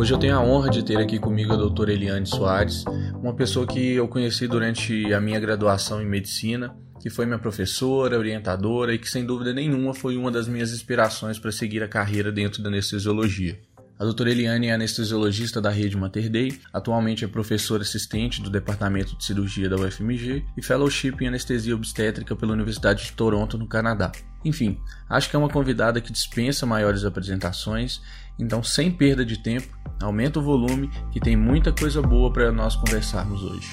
Hoje 0.00 0.14
eu 0.14 0.18
tenho 0.18 0.34
a 0.34 0.40
honra 0.40 0.70
de 0.70 0.82
ter 0.82 0.96
aqui 0.96 1.18
comigo 1.18 1.52
a 1.52 1.56
doutora 1.56 1.92
Eliane 1.92 2.24
Soares, 2.24 2.86
uma 3.22 3.34
pessoa 3.34 3.66
que 3.66 3.96
eu 3.96 4.08
conheci 4.08 4.48
durante 4.48 5.12
a 5.12 5.20
minha 5.20 5.38
graduação 5.38 6.00
em 6.00 6.06
medicina, 6.06 6.74
que 6.98 7.10
foi 7.10 7.26
minha 7.26 7.38
professora, 7.38 8.16
orientadora 8.16 8.94
e 8.94 8.98
que 8.98 9.10
sem 9.10 9.26
dúvida 9.26 9.52
nenhuma 9.52 9.92
foi 9.92 10.16
uma 10.16 10.30
das 10.30 10.48
minhas 10.48 10.72
inspirações 10.72 11.38
para 11.38 11.52
seguir 11.52 11.82
a 11.82 11.88
carreira 11.88 12.32
dentro 12.32 12.62
da 12.62 12.70
anestesiologia. 12.70 13.60
A 13.98 14.04
doutora 14.04 14.30
Eliane 14.30 14.68
é 14.68 14.72
anestesiologista 14.72 15.60
da 15.60 15.68
rede 15.68 15.98
Mater 15.98 16.30
Dei, 16.30 16.58
atualmente 16.72 17.22
é 17.22 17.28
professora 17.28 17.82
assistente 17.82 18.40
do 18.40 18.48
Departamento 18.48 19.14
de 19.14 19.22
Cirurgia 19.22 19.68
da 19.68 19.76
UFMG 19.76 20.46
e 20.56 20.62
fellowship 20.62 21.16
em 21.20 21.28
anestesia 21.28 21.74
obstétrica 21.74 22.34
pela 22.34 22.54
Universidade 22.54 23.04
de 23.04 23.12
Toronto, 23.12 23.58
no 23.58 23.68
Canadá. 23.68 24.10
Enfim, 24.42 24.80
acho 25.06 25.28
que 25.28 25.36
é 25.36 25.38
uma 25.38 25.50
convidada 25.50 26.00
que 26.00 26.10
dispensa 26.10 26.64
maiores 26.64 27.04
apresentações, 27.04 28.00
então 28.40 28.62
sem 28.62 28.90
perda 28.90 29.24
de 29.24 29.42
tempo, 29.42 29.68
aumenta 30.00 30.38
o 30.38 30.42
volume 30.42 30.90
que 31.12 31.20
tem 31.20 31.36
muita 31.36 31.72
coisa 31.72 32.00
boa 32.00 32.32
para 32.32 32.50
nós 32.50 32.74
conversarmos 32.74 33.42
hoje. 33.42 33.68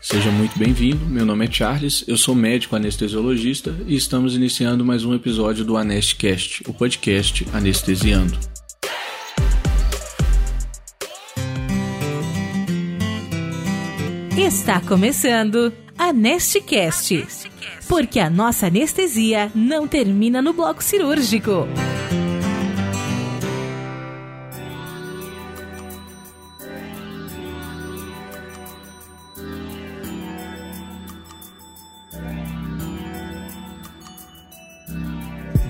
Seja 0.00 0.32
muito 0.32 0.58
bem-vindo. 0.58 1.06
Meu 1.06 1.24
nome 1.24 1.46
é 1.46 1.50
Charles, 1.50 2.04
eu 2.08 2.16
sou 2.16 2.34
médico 2.34 2.74
anestesiologista 2.74 3.72
e 3.86 3.94
estamos 3.94 4.34
iniciando 4.34 4.84
mais 4.84 5.04
um 5.04 5.14
episódio 5.14 5.64
do 5.64 5.76
Anestcast, 5.76 6.64
o 6.68 6.74
podcast 6.74 7.46
Anestesiando. 7.52 8.36
Está 14.36 14.80
começando 14.80 15.72
Anestcast, 15.96 17.49
porque 17.90 18.20
a 18.20 18.30
nossa 18.30 18.68
anestesia 18.68 19.50
não 19.52 19.88
termina 19.88 20.40
no 20.40 20.52
bloco 20.52 20.80
cirúrgico. 20.80 21.66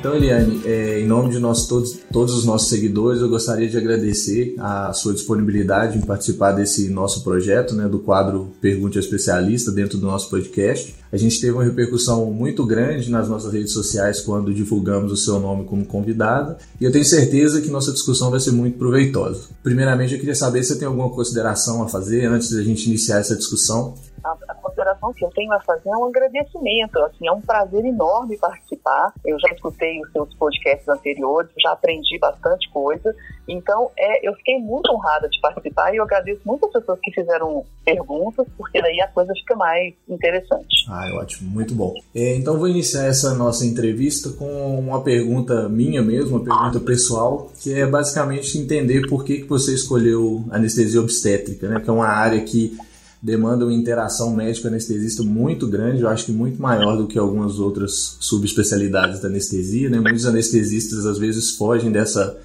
Então, 0.00 0.16
Eliane, 0.16 0.62
é, 0.64 0.98
em 0.98 1.06
nome 1.06 1.28
de 1.28 1.38
nós 1.38 1.66
todos, 1.66 1.98
todos 2.10 2.34
os 2.34 2.46
nossos 2.46 2.70
seguidores, 2.70 3.20
eu 3.20 3.28
gostaria 3.28 3.68
de 3.68 3.76
agradecer 3.76 4.54
a 4.58 4.94
sua 4.94 5.12
disponibilidade 5.12 5.98
em 5.98 6.00
participar 6.00 6.52
desse 6.52 6.88
nosso 6.88 7.22
projeto, 7.22 7.74
né, 7.74 7.86
do 7.86 7.98
quadro 7.98 8.50
Pergunte 8.62 8.96
ao 8.96 9.04
Especialista 9.04 9.70
dentro 9.70 9.98
do 9.98 10.06
nosso 10.06 10.30
podcast. 10.30 10.96
A 11.12 11.18
gente 11.18 11.38
teve 11.38 11.52
uma 11.52 11.64
repercussão 11.64 12.24
muito 12.32 12.64
grande 12.64 13.10
nas 13.10 13.28
nossas 13.28 13.52
redes 13.52 13.74
sociais 13.74 14.22
quando 14.22 14.54
divulgamos 14.54 15.12
o 15.12 15.16
seu 15.18 15.38
nome 15.38 15.64
como 15.64 15.84
convidada 15.84 16.56
e 16.80 16.84
eu 16.84 16.90
tenho 16.90 17.04
certeza 17.04 17.60
que 17.60 17.68
nossa 17.68 17.92
discussão 17.92 18.30
vai 18.30 18.40
ser 18.40 18.52
muito 18.52 18.78
proveitosa. 18.78 19.48
Primeiramente, 19.62 20.14
eu 20.14 20.18
queria 20.18 20.34
saber 20.34 20.62
se 20.62 20.72
você 20.72 20.78
tem 20.78 20.88
alguma 20.88 21.10
consideração 21.10 21.82
a 21.82 21.88
fazer 21.88 22.24
antes 22.24 22.50
da 22.52 22.62
gente 22.62 22.86
iniciar 22.86 23.18
essa 23.18 23.36
discussão 23.36 23.94
a, 24.24 24.49
consideração 24.70 25.12
que 25.12 25.24
eu 25.24 25.30
tenho 25.30 25.52
a 25.52 25.60
fazer 25.60 25.88
é 25.88 25.96
um 25.96 26.06
agradecimento. 26.06 26.98
Assim, 27.00 27.26
é 27.26 27.32
um 27.32 27.40
prazer 27.40 27.84
enorme 27.84 28.38
participar. 28.38 29.12
Eu 29.24 29.38
já 29.40 29.52
escutei 29.54 30.00
os 30.00 30.12
seus 30.12 30.34
podcasts 30.34 30.88
anteriores, 30.88 31.50
já 31.60 31.72
aprendi 31.72 32.18
bastante 32.18 32.70
coisa. 32.70 33.14
Então, 33.48 33.91
é, 33.98 34.26
eu 34.26 34.32
fiquei 34.34 34.58
muito 34.58 34.92
honrada 34.92 35.28
de 35.28 35.41
participar 35.41 35.92
e 35.92 35.96
eu 35.96 36.04
agradeço 36.04 36.41
muito 36.44 36.66
as 36.66 36.72
pessoas 36.72 36.98
que 37.02 37.10
fizeram 37.12 37.64
perguntas, 37.84 38.46
porque 38.56 38.80
daí 38.80 39.00
a 39.00 39.08
coisa 39.08 39.32
fica 39.34 39.56
mais 39.56 39.92
interessante. 40.08 40.86
Ah, 40.88 41.08
é 41.08 41.12
ótimo, 41.12 41.50
muito 41.50 41.74
bom. 41.74 41.92
É, 42.14 42.36
então, 42.36 42.58
vou 42.58 42.68
iniciar 42.68 43.06
essa 43.06 43.34
nossa 43.34 43.66
entrevista 43.66 44.31
com 44.31 44.78
uma 44.78 45.02
pergunta 45.02 45.69
minha 45.69 46.00
mesmo, 46.00 46.37
uma 46.37 46.44
pergunta 46.44 46.81
pessoal, 46.81 47.50
que 47.60 47.75
é 47.75 47.87
basicamente 47.87 48.56
entender 48.58 49.08
por 49.08 49.25
que, 49.25 49.41
que 49.41 49.48
você 49.48 49.75
escolheu 49.75 50.44
anestesia 50.50 51.00
obstétrica, 51.00 51.69
né? 51.69 51.81
Que 51.81 51.91
é 51.91 51.92
uma 51.92 52.08
área 52.08 52.41
que 52.42 52.76
demanda 53.22 53.64
uma 53.64 53.75
interação 53.75 54.34
médico-anestesista 54.34 55.22
muito 55.22 55.66
grande, 55.66 56.03
eu 56.03 56.08
acho 56.08 56.26
que 56.26 56.32
muito 56.32 56.60
maior 56.60 56.97
do 56.97 57.06
que 57.06 57.19
algumas 57.19 57.58
outras 57.58 58.16
subespecialidades 58.19 59.20
da 59.20 59.28
anestesia. 59.28 59.91
Né? 59.91 60.00
Muitos 60.00 60.25
anestesistas 60.26 61.04
às 61.04 61.19
vezes 61.19 61.50
fogem 61.53 61.92
dessa, 61.92 62.38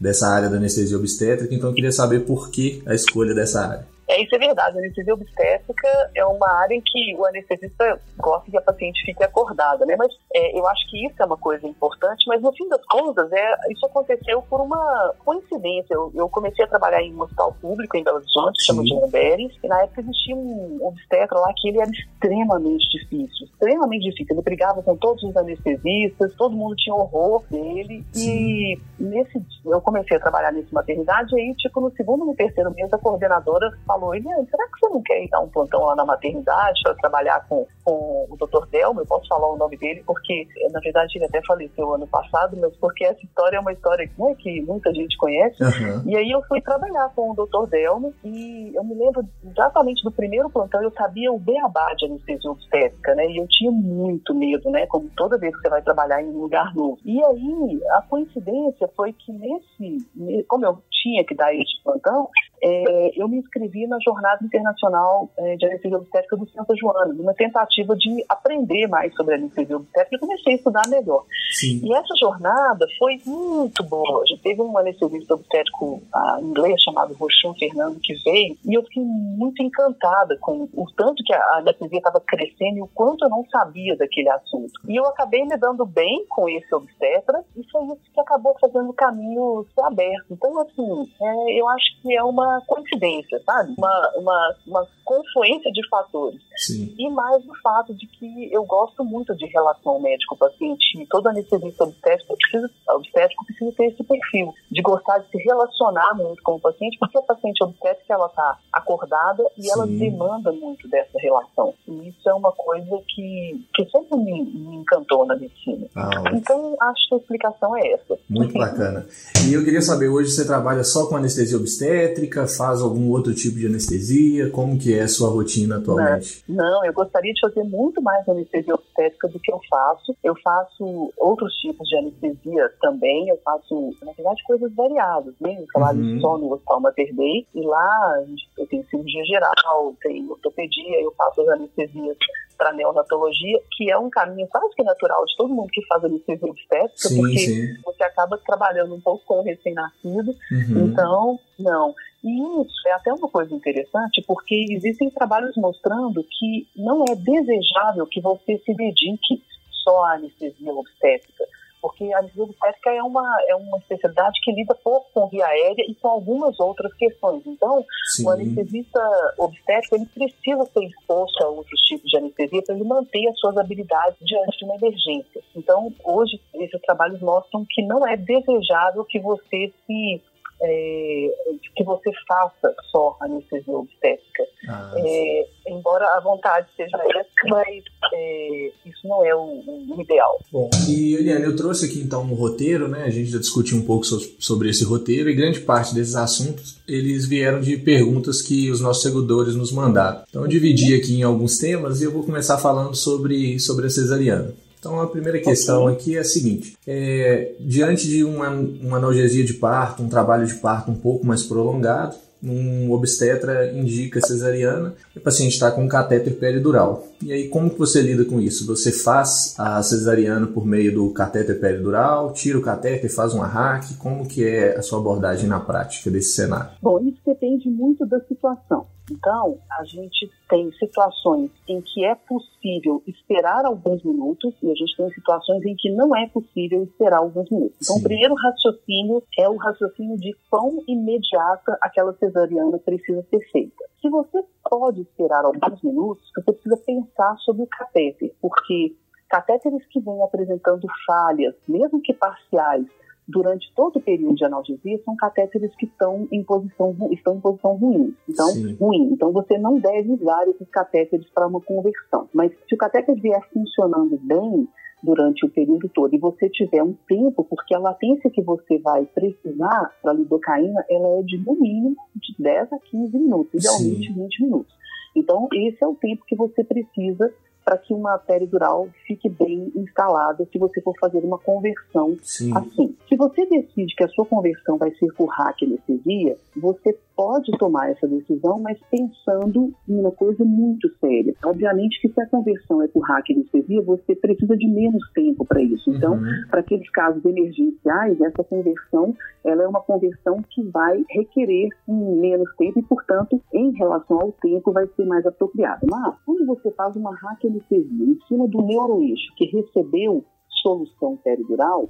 dessa 0.00 0.28
área 0.28 0.48
da 0.48 0.56
anestesia 0.56 0.96
obstétrica, 0.96 1.54
então 1.54 1.70
eu 1.70 1.74
queria 1.74 1.92
saber 1.92 2.20
por 2.20 2.50
que 2.50 2.82
a 2.86 2.94
escolha 2.94 3.34
dessa 3.34 3.60
área. 3.60 3.91
É, 4.12 4.22
isso 4.22 4.34
é 4.34 4.38
verdade. 4.38 4.76
A 4.76 4.80
anestesia 4.80 5.14
obstétrica 5.14 5.88
é 6.14 6.24
uma 6.24 6.52
área 6.60 6.74
em 6.74 6.82
que 6.82 7.16
o 7.16 7.24
anestesista 7.24 7.98
gosta 8.18 8.50
que 8.50 8.58
a 8.58 8.60
paciente 8.60 9.02
fique 9.06 9.24
acordada, 9.24 9.86
né? 9.86 9.96
Mas 9.96 10.12
é, 10.34 10.58
eu 10.58 10.66
acho 10.66 10.90
que 10.90 11.06
isso 11.06 11.14
é 11.18 11.24
uma 11.24 11.38
coisa 11.38 11.66
importante, 11.66 12.26
mas 12.28 12.42
no 12.42 12.52
fim 12.52 12.68
das 12.68 12.84
contas, 12.86 13.32
é, 13.32 13.54
isso 13.70 13.86
aconteceu 13.86 14.42
por 14.42 14.60
uma 14.60 15.14
coincidência. 15.24 15.94
Eu, 15.94 16.12
eu 16.14 16.28
comecei 16.28 16.64
a 16.64 16.68
trabalhar 16.68 17.02
em 17.02 17.14
um 17.14 17.22
hospital 17.22 17.56
público 17.60 17.96
em 17.96 18.04
Belo 18.04 18.18
Horizonte, 18.18 18.64
chama 18.64 18.82
de 18.82 18.94
Bomberes, 18.94 19.52
e 19.62 19.68
na 19.68 19.82
época 19.82 20.02
existia 20.02 20.36
um 20.36 20.78
obstetra 20.82 21.38
lá 21.38 21.52
que 21.56 21.68
ele 21.68 21.80
era 21.80 21.90
extremamente 21.90 22.88
difícil, 22.90 23.46
extremamente 23.46 24.02
difícil. 24.10 24.34
Ele 24.34 24.42
brigava 24.42 24.82
com 24.82 24.94
todos 24.96 25.22
os 25.22 25.34
anestesistas, 25.36 26.34
todo 26.34 26.54
mundo 26.54 26.76
tinha 26.76 26.94
horror 26.94 27.44
dele, 27.50 28.04
Sim. 28.12 28.30
e 28.30 28.80
nesse 28.98 29.42
eu 29.64 29.80
comecei 29.80 30.18
a 30.18 30.20
trabalhar 30.20 30.52
nessa 30.52 30.68
maternidade, 30.70 31.34
e 31.34 31.40
aí, 31.40 31.54
tipo, 31.54 31.80
no 31.80 31.90
segundo 31.92 32.30
e 32.30 32.36
terceiro 32.36 32.70
mês, 32.72 32.92
a 32.92 32.98
coordenadora 32.98 33.70
falou, 33.86 34.01
Eliane, 34.14 34.46
será 34.50 34.64
que 34.64 34.78
você 34.80 34.88
não 34.88 35.02
quer 35.02 35.24
ir 35.24 35.28
dar 35.28 35.40
um 35.40 35.48
plantão 35.48 35.84
lá 35.84 35.94
na 35.94 36.04
maternidade 36.04 36.82
para 36.82 36.94
trabalhar 36.94 37.46
com, 37.48 37.66
com 37.84 38.26
o 38.28 38.36
Dr. 38.36 38.66
Delmo? 38.70 39.00
Eu 39.00 39.06
posso 39.06 39.28
falar 39.28 39.52
o 39.52 39.56
nome 39.56 39.76
dele, 39.76 40.02
porque, 40.06 40.46
na 40.72 40.80
verdade, 40.80 41.16
ele 41.16 41.26
até 41.26 41.40
faleceu 41.46 41.94
ano 41.94 42.06
passado, 42.06 42.56
mas 42.56 42.76
porque 42.76 43.04
essa 43.04 43.20
história 43.24 43.56
é 43.56 43.60
uma 43.60 43.72
história 43.72 44.10
né, 44.18 44.34
que 44.38 44.60
muita 44.62 44.92
gente 44.92 45.16
conhece. 45.16 45.62
Uhum. 45.62 46.02
E 46.06 46.16
aí 46.16 46.30
eu 46.30 46.42
fui 46.42 46.60
trabalhar 46.60 47.10
com 47.14 47.30
o 47.30 47.34
Dr. 47.34 47.68
Delmo 47.68 48.12
e 48.24 48.72
eu 48.74 48.84
me 48.84 48.94
lembro 48.94 49.24
exatamente 49.44 50.02
do 50.02 50.10
primeiro 50.10 50.50
plantão, 50.50 50.82
eu 50.82 50.92
sabia 50.92 51.32
o 51.32 51.38
beabá 51.38 51.94
de 51.94 52.06
anestesia 52.06 52.50
obstétrica, 52.50 53.14
né? 53.14 53.26
E 53.26 53.38
eu 53.38 53.46
tinha 53.48 53.70
muito 53.70 54.34
medo, 54.34 54.70
né? 54.70 54.86
Como 54.86 55.10
toda 55.16 55.38
vez 55.38 55.54
que 55.54 55.62
você 55.62 55.68
vai 55.68 55.82
trabalhar 55.82 56.22
em 56.22 56.28
um 56.28 56.40
lugar 56.40 56.74
novo. 56.74 56.98
E 57.04 57.22
aí, 57.22 57.80
a 57.90 58.02
coincidência 58.02 58.88
foi 58.96 59.12
que 59.12 59.32
nesse, 59.32 60.44
como 60.48 60.64
eu 60.64 60.82
tinha 61.02 61.24
que 61.24 61.34
dar 61.34 61.54
esse 61.54 61.82
plantão, 61.82 62.28
é, 62.62 63.12
eu 63.16 63.28
me 63.28 63.38
inscrevi 63.38 63.86
na 63.88 63.98
Jornada 64.04 64.44
Internacional 64.44 65.28
é, 65.36 65.56
de 65.56 65.66
Anestesia 65.66 65.96
Obstétrica 65.96 66.36
do 66.36 66.48
Santa 66.50 66.74
Joana, 66.76 67.12
numa 67.12 67.34
tentativa 67.34 67.96
de 67.96 68.24
aprender 68.28 68.86
mais 68.86 69.12
sobre 69.14 69.34
a 69.34 69.36
anestesia 69.36 69.76
obstétrica 69.76 70.16
e 70.16 70.18
comecei 70.18 70.52
a 70.52 70.56
estudar 70.56 70.82
melhor. 70.88 71.24
Sim. 71.50 71.80
E 71.82 71.92
essa 71.92 72.14
jornada 72.20 72.86
foi 72.98 73.20
muito 73.26 73.82
boa. 73.82 74.22
Já 74.28 74.36
teve 74.42 74.62
um 74.62 74.78
anestesista 74.78 75.34
obstétrico 75.34 76.02
uh, 76.14 76.40
inglês 76.40 76.80
chamado 76.82 77.14
Rochon 77.14 77.54
Fernando 77.54 77.98
que 78.00 78.14
veio 78.22 78.56
e 78.64 78.74
eu 78.74 78.82
fiquei 78.84 79.02
muito 79.02 79.60
encantada 79.62 80.36
com 80.40 80.68
o 80.72 80.86
tanto 80.96 81.22
que 81.24 81.34
a 81.34 81.56
anestesia 81.56 81.98
estava 81.98 82.20
crescendo 82.20 82.78
e 82.78 82.82
o 82.82 82.88
quanto 82.94 83.24
eu 83.24 83.28
não 83.28 83.44
sabia 83.50 83.96
daquele 83.96 84.28
assunto. 84.28 84.72
E 84.88 84.96
eu 84.96 85.04
acabei 85.06 85.44
me 85.44 85.56
dando 85.56 85.84
bem 85.84 86.24
com 86.28 86.48
esse 86.48 86.72
obstetra 86.72 87.42
e 87.56 87.70
foi 87.70 87.84
isso 87.86 88.12
que 88.14 88.20
acabou 88.20 88.56
fazendo 88.60 88.90
o 88.90 88.94
caminho 88.94 89.66
ser 89.74 89.82
aberto. 89.82 90.26
Então, 90.30 90.60
assim, 90.60 91.10
é, 91.20 91.60
eu 91.60 91.68
acho 91.68 92.02
que 92.02 92.14
é 92.14 92.22
uma 92.22 92.51
coincidência, 92.66 93.40
sabe? 93.44 93.74
Uma, 93.76 94.12
uma, 94.16 94.54
uma 94.66 94.88
confluência 95.04 95.70
de 95.72 95.86
fatores. 95.88 96.40
Sim. 96.56 96.94
E 96.98 97.10
mais 97.10 97.44
o 97.46 97.54
fato 97.62 97.94
de 97.94 98.06
que 98.06 98.52
eu 98.52 98.64
gosto 98.64 99.04
muito 99.04 99.34
de 99.34 99.46
relação 99.46 100.00
médico-paciente. 100.00 101.06
Todo 101.10 101.28
anestesista 101.28 101.84
obstétrico 101.84 102.36
precisa, 102.36 102.70
obstétrico 102.90 103.44
precisa 103.46 103.72
ter 103.72 103.86
esse 103.86 104.04
perfil 104.04 104.54
de 104.70 104.82
gostar 104.82 105.18
de 105.18 105.28
se 105.30 105.38
relacionar 105.38 106.14
muito 106.14 106.42
com 106.42 106.54
o 106.54 106.60
paciente, 106.60 106.96
porque 106.98 107.18
a 107.18 107.22
paciente 107.22 107.62
obstétrica 107.62 108.14
ela 108.14 108.26
está 108.26 108.58
acordada 108.72 109.44
e 109.56 109.62
Sim. 109.62 109.70
ela 109.70 109.86
demanda 109.86 110.52
muito 110.52 110.88
dessa 110.88 111.18
relação. 111.18 111.74
E 111.86 112.08
isso 112.08 112.28
é 112.28 112.34
uma 112.34 112.52
coisa 112.52 113.02
que, 113.08 113.66
que 113.74 113.84
sempre 113.90 114.16
me, 114.16 114.44
me 114.44 114.76
encantou 114.76 115.26
na 115.26 115.36
medicina. 115.36 115.86
Ah, 115.96 116.10
então, 116.32 116.76
acho 116.80 117.08
que 117.08 117.14
a 117.14 117.18
explicação 117.18 117.76
é 117.76 117.92
essa. 117.92 118.18
Muito 118.28 118.54
bacana. 118.54 119.06
E 119.46 119.52
eu 119.52 119.64
queria 119.64 119.82
saber, 119.82 120.08
hoje 120.08 120.30
você 120.30 120.46
trabalha 120.46 120.84
só 120.84 121.06
com 121.06 121.16
anestesia 121.16 121.56
obstétrica, 121.56 122.41
faz 122.46 122.80
algum 122.80 123.10
outro 123.10 123.34
tipo 123.34 123.56
de 123.56 123.66
anestesia? 123.66 124.50
Como 124.50 124.78
que 124.78 124.94
é 124.94 125.02
a 125.02 125.08
sua 125.08 125.30
rotina 125.30 125.76
atualmente? 125.76 126.42
Não, 126.48 126.64
não 126.64 126.84
eu 126.84 126.92
gostaria 126.92 127.32
de 127.32 127.40
fazer 127.40 127.64
muito 127.64 128.02
mais 128.02 128.28
anestesia 128.28 128.74
obstétrica 128.74 129.28
do 129.28 129.38
que 129.40 129.52
eu 129.52 129.60
faço. 129.68 130.16
Eu 130.22 130.34
faço 130.42 131.12
outros 131.16 131.52
tipos 131.56 131.88
de 131.88 131.96
anestesia 131.96 132.72
também. 132.80 133.28
Eu 133.28 133.38
faço, 133.44 133.94
na 134.02 134.12
verdade, 134.12 134.42
coisas 134.44 134.72
variadas. 134.74 135.34
Né? 135.40 135.56
Eu 135.60 135.66
trabalho 135.72 136.00
uhum. 136.00 136.20
só 136.20 136.38
no 136.38 136.52
Hospital 136.52 136.80
Mater 136.80 137.14
Dei 137.14 137.46
e 137.54 137.62
lá 137.62 138.24
eu 138.58 138.66
tenho 138.66 138.84
cirurgia 138.86 139.24
geral, 139.24 139.94
tenho 140.02 140.30
ortopedia, 140.30 141.00
eu 141.00 141.12
faço 141.16 141.40
as 141.42 141.48
anestesias 141.48 142.16
para 142.62 142.72
neonatologia, 142.72 143.58
que 143.72 143.90
é 143.90 143.98
um 143.98 144.08
caminho 144.08 144.46
quase 144.48 144.74
que 144.76 144.84
natural 144.84 145.24
de 145.26 145.36
todo 145.36 145.52
mundo 145.52 145.68
que 145.72 145.84
faz 145.86 146.04
anestesia 146.04 146.48
obstétrica, 146.48 147.08
sim, 147.08 147.16
porque 147.16 147.38
sim. 147.38 147.82
você 147.84 148.04
acaba 148.04 148.38
trabalhando 148.46 148.94
um 148.94 149.00
pouco 149.00 149.24
com 149.24 149.40
o 149.40 149.42
recém-nascido. 149.42 150.32
Uhum. 150.50 150.86
Então, 150.86 151.38
não. 151.58 151.92
E 152.24 152.62
isso 152.62 152.88
é 152.88 152.92
até 152.92 153.12
uma 153.12 153.28
coisa 153.28 153.52
interessante, 153.54 154.22
porque 154.26 154.66
existem 154.70 155.10
trabalhos 155.10 155.56
mostrando 155.56 156.24
que 156.24 156.68
não 156.76 157.04
é 157.04 157.16
desejável 157.16 158.06
que 158.06 158.20
você 158.20 158.58
se 158.58 158.74
dedique 158.74 159.42
só 159.82 160.04
à 160.04 160.12
anestesia 160.14 160.72
obstétrica. 160.72 161.44
porque 161.80 162.12
a 162.12 162.18
anestesia 162.18 162.44
obstétrica 162.44 162.90
é 162.90 163.02
uma, 163.02 163.26
é 163.48 163.56
uma 163.56 163.76
especialidade 163.78 164.40
que 164.40 164.52
lida 164.52 164.72
pouco 164.84 165.10
com 165.12 165.26
via 165.26 165.44
aérea 165.44 165.84
e 165.88 165.96
com 165.96 166.06
algumas 166.06 166.60
outras 166.60 166.94
questões. 166.94 167.42
Então, 167.44 167.84
Sim. 168.04 168.24
o 168.24 168.30
anestesista 168.30 169.00
obstétrico 169.36 169.96
ele 169.96 170.06
precisa 170.06 170.64
ser 170.66 170.84
exposto 170.84 171.42
a 171.42 171.48
outros 171.48 171.80
tipos 171.80 172.08
de 172.08 172.18
anestesia 172.18 172.62
para 172.62 172.76
ele 172.76 172.84
manter 172.84 173.26
as 173.26 173.36
suas 173.40 173.56
habilidades 173.56 174.16
diante 174.20 174.58
de 174.58 174.64
uma 174.64 174.76
emergência. 174.76 175.42
Então, 175.56 175.92
hoje, 176.04 176.40
esses 176.54 176.80
trabalhos 176.82 177.20
mostram 177.20 177.66
que 177.68 177.82
não 177.82 178.06
é 178.06 178.16
desejável 178.16 179.04
que 179.04 179.18
você 179.18 179.72
se 179.84 180.22
é, 180.62 181.30
que 181.74 181.84
você 181.84 182.10
faça 182.26 182.74
só 182.90 183.16
anestesia 183.20 183.74
obstétrica. 183.74 184.44
Ah, 184.68 184.94
é, 184.96 185.46
embora 185.68 186.06
a 186.16 186.20
vontade 186.20 186.68
seja 186.76 186.96
essa, 186.96 187.28
mas 187.48 187.82
é, 188.12 188.72
isso 188.86 189.08
não 189.08 189.24
é 189.24 189.34
o, 189.34 189.62
o, 189.88 190.00
ideal. 190.00 190.38
Bom, 190.52 190.70
e 190.88 191.14
Eliane, 191.14 191.44
eu 191.44 191.56
trouxe 191.56 191.86
aqui 191.86 192.00
então 192.00 192.22
um 192.22 192.34
roteiro, 192.34 192.86
né? 192.88 193.04
A 193.04 193.10
gente 193.10 193.30
já 193.30 193.38
discutiu 193.38 193.76
um 193.78 193.84
pouco 193.84 194.04
so 194.04 194.20
sobre 194.38 194.70
esse 194.70 194.84
roteiro 194.84 195.28
e 195.28 195.34
grande 195.34 195.60
parte 195.60 195.94
desses 195.94 196.14
assuntos 196.14 196.80
eles 196.86 197.26
vieram 197.26 197.60
de 197.60 197.76
perguntas 197.76 198.42
que 198.42 198.70
os 198.70 198.80
nossos 198.80 199.02
seguidores 199.02 199.54
nos 199.54 199.72
mandaram. 199.72 200.22
Então 200.28 200.42
eu 200.42 200.48
dividi 200.48 200.94
aqui 200.94 201.14
em 201.14 201.22
alguns 201.22 201.58
temas 201.58 202.00
e 202.00 202.04
eu 202.04 202.12
vou 202.12 202.22
começar 202.22 202.58
falando 202.58 202.94
sobre, 202.94 203.58
sobre 203.58 203.86
a 203.86 203.90
cesariana. 203.90 204.54
Então, 204.82 205.00
a 205.00 205.06
primeira 205.06 205.38
questão 205.38 205.86
aqui 205.86 206.16
é 206.16 206.18
a 206.18 206.24
seguinte: 206.24 206.76
é, 206.84 207.52
diante 207.60 208.08
de 208.08 208.24
uma, 208.24 208.48
uma 208.48 208.96
analgesia 208.96 209.44
de 209.44 209.54
parto, 209.54 210.02
um 210.02 210.08
trabalho 210.08 210.44
de 210.44 210.54
parto 210.54 210.90
um 210.90 210.96
pouco 210.96 211.24
mais 211.24 211.44
prolongado, 211.44 212.16
um 212.42 212.90
obstetra 212.90 213.70
indica 213.72 214.20
cesariana 214.20 214.96
e 215.14 215.20
o 215.20 215.22
paciente 215.22 215.52
está 215.52 215.70
com 215.70 215.84
um 215.84 215.88
catéter 215.88 216.34
peridural. 216.34 217.06
E 217.22 217.32
aí, 217.32 217.48
como 217.48 217.70
que 217.70 217.78
você 217.78 218.00
lida 218.00 218.24
com 218.24 218.40
isso? 218.40 218.66
Você 218.66 218.90
faz 218.90 219.54
a 219.58 219.82
cesariana 219.82 220.46
por 220.46 220.66
meio 220.66 220.94
do 220.94 221.12
catéter 221.12 221.60
peridural, 221.60 222.32
tira 222.32 222.58
o 222.58 222.62
catéter, 222.62 223.12
faz 223.14 223.34
um 223.34 223.42
arraque? 223.42 223.94
Como 223.94 224.26
que 224.26 224.44
é 224.44 224.76
a 224.76 224.82
sua 224.82 224.98
abordagem 224.98 225.48
na 225.48 225.60
prática 225.60 226.10
desse 226.10 226.34
cenário? 226.34 226.72
Bom, 226.82 226.98
isso 227.00 227.20
depende 227.24 227.68
muito 227.70 228.04
da 228.06 228.20
situação. 228.20 228.86
Então, 229.10 229.58
a 229.78 229.84
gente 229.84 230.30
tem 230.48 230.70
situações 230.72 231.50
em 231.68 231.80
que 231.80 232.04
é 232.04 232.14
possível 232.14 233.02
esperar 233.06 233.64
alguns 233.64 234.02
minutos 234.04 234.54
e 234.62 234.70
a 234.70 234.74
gente 234.74 234.96
tem 234.96 235.10
situações 235.10 235.64
em 235.64 235.74
que 235.76 235.90
não 235.90 236.14
é 236.16 236.28
possível 236.28 236.82
esperar 236.84 237.18
alguns 237.18 237.50
minutos. 237.50 237.76
Então, 237.82 237.96
Sim. 237.96 238.00
o 238.00 238.04
primeiro 238.04 238.34
raciocínio 238.34 239.22
é 239.38 239.48
o 239.48 239.56
raciocínio 239.56 240.16
de 240.18 240.34
quão 240.48 240.82
imediata 240.86 241.76
aquela 241.80 242.14
cesariana 242.14 242.78
precisa 242.78 243.24
ser 243.28 243.40
feita. 243.50 243.91
Se 244.02 244.10
você 244.10 244.44
pode 244.68 245.00
esperar 245.02 245.44
alguns 245.44 245.80
minutos, 245.82 246.28
você 246.34 246.52
precisa 246.52 246.76
pensar 246.76 247.36
sobre 247.38 247.62
o 247.62 247.68
catéter, 247.68 248.34
porque 248.42 248.96
catéteres 249.30 249.86
que 249.86 250.00
vêm 250.00 250.20
apresentando 250.22 250.86
falhas, 251.06 251.54
mesmo 251.68 252.02
que 252.02 252.12
parciais, 252.12 252.84
durante 253.28 253.72
todo 253.74 253.96
o 253.96 254.02
período 254.02 254.34
de 254.34 254.44
analgesia 254.44 255.00
são 255.04 255.14
catéteres 255.16 255.74
que 255.76 255.86
estão 255.86 256.26
em 256.32 256.42
posição, 256.42 256.94
estão 257.12 257.36
em 257.36 257.40
posição 257.40 257.76
ruim. 257.76 258.16
Então, 258.28 258.48
ruim. 258.78 259.10
Então, 259.12 259.32
você 259.32 259.56
não 259.56 259.78
deve 259.78 260.12
usar 260.12 260.46
esses 260.48 260.68
catéteres 260.68 261.28
para 261.30 261.46
uma 261.46 261.60
conversão. 261.60 262.28
Mas 262.34 262.52
se 262.68 262.74
o 262.74 262.78
catéter 262.78 263.14
vier 263.14 263.40
funcionando 263.52 264.18
bem, 264.20 264.68
durante 265.02 265.44
o 265.44 265.50
período 265.50 265.88
todo 265.88 266.14
e 266.14 266.18
você 266.18 266.48
tiver 266.48 266.82
um 266.82 266.94
tempo, 267.08 267.44
porque 267.44 267.74
a 267.74 267.78
latência 267.78 268.30
que 268.30 268.40
você 268.40 268.78
vai 268.78 269.04
precisar 269.06 269.92
para 270.00 270.12
a 270.12 270.14
lidocaína, 270.14 270.84
ela 270.88 271.18
é 271.18 271.22
de 271.22 271.38
no 271.38 271.54
mínimo 271.58 271.96
de 272.14 272.34
10 272.38 272.72
a 272.72 272.78
15 272.78 273.18
minutos, 273.18 273.52
idealmente 273.54 274.06
Sim. 274.06 274.22
20 274.22 274.42
minutos. 274.42 274.74
Então, 275.14 275.48
esse 275.52 275.82
é 275.82 275.86
o 275.86 275.94
tempo 275.94 276.24
que 276.26 276.36
você 276.36 276.64
precisa 276.64 277.32
para 277.64 277.78
que 277.78 277.94
uma 277.94 278.18
peridural 278.18 278.88
fique 279.06 279.28
bem 279.28 279.72
instalada 279.76 280.46
se 280.50 280.58
você 280.58 280.80
for 280.80 280.94
fazer 280.98 281.18
uma 281.18 281.38
conversão 281.38 282.16
Sim. 282.22 282.56
assim. 282.56 282.96
Se 283.08 283.16
você 283.16 283.46
decide 283.46 283.94
que 283.94 284.04
a 284.04 284.08
sua 284.08 284.26
conversão 284.26 284.78
vai 284.78 284.90
ser 284.92 285.12
por 285.14 285.26
hack 285.26 285.62
anestesia, 285.62 286.36
você 286.56 286.96
pode 287.16 287.52
tomar 287.58 287.90
essa 287.90 288.08
decisão, 288.08 288.58
mas 288.60 288.78
pensando 288.90 289.72
em 289.88 290.00
uma 290.00 290.10
coisa 290.10 290.44
muito 290.44 290.88
séria. 290.98 291.34
Obviamente 291.44 292.00
que 292.00 292.08
se 292.08 292.20
a 292.20 292.26
conversão 292.26 292.82
é 292.82 292.88
por 292.88 293.02
hack 293.02 293.30
anestesia, 293.30 293.82
você 293.82 294.14
precisa 294.14 294.56
de 294.56 294.66
menos 294.66 295.02
tempo 295.12 295.44
para 295.44 295.62
isso. 295.62 295.90
Então, 295.90 296.14
uhum. 296.14 296.44
para 296.50 296.60
aqueles 296.60 296.88
casos 296.90 297.24
emergenciais, 297.24 298.20
essa 298.20 298.42
conversão 298.44 299.14
ela 299.44 299.64
é 299.64 299.68
uma 299.68 299.80
conversão 299.80 300.42
que 300.50 300.62
vai 300.62 301.04
requerer 301.10 301.68
menos 301.86 302.48
tempo 302.56 302.78
e, 302.78 302.82
portanto, 302.82 303.40
em 303.52 303.72
relação 303.72 304.20
ao 304.20 304.32
tempo, 304.32 304.72
vai 304.72 304.86
ser 304.94 305.04
mais 305.04 305.26
apropriada. 305.26 305.86
Mas, 305.90 306.14
quando 306.24 306.46
você 306.46 306.70
faz 306.72 306.94
uma 306.96 307.14
hack 307.14 307.44
anestesia 307.52 308.04
em 308.04 308.18
cima 308.26 308.48
do 308.48 308.62
neuroeixo 308.62 309.34
que 309.36 309.46
recebeu 309.46 310.24
solução 310.62 311.16
peridural, 311.16 311.88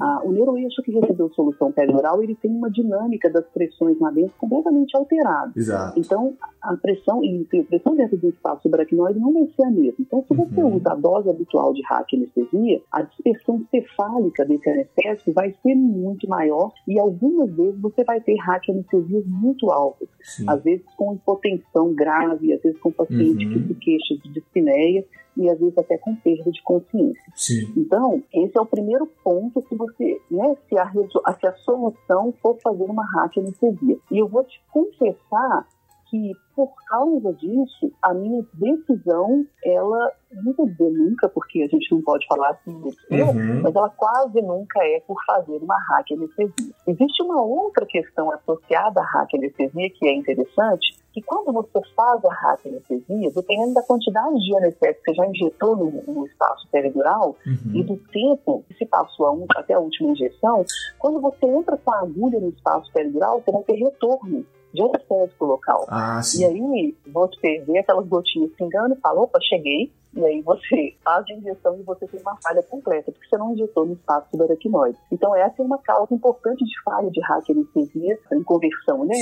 ah, 0.00 0.20
o 0.24 0.30
neuroeixo 0.30 0.82
que 0.82 0.92
recebeu 0.92 1.30
solução 1.32 1.72
peridural, 1.72 2.22
ele 2.22 2.34
tem 2.34 2.50
uma 2.50 2.70
dinâmica 2.70 3.30
das 3.30 3.46
pressões 3.48 3.98
lá 3.98 4.10
dentro 4.10 4.34
completamente 4.38 4.96
alterada. 4.96 5.52
Exato. 5.56 5.98
Então, 5.98 6.36
a 6.62 6.76
pressão, 6.76 7.24
e 7.24 7.46
a 7.58 7.64
pressão 7.64 7.96
dentro 7.96 8.16
do 8.18 8.28
espaço 8.28 8.62
subaracnoide 8.62 9.18
não 9.18 9.32
vai 9.32 9.46
ser 9.56 9.64
a 9.64 9.70
mesma. 9.70 9.94
Então, 9.98 10.24
se 10.28 10.34
você 10.34 10.62
uhum. 10.62 10.76
usa 10.76 10.92
a 10.92 10.94
dose 10.94 11.30
habitual 11.30 11.72
de 11.72 11.82
hack 11.82 12.06
anestesia, 12.14 12.82
a 12.92 13.02
dispersão 13.02 13.64
cefálica 13.70 14.44
desse 14.44 14.68
anestésico 14.68 15.32
vai 15.32 15.54
ser 15.62 15.74
muito 15.74 16.28
maior 16.28 16.72
e 16.86 16.98
algumas 16.98 17.50
vezes 17.54 17.80
você 17.80 18.04
vai 18.04 18.20
ter 18.20 18.36
hack 18.36 18.68
anestesias 18.68 19.24
muito 19.26 19.70
altas. 19.70 20.08
Sim. 20.20 20.44
Às 20.48 20.62
vezes 20.62 20.84
com 20.96 21.14
hipotensão 21.14 21.94
grave, 21.94 22.52
às 22.52 22.60
vezes 22.62 22.78
com 22.80 22.92
paciente 22.92 23.46
uhum. 23.46 23.52
que 23.52 23.68
se 23.68 23.74
queixa 23.74 24.14
de 24.22 24.32
dispneia 24.32 25.04
e 25.40 25.48
às 25.48 25.58
vezes 25.58 25.76
até 25.78 25.96
com 25.96 26.14
perda 26.14 26.50
de 26.50 26.62
consciência. 26.62 27.32
Sim. 27.34 27.72
Então, 27.76 28.22
esse 28.32 28.56
é 28.56 28.60
o 28.60 28.66
primeiro 28.66 29.06
ponto 29.24 29.62
que 29.62 29.74
você, 29.74 30.20
né, 30.30 30.56
se 30.68 30.78
a, 30.78 30.90
se 31.38 31.46
a 31.46 31.54
solução 31.54 32.32
for 32.42 32.58
fazer 32.62 32.84
uma 32.84 33.04
anestesia. 33.24 33.98
E 34.10 34.18
eu 34.18 34.28
vou 34.28 34.44
te 34.44 34.62
confessar 34.70 35.66
que 36.10 36.32
por 36.54 36.74
causa 36.86 37.32
disso, 37.34 37.90
a 38.02 38.12
minha 38.12 38.44
decisão, 38.52 39.46
ela, 39.64 40.12
não 40.42 40.52
vou 40.52 40.66
dizer 40.66 40.90
nunca, 40.90 41.28
porque 41.28 41.62
a 41.62 41.68
gente 41.68 41.90
não 41.92 42.02
pode 42.02 42.26
falar 42.26 42.50
assim, 42.50 42.74
uhum. 42.74 43.62
mas 43.62 43.74
ela 43.74 43.88
quase 43.90 44.42
nunca 44.42 44.84
é 44.84 45.00
por 45.06 45.16
fazer 45.24 45.56
uma 45.56 45.76
hack 45.88 46.12
anestesia. 46.12 46.74
Existe 46.86 47.22
uma 47.22 47.40
outra 47.40 47.86
questão 47.86 48.30
associada 48.32 49.00
à 49.00 49.04
hack 49.04 49.34
anestesia 49.34 49.88
que 49.90 50.06
é 50.06 50.12
interessante, 50.12 50.98
que 51.12 51.22
quando 51.22 51.52
você 51.52 51.80
faz 51.96 52.22
a 52.24 52.34
hack 52.34 52.66
anestesia, 52.66 53.30
dependendo 53.30 53.74
da 53.74 53.82
quantidade 53.82 54.38
de 54.40 54.56
anestésico 54.56 55.02
que 55.04 55.10
você 55.12 55.16
já 55.16 55.26
injetou 55.26 55.76
no, 55.76 55.90
no 56.12 56.26
espaço 56.26 56.68
peridural 56.70 57.36
uhum. 57.46 57.74
e 57.74 57.82
do 57.84 57.96
tempo 58.12 58.64
que 58.68 58.74
se 58.74 58.84
passou 58.84 59.26
a 59.26 59.32
um, 59.32 59.46
até 59.56 59.74
a 59.74 59.80
última 59.80 60.10
injeção, 60.10 60.64
quando 60.98 61.20
você 61.20 61.46
entra 61.46 61.76
com 61.78 61.92
a 61.92 62.00
agulha 62.00 62.38
no 62.38 62.50
espaço 62.50 62.92
peridural, 62.92 63.40
você 63.40 63.50
vai 63.50 63.62
ter 63.62 63.76
retorno 63.76 64.44
de 64.72 64.82
anestésico 64.82 65.44
local. 65.44 65.86
Ah, 65.88 66.20
e 66.38 66.44
aí 66.44 66.94
você 67.06 67.60
vê 67.66 67.78
aquelas 67.78 68.06
gotinhas 68.06 68.50
pingando 68.56 68.94
e 68.94 69.00
fala, 69.00 69.20
opa, 69.20 69.38
cheguei, 69.40 69.90
e 70.14 70.24
aí 70.24 70.42
você 70.42 70.94
faz 71.04 71.24
a 71.28 71.34
injeção 71.34 71.78
e 71.78 71.82
você 71.82 72.06
tem 72.06 72.20
uma 72.20 72.36
falha 72.42 72.62
completa, 72.64 73.12
porque 73.12 73.28
você 73.28 73.36
não 73.36 73.52
injetou 73.52 73.86
no 73.86 73.92
espaço 73.92 74.28
subaracnoide. 74.30 74.98
Então 75.10 75.34
essa 75.34 75.62
é 75.62 75.64
uma 75.64 75.78
causa 75.78 76.14
importante 76.14 76.64
de 76.64 76.82
falha 76.82 77.10
de 77.10 77.20
hack 77.20 77.50
anestesia 77.50 78.18
em 78.32 78.42
conversão, 78.42 79.04
né, 79.04 79.14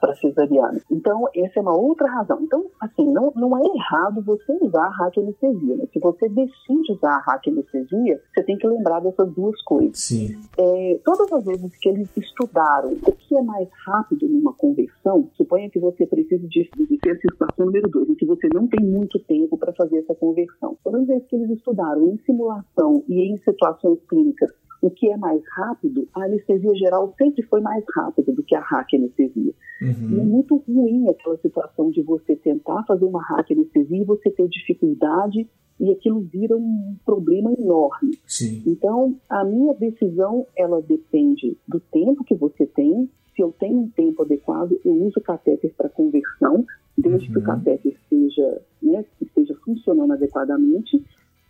para 0.00 0.14
cesariana. 0.16 0.80
Então 0.90 1.28
essa 1.34 1.58
é 1.58 1.62
uma 1.62 1.76
outra 1.76 2.08
razão. 2.08 2.38
Então, 2.42 2.66
assim, 2.80 3.10
não, 3.12 3.32
não 3.36 3.56
é 3.56 3.62
errado 3.76 4.22
você 4.22 4.52
usar 4.60 4.88
hack 4.88 5.18
anestesia. 5.18 5.76
Né? 5.76 5.86
Se 5.92 5.98
você 5.98 6.28
decide 6.28 6.92
usar 6.92 7.18
hack 7.26 7.48
anestesia, 7.48 8.20
você 8.34 8.42
tem 8.42 8.56
que 8.56 8.66
lembrar 8.66 9.00
dessas 9.00 9.32
duas 9.32 9.60
coisas. 9.62 9.98
Sim. 9.98 10.38
É, 10.58 11.00
todas 11.04 11.32
as 11.32 11.44
vezes 11.44 11.76
que 11.78 11.88
eles 11.88 12.08
estudaram 12.16 12.92
o 13.06 13.12
que 13.12 13.36
é 13.36 13.42
mais 13.42 13.68
rápido 13.86 14.28
numa 14.28 14.52
conversão, 14.52 15.28
suponha 15.36 15.70
que 15.70 15.78
você 15.78 16.06
precise 16.06 16.46
de, 16.48 16.70
de 16.76 16.98
ser 17.02 17.10
a 17.10 17.16
situação 17.16 17.66
número 17.66 17.88
dois, 17.88 18.08
em 18.08 18.14
que 18.14 18.26
você 18.26 18.48
não 18.52 18.66
tem 18.66 18.84
muito 18.84 19.18
tempo 19.20 19.56
para 19.56 19.72
fazer 19.72 19.98
essa 19.98 20.14
conversão. 20.24 20.76
Todas 20.82 21.02
as 21.02 21.06
vezes 21.06 21.26
que 21.28 21.36
eles 21.36 21.50
estudaram 21.50 22.08
em 22.08 22.18
simulação 22.24 23.04
e 23.08 23.20
em 23.20 23.38
situações 23.38 23.98
clínicas 24.08 24.50
o 24.84 24.90
que 24.90 25.10
é 25.10 25.16
mais 25.16 25.42
rápido, 25.56 26.06
a 26.14 26.24
anestesia 26.24 26.74
geral 26.74 27.14
sempre 27.16 27.42
foi 27.44 27.62
mais 27.62 27.82
rápida 27.96 28.30
do 28.32 28.42
que 28.42 28.54
a 28.54 28.60
hack 28.60 28.92
anestesia. 28.92 29.54
Uhum. 29.80 30.10
E 30.10 30.20
é 30.20 30.22
muito 30.22 30.56
ruim 30.68 31.08
aquela 31.08 31.38
situação 31.38 31.90
de 31.90 32.02
você 32.02 32.36
tentar 32.36 32.84
fazer 32.84 33.06
uma 33.06 33.22
hack 33.22 33.50
anestesia 33.50 34.02
e 34.02 34.04
você 34.04 34.30
ter 34.30 34.46
dificuldade 34.46 35.48
e 35.80 35.90
aquilo 35.90 36.20
vira 36.20 36.54
um 36.54 36.96
problema 37.04 37.50
enorme. 37.54 38.18
Sim. 38.26 38.62
Então, 38.66 39.16
a 39.30 39.42
minha 39.42 39.72
decisão, 39.72 40.46
ela 40.54 40.82
depende 40.82 41.56
do 41.66 41.80
tempo 41.80 42.22
que 42.22 42.34
você 42.34 42.66
tem. 42.66 43.08
Se 43.34 43.42
eu 43.42 43.54
tenho 43.58 43.78
um 43.78 43.88
tempo 43.88 44.22
adequado, 44.22 44.78
eu 44.84 44.92
uso 44.92 45.18
catéter 45.22 45.72
para 45.74 45.88
conversão, 45.88 46.64
desde 46.96 47.28
uhum. 47.28 47.32
que 47.32 47.38
o 47.38 47.40
uhum. 47.40 47.46
catéter 47.46 47.92
esteja, 47.92 48.60
né, 48.84 49.04
esteja 49.20 49.54
funcionando 49.64 50.12
adequadamente. 50.12 51.02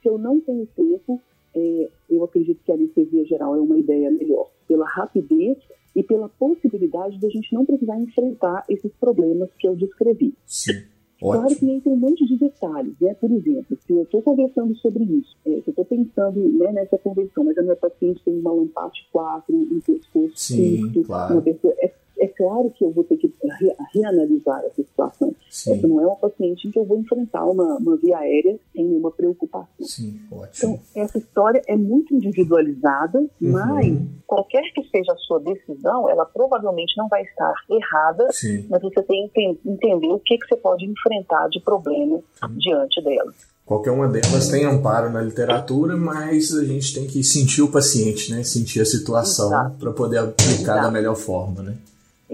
Se 0.02 0.08
eu 0.08 0.18
não 0.18 0.40
tenho 0.40 0.66
tempo, 0.76 1.20
é, 1.54 1.88
eu 2.10 2.24
acredito 2.24 2.62
que 2.64 2.72
a 2.72 2.74
anestesia 2.74 3.24
geral 3.24 3.56
é 3.56 3.60
uma 3.60 3.78
ideia 3.78 4.10
melhor, 4.10 4.50
pela 4.66 4.86
rapidez 4.86 5.56
e 5.94 6.02
pela 6.02 6.28
possibilidade 6.28 7.18
de 7.18 7.26
a 7.26 7.30
gente 7.30 7.52
não 7.54 7.64
precisar 7.64 7.98
enfrentar 7.98 8.64
esses 8.68 8.92
problemas 8.94 9.48
que 9.58 9.68
eu 9.68 9.76
descrevi. 9.76 10.34
Sim. 10.44 10.82
Ótimo. 11.22 11.42
Claro 11.42 11.56
que 11.56 11.80
tem 11.80 11.92
um 11.92 11.96
monte 11.96 12.26
de 12.26 12.36
detalhes, 12.36 12.94
né? 13.00 13.14
Por 13.14 13.30
exemplo, 13.30 13.78
se 13.86 13.92
eu 13.92 14.02
estou 14.02 14.20
conversando 14.20 14.74
sobre 14.76 15.04
isso, 15.04 15.36
é, 15.46 15.50
se 15.60 15.68
eu 15.68 15.70
estou 15.70 15.84
pensando 15.84 16.40
né, 16.40 16.72
nessa 16.72 16.98
conversão, 16.98 17.44
mas 17.44 17.56
a 17.56 17.62
minha 17.62 17.76
paciente 17.76 18.20
tem 18.24 18.38
uma 18.38 18.52
lampate 18.52 19.08
4, 19.12 19.54
um 19.54 19.80
pescoço 19.80 20.32
Sim, 20.34 20.80
curto, 20.80 21.02
claro. 21.04 21.34
uma 21.34 21.42
pessoa, 21.42 21.72
é 21.78 21.92
é 22.18 22.28
claro 22.28 22.70
que 22.70 22.84
eu 22.84 22.92
vou 22.92 23.04
ter 23.04 23.16
que 23.16 23.32
re 23.42 23.74
reanalisar 23.92 24.60
essa 24.64 24.82
situação. 24.82 25.34
Sim. 25.50 25.72
Essa 25.72 25.86
não 25.86 26.00
é 26.00 26.06
uma 26.06 26.16
paciente 26.16 26.68
em 26.68 26.70
que 26.70 26.78
eu 26.78 26.84
vou 26.84 26.98
enfrentar 26.98 27.44
uma, 27.44 27.76
uma 27.76 27.96
via 27.96 28.18
aérea 28.18 28.58
sem 28.72 28.84
nenhuma 28.84 29.10
preocupação. 29.10 29.68
Sim, 29.80 30.20
ótimo. 30.30 30.80
Então, 30.80 31.02
essa 31.02 31.18
história 31.18 31.62
é 31.66 31.76
muito 31.76 32.14
individualizada, 32.14 33.18
uhum. 33.18 33.28
mas 33.40 33.98
qualquer 34.26 34.62
que 34.72 34.82
seja 34.88 35.12
a 35.12 35.16
sua 35.16 35.40
decisão, 35.40 36.08
ela 36.08 36.24
provavelmente 36.24 36.96
não 36.96 37.08
vai 37.08 37.22
estar 37.22 37.52
errada, 37.70 38.32
Sim. 38.32 38.66
mas 38.68 38.82
você 38.82 39.02
tem 39.02 39.28
que 39.28 39.58
entender 39.64 40.08
o 40.08 40.18
que, 40.18 40.38
que 40.38 40.46
você 40.46 40.56
pode 40.56 40.84
enfrentar 40.84 41.48
de 41.48 41.60
problema 41.60 42.18
Sim. 42.18 42.58
diante 42.58 43.02
dela. 43.02 43.32
Qualquer 43.64 43.92
uma 43.92 44.06
delas 44.06 44.48
tem 44.48 44.66
amparo 44.66 45.10
na 45.10 45.22
literatura, 45.22 45.96
mas 45.96 46.52
a 46.54 46.64
gente 46.64 46.94
tem 46.94 47.06
que 47.06 47.24
sentir 47.24 47.62
o 47.62 47.70
paciente, 47.70 48.30
né? 48.30 48.44
Sentir 48.44 48.82
a 48.82 48.84
situação 48.84 49.74
para 49.78 49.90
poder 49.90 50.18
aplicar 50.18 50.74
Exato. 50.74 50.82
da 50.82 50.90
melhor 50.90 51.16
forma, 51.16 51.62
né? 51.62 51.74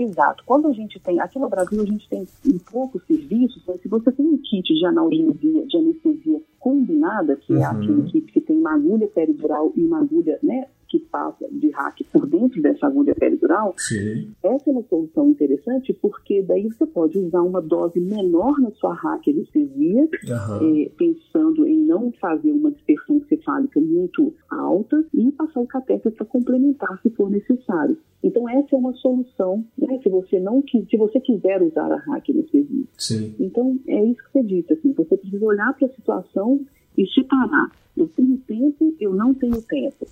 Exato. 0.01 0.43
Quando 0.47 0.67
a 0.67 0.73
gente 0.73 0.99
tem, 0.99 1.21
aqui 1.21 1.39
no 1.39 1.47
Brasil 1.47 1.83
a 1.83 1.85
gente 1.85 2.09
tem 2.09 2.27
um 2.47 2.59
pouco 2.59 2.99
serviços, 3.01 3.63
mas 3.69 3.83
se 3.83 3.89
você 3.89 4.11
tem 4.11 4.27
um 4.27 4.39
kit 4.39 4.73
de 4.73 4.87
analgesia, 4.87 5.67
de 5.67 5.77
anestesia 5.77 6.41
combinada, 6.59 7.37
que 7.37 7.53
é 7.53 7.57
uhum. 7.57 7.63
é 7.63 7.67
aquele 7.67 8.03
kit 8.05 8.33
que 8.33 8.41
tem 8.41 8.57
uma 8.57 8.75
agulha 8.75 9.07
peridural 9.09 9.71
e 9.77 9.85
uma 9.85 10.01
agulha, 10.01 10.39
né, 10.43 10.69
que 10.91 10.99
passa 10.99 11.47
de 11.53 11.71
hack 11.71 12.01
por 12.13 12.27
dentro 12.27 12.61
dessa 12.61 12.89
agulha 12.89 13.15
peridural, 13.15 13.75
Sim. 13.79 14.33
essa 14.43 14.69
é 14.69 14.73
uma 14.73 14.83
solução 14.83 15.31
interessante 15.31 15.93
porque 15.93 16.43
daí 16.43 16.69
você 16.69 16.85
pode 16.85 17.17
usar 17.17 17.43
uma 17.43 17.63
dose 17.63 18.01
menor 18.01 18.59
na 18.59 18.73
sua 18.73 18.93
hack 18.95 19.29
anestesia, 19.29 20.03
uhum. 20.03 20.83
é, 20.83 20.91
pensando 20.99 21.67
em 21.67 21.85
não 21.85 22.13
fazer 22.21 22.51
uma 22.51 22.73
dispersão 22.73 23.23
cefálica 23.29 23.81
muito 23.81 24.35
alta 24.51 25.05
e 25.15 25.31
passar 25.33 25.61
o 25.61 25.67
catéter 25.67 26.13
para 26.13 26.27
complementar 26.27 27.01
se 27.03 27.11
for 27.11 27.31
necessário. 27.31 27.97
Então 28.23 28.49
essa 28.49 28.75
é 28.75 28.79
uma 28.79 28.93
solução, 28.95 29.65
né, 29.79 29.99
se 30.03 30.09
você 30.09 30.41
não 30.41 30.63
se 30.69 30.97
você 30.97 31.21
quiser 31.21 31.63
usar 31.63 31.91
a 31.91 31.99
hack 31.99 32.31
anestesia. 32.31 32.85
Sim. 32.99 33.35
Então 33.39 33.79
é 33.87 34.05
isso 34.07 34.23
que 34.25 34.33
você 34.33 34.43
disse, 34.43 34.73
assim, 34.73 34.93
você 34.93 35.17
precisa 35.17 35.45
olhar 35.45 35.73
para 35.75 35.87
a 35.87 35.93
situação 35.93 36.61
e 36.99 37.07
separar. 37.07 37.71
Eu 37.97 38.09
tenho 38.09 38.37
tempo, 38.39 38.95
eu 39.01 39.15
não 39.15 39.33
tenho 39.33 39.63
tempo 39.63 40.07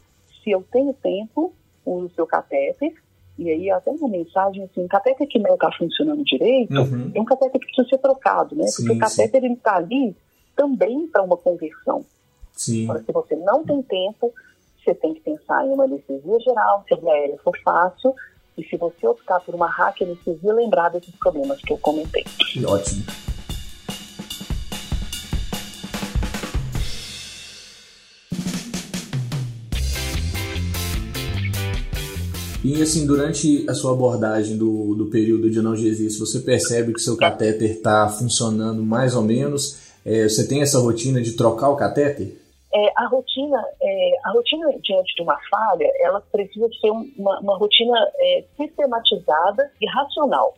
se 0.48 0.50
eu 0.50 0.64
tenho 0.72 0.94
tempo, 0.94 1.52
use 1.84 2.06
o 2.06 2.14
seu 2.14 2.26
catéter. 2.26 2.94
E 3.38 3.50
aí 3.50 3.70
até 3.70 3.90
uma 3.90 4.08
mensagem 4.08 4.64
assim, 4.64 4.88
catéter 4.88 5.28
que 5.28 5.38
não 5.38 5.54
está 5.54 5.70
funcionando 5.78 6.24
direito, 6.24 6.74
uhum. 6.74 7.12
é 7.14 7.20
um 7.20 7.24
catéter 7.24 7.60
que 7.60 7.66
precisa 7.66 7.88
ser 7.88 7.98
trocado, 7.98 8.56
né? 8.56 8.66
Sim, 8.66 8.82
Porque 8.82 8.96
o 8.96 8.98
catéter 8.98 9.44
está 9.44 9.76
ali 9.76 10.16
também 10.56 11.06
para 11.06 11.22
uma 11.22 11.36
conversão. 11.36 12.04
Sim. 12.52 12.84
Agora, 12.84 13.04
se 13.04 13.12
você 13.12 13.36
não 13.36 13.62
tem 13.62 13.80
tempo, 13.82 14.32
você 14.82 14.92
tem 14.92 15.14
que 15.14 15.20
pensar 15.20 15.64
em 15.66 15.70
uma 15.70 15.84
anestesia 15.84 16.40
geral, 16.40 16.84
se 16.88 16.94
a 16.94 17.12
aérea 17.12 17.38
for 17.44 17.56
fácil, 17.62 18.12
e 18.56 18.64
se 18.64 18.76
você 18.76 19.06
optar 19.06 19.38
por 19.40 19.54
uma 19.54 19.68
hack 19.68 20.02
anestesia, 20.02 20.52
lembrar 20.52 20.88
desses 20.88 21.14
problemas 21.14 21.60
que 21.60 21.72
eu 21.72 21.78
comentei. 21.78 22.24
Ótimo. 22.66 23.04
E 32.64 32.82
assim, 32.82 33.06
durante 33.06 33.64
a 33.70 33.74
sua 33.74 33.92
abordagem 33.92 34.58
do, 34.58 34.94
do 34.96 35.06
período 35.06 35.48
de 35.48 35.60
analgesia, 35.60 36.10
se 36.10 36.18
você 36.18 36.40
percebe 36.40 36.92
que 36.92 37.00
seu 37.00 37.16
catéter 37.16 37.70
está 37.70 38.08
funcionando 38.08 38.82
mais 38.82 39.14
ou 39.14 39.22
menos, 39.22 39.96
é, 40.04 40.28
você 40.28 40.46
tem 40.46 40.60
essa 40.60 40.80
rotina 40.80 41.22
de 41.22 41.36
trocar 41.36 41.68
o 41.68 41.76
catéter? 41.76 42.36
É, 42.74 42.92
a 42.96 43.06
rotina, 43.06 43.64
é, 43.80 44.10
a 44.24 44.32
rotina 44.32 44.70
diante 44.82 45.14
de 45.14 45.22
uma 45.22 45.38
falha, 45.48 45.88
ela 46.00 46.20
precisa 46.32 46.68
ser 46.80 46.90
uma, 46.90 47.38
uma 47.40 47.56
rotina 47.56 47.96
é, 48.16 48.44
sistematizada 48.56 49.70
e 49.80 49.86
racional. 49.86 50.56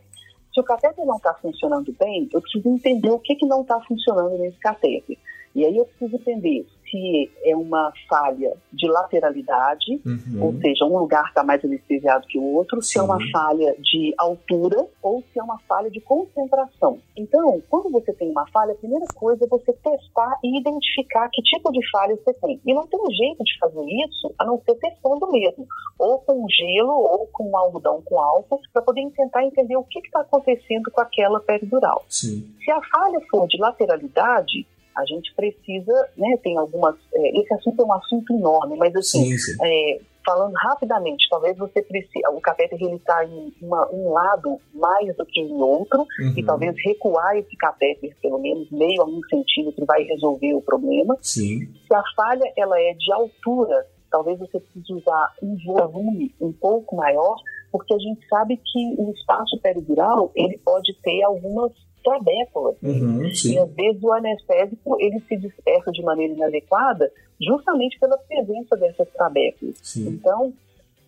Se 0.53 0.59
o 0.59 0.63
catéter 0.63 1.05
não 1.05 1.17
está 1.17 1.35
funcionando 1.35 1.95
bem, 1.99 2.27
eu 2.33 2.41
preciso 2.41 2.67
entender 2.67 3.11
o 3.11 3.19
que, 3.19 3.35
que 3.35 3.45
não 3.45 3.61
está 3.61 3.79
funcionando 3.81 4.37
nesse 4.39 4.57
catéter. 4.57 5.17
E 5.53 5.65
aí 5.65 5.77
eu 5.77 5.85
preciso 5.85 6.15
entender 6.15 6.65
se 6.91 7.31
é 7.45 7.55
uma 7.55 7.91
falha 8.09 8.55
de 8.71 8.87
lateralidade, 8.87 10.01
uhum. 10.05 10.43
ou 10.43 10.53
seja, 10.59 10.85
um 10.85 10.97
lugar 10.97 11.25
está 11.29 11.43
mais 11.43 11.63
anestesiado 11.63 12.27
que 12.27 12.37
o 12.37 12.43
outro, 12.43 12.81
Sim. 12.81 12.89
se 12.89 12.99
é 12.99 13.01
uma 13.01 13.17
falha 13.31 13.75
de 13.79 14.13
altura 14.17 14.85
ou 15.01 15.23
se 15.31 15.39
é 15.39 15.43
uma 15.43 15.57
falha 15.59 15.89
de 15.89 16.01
concentração. 16.01 16.99
Então, 17.15 17.61
quando 17.69 17.89
você 17.89 18.11
tem 18.13 18.29
uma 18.29 18.45
falha, 18.47 18.73
a 18.73 18.75
primeira 18.75 19.05
coisa 19.15 19.45
é 19.45 19.47
você 19.47 19.71
testar 19.73 20.37
e 20.43 20.59
identificar 20.59 21.29
que 21.29 21.41
tipo 21.41 21.71
de 21.71 21.79
falha 21.89 22.15
você 22.17 22.33
tem. 22.33 22.59
E 22.65 22.73
não 22.73 22.85
tem 22.85 22.99
jeito 23.15 23.43
de 23.43 23.57
fazer 23.57 23.85
isso 24.05 24.33
a 24.37 24.45
não 24.45 24.61
ser 24.65 24.75
testando 24.75 25.31
mesmo, 25.31 25.65
ou 25.97 26.19
com 26.19 26.45
gelo 26.49 26.91
ou 26.91 27.27
com 27.31 27.55
algodão 27.55 28.01
com 28.03 28.19
álcool, 28.19 28.59
para 28.73 28.81
poder 28.81 29.09
tentar 29.11 29.45
entender 29.45 29.77
o 29.77 29.83
que 29.83 29.99
está 29.99 30.21
acontecendo 30.21 30.91
com 30.91 30.99
aquela 30.99 31.39
peridural. 31.39 32.03
Sim. 32.09 32.53
Se 32.63 32.69
a 32.71 32.81
falha 32.81 33.21
for 33.29 33.47
de 33.47 33.57
lateralidade, 33.57 34.65
a 34.95 35.05
gente 35.05 35.33
precisa, 35.35 36.09
né, 36.17 36.37
tem 36.43 36.57
algumas, 36.57 36.95
é, 37.13 37.39
esse 37.39 37.53
assunto 37.53 37.81
é 37.81 37.85
um 37.85 37.93
assunto 37.93 38.33
enorme, 38.33 38.77
mas 38.77 38.95
assim, 38.95 39.25
sim, 39.25 39.37
sim. 39.37 39.57
É, 39.61 39.99
falando 40.25 40.53
rapidamente, 40.53 41.27
talvez 41.29 41.57
você 41.57 41.81
precise, 41.81 42.21
o 42.31 42.41
catéter 42.41 42.81
ele 42.81 42.95
está 42.95 43.25
em 43.25 43.53
uma, 43.61 43.89
um 43.91 44.11
lado 44.11 44.59
mais 44.73 45.15
do 45.15 45.25
que 45.25 45.41
em 45.41 45.53
outro, 45.53 46.01
uhum. 46.19 46.33
e 46.37 46.43
talvez 46.43 46.75
recuar 46.83 47.35
esse 47.37 47.55
catéter 47.57 48.15
pelo 48.21 48.39
menos 48.39 48.69
meio 48.71 49.01
a 49.01 49.05
um 49.05 49.21
centímetro 49.29 49.85
vai 49.85 50.03
resolver 50.03 50.53
o 50.53 50.61
problema. 50.61 51.17
Sim. 51.21 51.67
Se 51.87 51.95
a 51.95 52.03
falha 52.15 52.51
ela 52.55 52.79
é 52.79 52.93
de 52.93 53.11
altura, 53.11 53.85
talvez 54.11 54.37
você 54.39 54.59
precise 54.59 54.93
usar 54.93 55.33
um 55.41 55.57
volume 55.65 56.33
um 56.39 56.51
pouco 56.51 56.95
maior, 56.95 57.35
porque 57.71 57.93
a 57.93 57.97
gente 57.97 58.27
sabe 58.27 58.57
que 58.57 58.95
o 58.97 59.11
espaço 59.11 59.57
peridural 59.61 60.31
ele 60.35 60.57
pode 60.57 60.93
ter 61.01 61.23
algumas 61.23 61.71
trabéculas. 62.03 62.75
Uhum, 62.81 63.23
e 63.23 63.59
às 63.59 63.73
vezes 63.73 64.03
o 64.03 64.11
anestésico 64.11 64.97
ele 64.99 65.19
se 65.27 65.37
dispersa 65.37 65.91
de 65.91 66.01
maneira 66.01 66.33
inadequada 66.33 67.11
justamente 67.39 67.99
pela 67.99 68.17
presença 68.17 68.75
dessas 68.75 69.07
trabéculas. 69.09 69.77
Sim. 69.81 70.09
Então, 70.09 70.53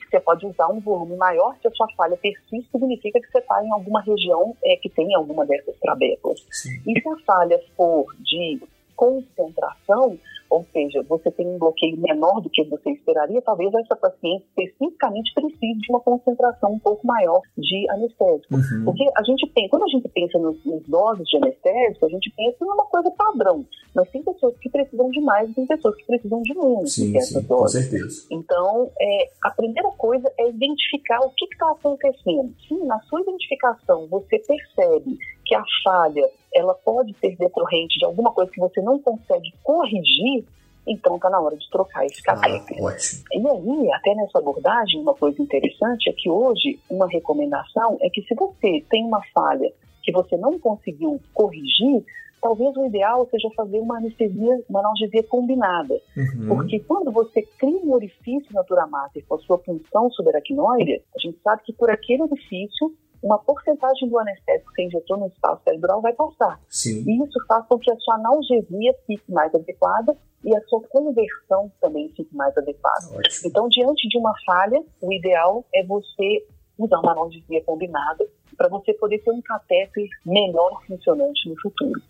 você 0.10 0.20
pode 0.20 0.46
usar 0.46 0.68
um 0.68 0.80
volume 0.80 1.16
maior, 1.16 1.56
se 1.60 1.68
a 1.68 1.72
sua 1.72 1.88
falha 1.98 2.16
persiste, 2.18 2.70
significa 2.72 3.20
que 3.20 3.32
você 3.32 3.40
está 3.40 3.64
em 3.66 3.72
alguma 3.72 4.02
região 4.02 4.56
é, 4.64 4.76
que 4.76 4.90
tem 4.90 5.14
alguma 5.16 5.46
dessas 5.46 5.76
trabéculas. 5.80 6.46
Sim. 6.52 6.82
E 6.86 7.02
se 7.02 7.10
a 7.10 7.18
falha 7.26 7.60
for 7.76 8.06
de 8.20 8.62
concentração, 8.96 10.18
ou 10.50 10.64
seja, 10.72 11.02
você 11.10 11.32
tem 11.32 11.48
um 11.48 11.58
bloqueio 11.58 11.98
menor 11.98 12.40
do 12.40 12.50
que 12.50 12.64
você 12.66 12.92
esperaria, 12.92 13.42
talvez 13.42 13.74
essa 13.74 13.96
paciente 13.96 14.46
especificamente 14.50 15.34
precise 15.34 15.80
de 15.80 15.90
uma 15.90 16.00
concentração 16.00 16.74
um 16.74 16.80
pouco 16.80 17.06
maior 17.08 17.42
de 17.58 17.90
anestésico. 17.90 18.54
Uhum. 18.54 18.86
Porque 18.86 19.04
a 19.18 19.24
gente 19.24 19.50
tem, 19.50 19.68
quando 19.68 19.84
a 19.84 19.88
gente 19.88 20.08
pensa 20.10 20.38
nos, 20.38 20.64
nos, 20.64 20.84
doses 20.88 21.28
de 21.28 21.38
anestésico, 21.38 22.06
a 22.06 22.10
gente 22.10 22.32
pensa 22.38 22.58
em 22.62 22.68
uma 22.68 22.86
coisa 22.86 23.10
padrão. 23.12 23.66
Mas 23.96 24.10
tem 24.12 24.22
pessoas 24.22 24.56
que 24.60 24.70
precisam 24.70 25.10
de 25.10 25.22
mais 25.22 25.50
e 25.50 25.54
tem 25.54 25.66
pessoas 25.66 25.96
que 25.96 26.06
precisam 26.06 26.42
de 26.42 26.54
menos 26.54 26.94
sim, 26.94 27.20
sim, 27.20 27.42
doses. 27.42 27.48
Com 27.48 27.68
certeza. 27.68 28.28
Então, 28.30 28.92
é, 29.02 29.30
a 29.44 29.52
primeira 29.52 29.90
coisa 29.92 30.32
é 30.38 30.50
identificar 30.50 31.20
o 31.22 31.32
que 31.32 31.46
está 31.46 31.72
acontecendo. 31.72 32.54
Sim, 32.68 32.86
na 32.86 33.00
sua 33.02 33.22
identificação 33.22 34.08
você 34.08 34.38
percebe 34.40 35.18
que 35.46 35.56
a 35.56 35.64
falha 35.84 36.30
ela 36.54 36.74
pode 36.74 37.16
ser 37.20 37.36
decorrente 37.36 37.98
de 37.98 38.06
alguma 38.06 38.32
coisa 38.32 38.52
que 38.52 38.60
você 38.60 38.82
não 38.82 39.00
consegue 39.00 39.54
corrigir, 39.64 40.46
então 40.86 41.16
está 41.16 41.30
na 41.30 41.40
hora 41.40 41.58
de 41.58 41.70
trocar 41.70 42.06
esse 42.06 42.22
catéter. 42.22 42.78
Ah. 42.78 42.98
E 43.32 43.38
aí, 43.38 43.92
até 43.94 44.14
nessa 44.14 44.38
abordagem, 44.38 45.02
uma 45.02 45.16
coisa 45.16 45.42
interessante 45.42 46.10
é 46.10 46.14
que 46.14 46.30
hoje 46.30 46.80
uma 46.90 47.08
recomendação 47.08 47.98
é 48.02 48.10
que 48.10 48.22
se 48.22 48.36
você 48.36 48.84
tem 48.90 49.04
uma 49.04 49.22
falha 49.34 49.72
que 50.04 50.12
você 50.12 50.36
não 50.38 50.60
conseguiu 50.60 51.20
corrigir, 51.34 52.04
talvez 52.44 52.76
o 52.76 52.86
ideal 52.86 53.26
seja 53.32 53.48
fazer 53.56 53.80
uma 53.80 53.98
anestesia, 53.98 54.62
uma 54.70 54.82
analgesia 54.82 55.24
combinada. 55.24 55.94
Uhum. 56.16 56.48
Porque 56.50 56.80
quando 56.82 57.10
você 57.10 57.42
cria 57.58 57.80
um 57.80 57.94
orifício 57.94 58.54
na 58.54 58.62
dura 58.64 58.86
mater 58.86 59.26
com 59.26 59.36
a 59.36 59.40
sua 59.40 59.58
punção 59.58 60.12
subaracnoide, 60.12 61.02
a 61.16 61.20
gente 61.20 61.40
sabe 61.42 61.64
que 61.64 61.72
por 61.72 61.90
aquele 61.90 62.24
orifício 62.24 62.94
uma 63.24 63.40
porcentagem 63.40 64.10
do 64.10 64.20
anestésico 64.20 64.70
que 64.74 64.82
você 64.82 64.88
injetou 64.88 65.18
no 65.18 65.28
espaço 65.28 65.64
cerebral 65.64 66.02
vai 66.02 66.12
passar. 66.12 66.60
Sim. 66.68 67.06
E 67.08 67.24
isso 67.24 67.40
faz 67.48 67.66
com 67.68 67.80
que 67.80 67.90
a 67.90 67.96
sua 67.96 68.16
analgesia 68.16 68.94
fique 69.08 69.32
mais 69.32 69.56
adequada 69.56 70.18
e 70.44 70.54
a 70.54 70.62
sua 70.64 70.82
conversão 70.90 71.72
também 71.80 72.10
fique 72.10 72.36
mais 72.36 72.56
adequada. 72.58 73.06
Ótimo. 73.16 73.50
Então, 73.50 73.70
diante 73.70 74.10
de 74.10 74.18
uma 74.18 74.34
falha, 74.46 74.84
o 75.02 75.14
ideal 75.14 75.64
é 75.74 75.86
você 75.86 76.46
usar 76.86 77.00
uma 77.00 77.12
analgesia 77.12 77.64
combinada 77.64 78.26
para 78.58 78.70
você 78.70 78.94
poder 78.94 79.20
ter 79.20 79.32
um 79.32 79.42
catéter 79.42 80.08
melhor 80.26 80.82
funcionante 80.86 81.50
no 81.50 81.56
futuro. 81.62 82.02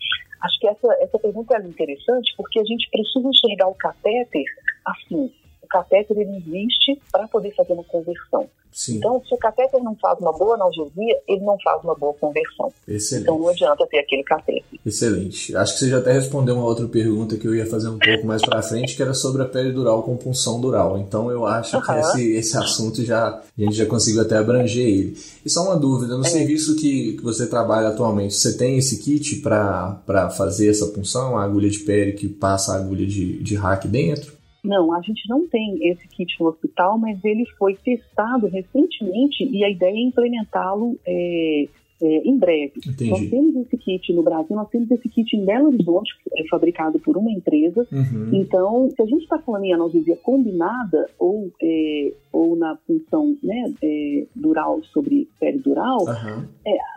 Acho 0.42 0.60
que 0.60 0.68
essa, 0.68 0.88
essa 1.00 1.18
pergunta 1.18 1.56
é 1.56 1.66
interessante 1.66 2.34
porque 2.36 2.60
a 2.60 2.64
gente 2.64 2.88
precisa 2.90 3.26
enxergar 3.26 3.68
o 3.68 3.74
catéter 3.74 4.44
assim, 4.84 5.32
o 5.64 5.68
catéter 5.68 6.16
ele 6.18 6.36
existe 6.36 7.00
para 7.10 7.26
poder 7.28 7.54
fazer 7.54 7.72
uma 7.72 7.84
conversão. 7.84 8.46
Sim. 8.72 8.96
Então, 8.96 9.22
se 9.24 9.32
o 9.32 9.38
catéter 9.38 9.80
não 9.84 9.94
faz 9.94 10.18
uma 10.18 10.32
boa 10.32 10.56
analgesia, 10.56 11.16
ele 11.28 11.42
não 11.42 11.56
faz 11.62 11.82
uma 11.84 11.94
boa 11.94 12.12
conversão. 12.14 12.72
Excelente. 12.88 13.22
Então, 13.22 13.38
não 13.38 13.48
adianta 13.48 13.86
ter 13.86 14.00
aquele 14.00 14.24
catéter. 14.24 14.64
Excelente. 14.84 15.56
Acho 15.56 15.74
que 15.74 15.78
você 15.78 15.88
já 15.90 15.98
até 15.98 16.10
respondeu 16.12 16.56
uma 16.56 16.64
outra 16.64 16.88
pergunta 16.88 17.36
que 17.36 17.46
eu 17.46 17.54
ia 17.54 17.66
fazer 17.66 17.88
um 17.88 18.00
pouco 18.00 18.26
mais 18.26 18.42
para 18.42 18.60
frente, 18.62 18.96
que 18.96 19.02
era 19.02 19.14
sobre 19.14 19.42
a 19.42 19.44
pele 19.44 19.70
dural 19.70 20.02
com 20.02 20.16
punção 20.16 20.60
dural. 20.60 20.98
Então, 20.98 21.30
eu 21.30 21.46
acho 21.46 21.80
que 21.80 21.90
Aham. 21.92 22.00
esse, 22.00 22.32
esse 22.32 22.56
assunto 22.58 23.04
já 23.04 23.28
a 23.28 23.42
gente 23.56 23.74
já 23.76 23.86
conseguiu 23.86 24.22
até 24.22 24.36
abranger 24.38 24.84
ele. 24.84 25.16
E 25.46 25.48
só 25.48 25.62
uma 25.62 25.76
dúvida, 25.76 26.16
no 26.18 26.26
É. 26.26 26.28
serviço 26.28 26.74
que, 26.74 27.12
que 27.12 27.22
você 27.22 27.46
trabalha 27.46 27.88
atualmente, 27.90 28.34
você 28.34 28.56
tem 28.56 28.76
esse 28.76 28.98
kit 28.98 29.36
para 29.36 30.30
fazer 30.36 30.68
essa 30.70 30.86
punção, 30.88 31.38
a 31.38 31.44
agulha 31.44 31.70
de 31.70 31.78
pele 31.78 32.12
que 32.14 32.28
passa 32.28 32.72
a 32.72 32.76
agulha 32.78 33.06
de, 33.06 33.40
de 33.40 33.54
hack 33.54 33.86
dentro? 33.86 34.32
Não, 34.64 34.92
a 34.94 35.00
gente 35.02 35.28
não 35.28 35.46
tem 35.46 35.78
esse 35.88 36.08
kit 36.08 36.34
no 36.40 36.48
hospital, 36.48 36.98
mas 36.98 37.22
ele 37.22 37.44
foi 37.58 37.74
testado 37.74 38.46
recentemente 38.46 39.44
e 39.44 39.62
a 39.62 39.70
ideia 39.70 39.94
é 39.94 40.00
implementá-lo 40.00 40.98
é, 41.06 41.68
é, 42.02 42.28
em 42.28 42.36
breve. 42.36 42.72
Entendi. 42.86 43.10
Nós 43.10 43.28
temos 43.28 43.56
esse 43.56 43.76
kit 43.76 44.12
no 44.12 44.22
Brasil, 44.22 44.56
nós 44.56 44.68
temos 44.68 44.90
esse 44.90 45.08
kit 45.08 45.36
em 45.36 45.44
Belo 45.44 45.68
Horizonte, 45.68 46.12
que 46.22 46.40
é 46.40 46.46
fabricado 46.48 46.98
por 46.98 47.16
uma 47.16 47.30
empresa. 47.30 47.86
Uhum. 47.92 48.30
Então, 48.32 48.90
se 48.90 49.02
a 49.02 49.06
gente 49.06 49.22
está 49.22 49.38
falando 49.38 49.64
em 49.64 49.74
analgesia 49.74 50.16
combinada 50.16 51.08
ou, 51.18 51.50
é, 51.62 52.12
ou 52.34 52.56
na 52.56 52.76
função 52.86 53.36
né, 53.42 53.72
é, 53.80 54.26
dural 54.34 54.82
sobre 54.92 55.28
peridural, 55.38 56.06
Aham. 56.08 56.48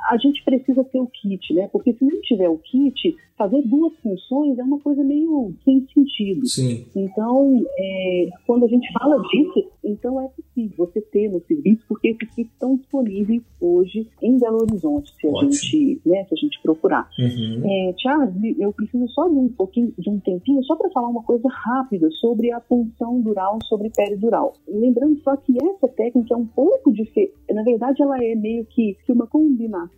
a 0.10 0.18
gente 0.18 0.44
precisa 0.44 0.84
ter 0.84 1.00
o 1.00 1.08
kit, 1.08 1.54
né? 1.54 1.70
Porque 1.72 1.94
se 1.94 2.04
não 2.04 2.20
tiver 2.22 2.50
o 2.50 2.58
kit, 2.58 3.16
fazer 3.38 3.62
duas 3.62 3.94
funções 4.02 4.58
é 4.58 4.64
uma 4.64 4.80
coisa 4.80 5.04
meio 5.04 5.54
sem 5.64 5.86
sentido. 5.94 6.46
Sim. 6.48 6.86
Então, 6.96 7.64
é, 7.78 8.30
quando 8.48 8.66
a 8.66 8.68
gente 8.68 8.92
fala 8.92 9.22
disso, 9.30 9.70
então 9.84 10.20
é 10.20 10.28
possível 10.30 10.76
você 10.78 11.00
ter 11.02 11.30
no 11.30 11.40
serviço, 11.46 11.84
porque 11.88 12.10
esses 12.10 12.34
kits 12.34 12.52
estão 12.52 12.76
disponíveis 12.76 13.44
hoje 13.62 14.08
em 14.22 14.38
Belo 14.40 14.64
Horizonte, 14.64 15.14
se 15.20 15.28
a, 15.28 15.30
Ótimo. 15.30 15.54
gente, 15.54 16.02
né, 16.06 16.26
se 16.26 16.34
a 16.34 16.38
gente 16.38 16.60
procurar. 16.62 17.08
Uhum. 17.20 17.62
É, 17.64 17.94
Charles, 17.98 18.34
eu 18.58 18.74
preciso 18.74 19.08
só 19.10 19.28
de 19.28 19.36
um 19.36 19.50
pouquinho, 19.50 19.94
de 19.98 20.10
um 20.10 20.20
tempinho, 20.20 20.64
só 20.64 20.76
para 20.76 20.90
falar 20.90 21.08
uma 21.08 21.24
coisa 21.24 21.48
rápida 21.48 22.10
sobre 22.12 22.52
a 22.52 22.60
punção 22.60 23.22
dural 23.22 23.60
sobre 23.66 23.90
peridural. 23.90 24.54
Lembrando 24.68 25.22
só 25.28 25.36
que 25.36 25.58
essa 25.62 25.90
técnica 25.90 26.34
é 26.34 26.38
um 26.38 26.46
pouco 26.46 26.94
diferente. 26.94 27.34
Na 27.52 27.62
verdade, 27.62 28.02
ela 28.02 28.18
é 28.24 28.34
meio 28.34 28.64
que, 28.64 28.96
que 29.06 29.12
uma 29.12 29.28
combinação 29.28 29.98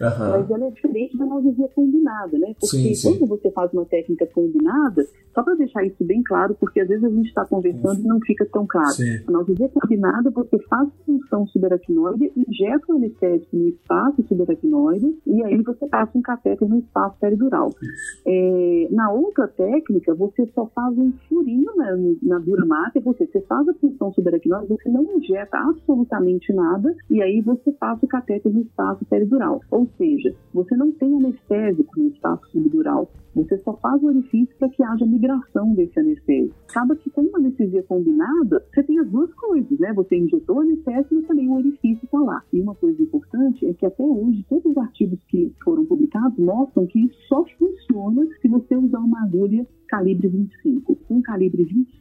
Aham. 0.00 0.30
mas 0.32 0.50
ela 0.50 0.66
é 0.66 0.70
diferente 0.70 1.16
da 1.16 1.24
analgesia 1.24 1.68
combinada, 1.74 2.38
né? 2.38 2.54
Porque 2.60 2.76
Sim, 2.76 2.94
sim. 2.94 3.18
quando 3.18 3.28
você 3.28 3.50
faz 3.50 3.72
uma 3.72 3.84
técnica 3.86 4.26
combinada, 4.26 5.06
só 5.34 5.42
para 5.42 5.54
deixar 5.54 5.84
isso 5.84 6.04
bem 6.04 6.22
claro, 6.22 6.54
porque 6.60 6.80
às 6.80 6.88
vezes 6.88 7.04
a 7.04 7.08
gente 7.08 7.28
está 7.28 7.44
conversando 7.46 8.00
e 8.00 8.06
não 8.06 8.20
fica 8.20 8.44
tão 8.46 8.66
claro. 8.66 8.90
Sim. 8.90 9.16
A 9.26 9.30
analgesia 9.30 9.68
combinada, 9.68 10.30
você 10.30 10.58
faz 10.68 10.88
função 11.04 11.46
subaracnoide, 11.46 12.32
injeta 12.36 12.84
o 12.88 12.96
anestésico 12.96 13.56
no 13.56 13.68
espaço 13.68 14.22
subaracnoide 14.28 15.16
e 15.26 15.42
aí 15.42 15.62
você 15.62 15.86
passa 15.86 16.16
um 16.16 16.22
catéter 16.22 16.68
no 16.68 16.78
espaço 16.78 17.16
peridural. 17.18 17.70
É, 18.26 18.88
na 18.90 19.10
outra 19.10 19.48
técnica, 19.48 20.14
você 20.14 20.46
só 20.54 20.66
faz 20.74 20.96
um 20.98 21.12
furinho 21.28 21.74
na, 21.76 21.96
na 22.22 22.38
dura 22.38 22.64
massa, 22.66 23.00
você, 23.00 23.26
você 23.26 23.40
faz 23.42 23.66
a 23.68 23.74
função 23.74 24.12
subaracnoide, 24.12 24.65
você 24.66 24.88
não 24.88 25.02
injeta 25.16 25.58
absolutamente 25.58 26.52
nada 26.52 26.94
e 27.10 27.22
aí 27.22 27.40
você 27.40 27.72
passa 27.72 28.04
o 28.04 28.08
catéter 28.08 28.52
no 28.52 28.62
espaço 28.62 29.04
peridural. 29.06 29.60
Ou 29.70 29.88
seja, 29.96 30.34
você 30.52 30.76
não 30.76 30.92
tem 30.92 31.14
anestésico 31.16 31.98
no 31.98 32.08
espaço 32.08 32.46
subdural, 32.50 33.10
você 33.36 33.58
só 33.58 33.74
faz 33.74 34.02
o 34.02 34.06
orifício 34.06 34.56
para 34.58 34.70
que 34.70 34.82
haja 34.82 35.04
migração 35.04 35.74
desse 35.74 36.00
anestésico. 36.00 36.56
Acaba 36.70 36.96
que 36.96 37.10
com 37.10 37.20
uma 37.20 37.38
anestesia 37.38 37.82
combinada, 37.82 38.64
você 38.72 38.82
tem 38.82 38.98
as 38.98 39.10
duas 39.10 39.32
coisas, 39.34 39.78
né? 39.78 39.92
Você 39.92 40.16
injetou 40.16 40.56
o 40.56 40.60
anestésico, 40.60 41.14
mas 41.14 41.26
também 41.26 41.48
o 41.48 41.56
orifício 41.56 42.02
está 42.02 42.18
lá. 42.18 42.42
E 42.50 42.60
uma 42.62 42.74
coisa 42.74 43.02
importante 43.02 43.66
é 43.66 43.74
que 43.74 43.84
até 43.84 44.02
hoje, 44.02 44.44
todos 44.48 44.64
os 44.64 44.76
artigos 44.78 45.18
que 45.28 45.52
foram 45.62 45.84
publicados 45.84 46.38
mostram 46.38 46.86
que 46.86 47.04
isso 47.04 47.16
só 47.28 47.44
funciona 47.58 48.26
se 48.40 48.48
você 48.48 48.74
usar 48.74 49.00
uma 49.00 49.22
agulha 49.24 49.66
calibre 49.86 50.28
25. 50.28 50.96
Com 50.96 51.22
calibre 51.22 51.64
27, 51.64 51.86
essa 51.94 51.95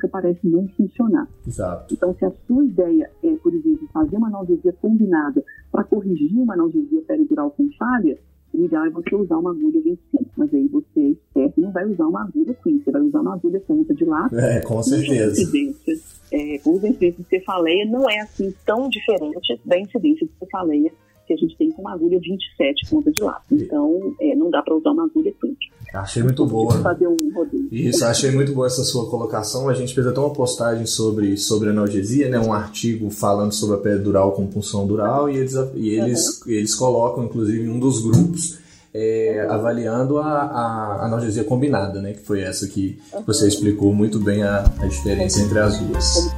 técnica 0.00 0.08
parece 0.08 0.40
não 0.44 0.66
funcionar. 0.68 1.28
Exato. 1.46 1.94
Então, 1.94 2.14
se 2.18 2.24
a 2.24 2.32
sua 2.46 2.64
ideia 2.64 3.10
é, 3.22 3.36
por 3.36 3.54
exemplo, 3.54 3.88
fazer 3.92 4.16
uma 4.16 4.28
analgesia 4.28 4.72
combinada 4.80 5.44
para 5.70 5.84
corrigir 5.84 6.38
uma 6.38 6.54
analgesia 6.54 7.02
peridural 7.02 7.50
com 7.50 7.68
falha, 7.78 8.18
o 8.52 8.64
ideal 8.64 8.86
é 8.86 8.90
você 8.90 9.14
usar 9.14 9.36
uma 9.36 9.50
agulha 9.50 9.80
25. 9.80 10.24
Mas 10.36 10.54
aí 10.54 10.66
você, 10.68 11.00
esperto, 11.10 11.60
não 11.60 11.70
vai 11.70 11.84
usar 11.86 12.06
uma 12.06 12.22
agulha 12.22 12.54
Queen, 12.62 12.82
você 12.82 12.90
vai 12.90 13.02
usar 13.02 13.20
uma 13.20 13.34
agulha 13.34 13.60
ponta 13.60 13.94
de 13.94 14.04
lata. 14.04 14.36
É, 14.40 14.60
com 14.60 14.82
certeza. 14.82 15.40
incidência, 15.40 16.00
é, 16.32 16.54
incidência 16.56 17.12
de 17.12 17.28
cefaleia 17.28 17.84
não 17.86 18.08
é 18.08 18.20
assim 18.20 18.52
tão 18.64 18.88
diferente 18.88 19.60
da 19.64 19.78
incidência 19.78 20.26
de 20.26 20.32
cefaleia 20.38 20.92
que 21.26 21.34
a 21.34 21.36
gente 21.36 21.56
tem 21.56 21.70
com 21.70 21.82
uma 21.82 21.92
agulha 21.92 22.18
27 22.18 22.90
ponta 22.90 23.12
de 23.12 23.22
lata. 23.22 23.44
Então, 23.52 24.16
é, 24.20 24.34
não 24.34 24.50
dá 24.50 24.62
para 24.62 24.74
usar 24.74 24.90
uma 24.90 25.04
agulha 25.04 25.32
Queen. 25.40 25.56
Achei 25.92 26.22
muito 26.22 26.46
boa. 26.46 26.78
Fazer 26.78 27.06
um 27.06 27.32
rodeio. 27.34 27.68
Isso, 27.70 28.04
achei 28.04 28.30
muito 28.30 28.52
boa 28.52 28.66
essa 28.66 28.84
sua 28.84 29.08
colocação. 29.08 29.68
A 29.68 29.74
gente 29.74 29.94
fez 29.94 30.06
até 30.06 30.20
uma 30.20 30.32
postagem 30.32 30.86
sobre, 30.86 31.36
sobre 31.36 31.70
analgesia, 31.70 32.28
né? 32.28 32.38
um 32.38 32.52
artigo 32.52 33.10
falando 33.10 33.52
sobre 33.52 33.76
a 33.76 33.78
pele 33.78 33.98
dural 33.98 34.32
com 34.32 34.46
punção 34.46 34.86
dural, 34.86 35.28
e 35.28 35.36
eles, 35.36 35.54
e 35.74 35.90
eles, 35.90 36.46
eles 36.46 36.74
colocam, 36.74 37.24
inclusive, 37.24 37.64
em 37.64 37.68
um 37.68 37.78
dos 37.78 38.02
grupos, 38.02 38.58
é, 38.94 39.46
avaliando 39.48 40.18
a, 40.18 40.28
a 40.28 41.06
analgesia 41.06 41.44
combinada, 41.44 42.00
né? 42.00 42.12
que 42.12 42.20
foi 42.20 42.40
essa 42.40 42.66
que 42.68 43.00
você 43.26 43.48
explicou 43.48 43.92
muito 43.92 44.18
bem 44.18 44.42
a, 44.42 44.64
a 44.78 44.86
diferença 44.86 45.40
entre 45.40 45.58
as 45.58 45.78
duas. 45.78 46.30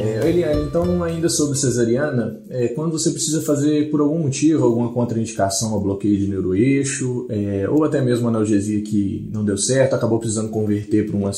É, 0.00 0.28
Eliane, 0.28 0.62
então 0.62 1.02
ainda 1.02 1.28
sobre 1.28 1.58
cesariana, 1.58 2.40
é, 2.50 2.68
quando 2.68 2.92
você 2.92 3.10
precisa 3.10 3.42
fazer 3.42 3.90
por 3.90 4.00
algum 4.00 4.18
motivo, 4.18 4.64
alguma 4.64 4.92
contraindicação 4.92 5.72
ao 5.72 5.80
bloqueio 5.80 6.18
de 6.18 6.28
neuroeixo, 6.28 7.26
é, 7.28 7.68
ou 7.68 7.84
até 7.84 8.00
mesmo 8.00 8.28
analgesia 8.28 8.80
que 8.82 9.28
não 9.32 9.44
deu 9.44 9.56
certo, 9.56 9.94
acabou 9.94 10.18
precisando 10.18 10.50
converter 10.50 11.06
para 11.06 11.16
uma, 11.16 11.30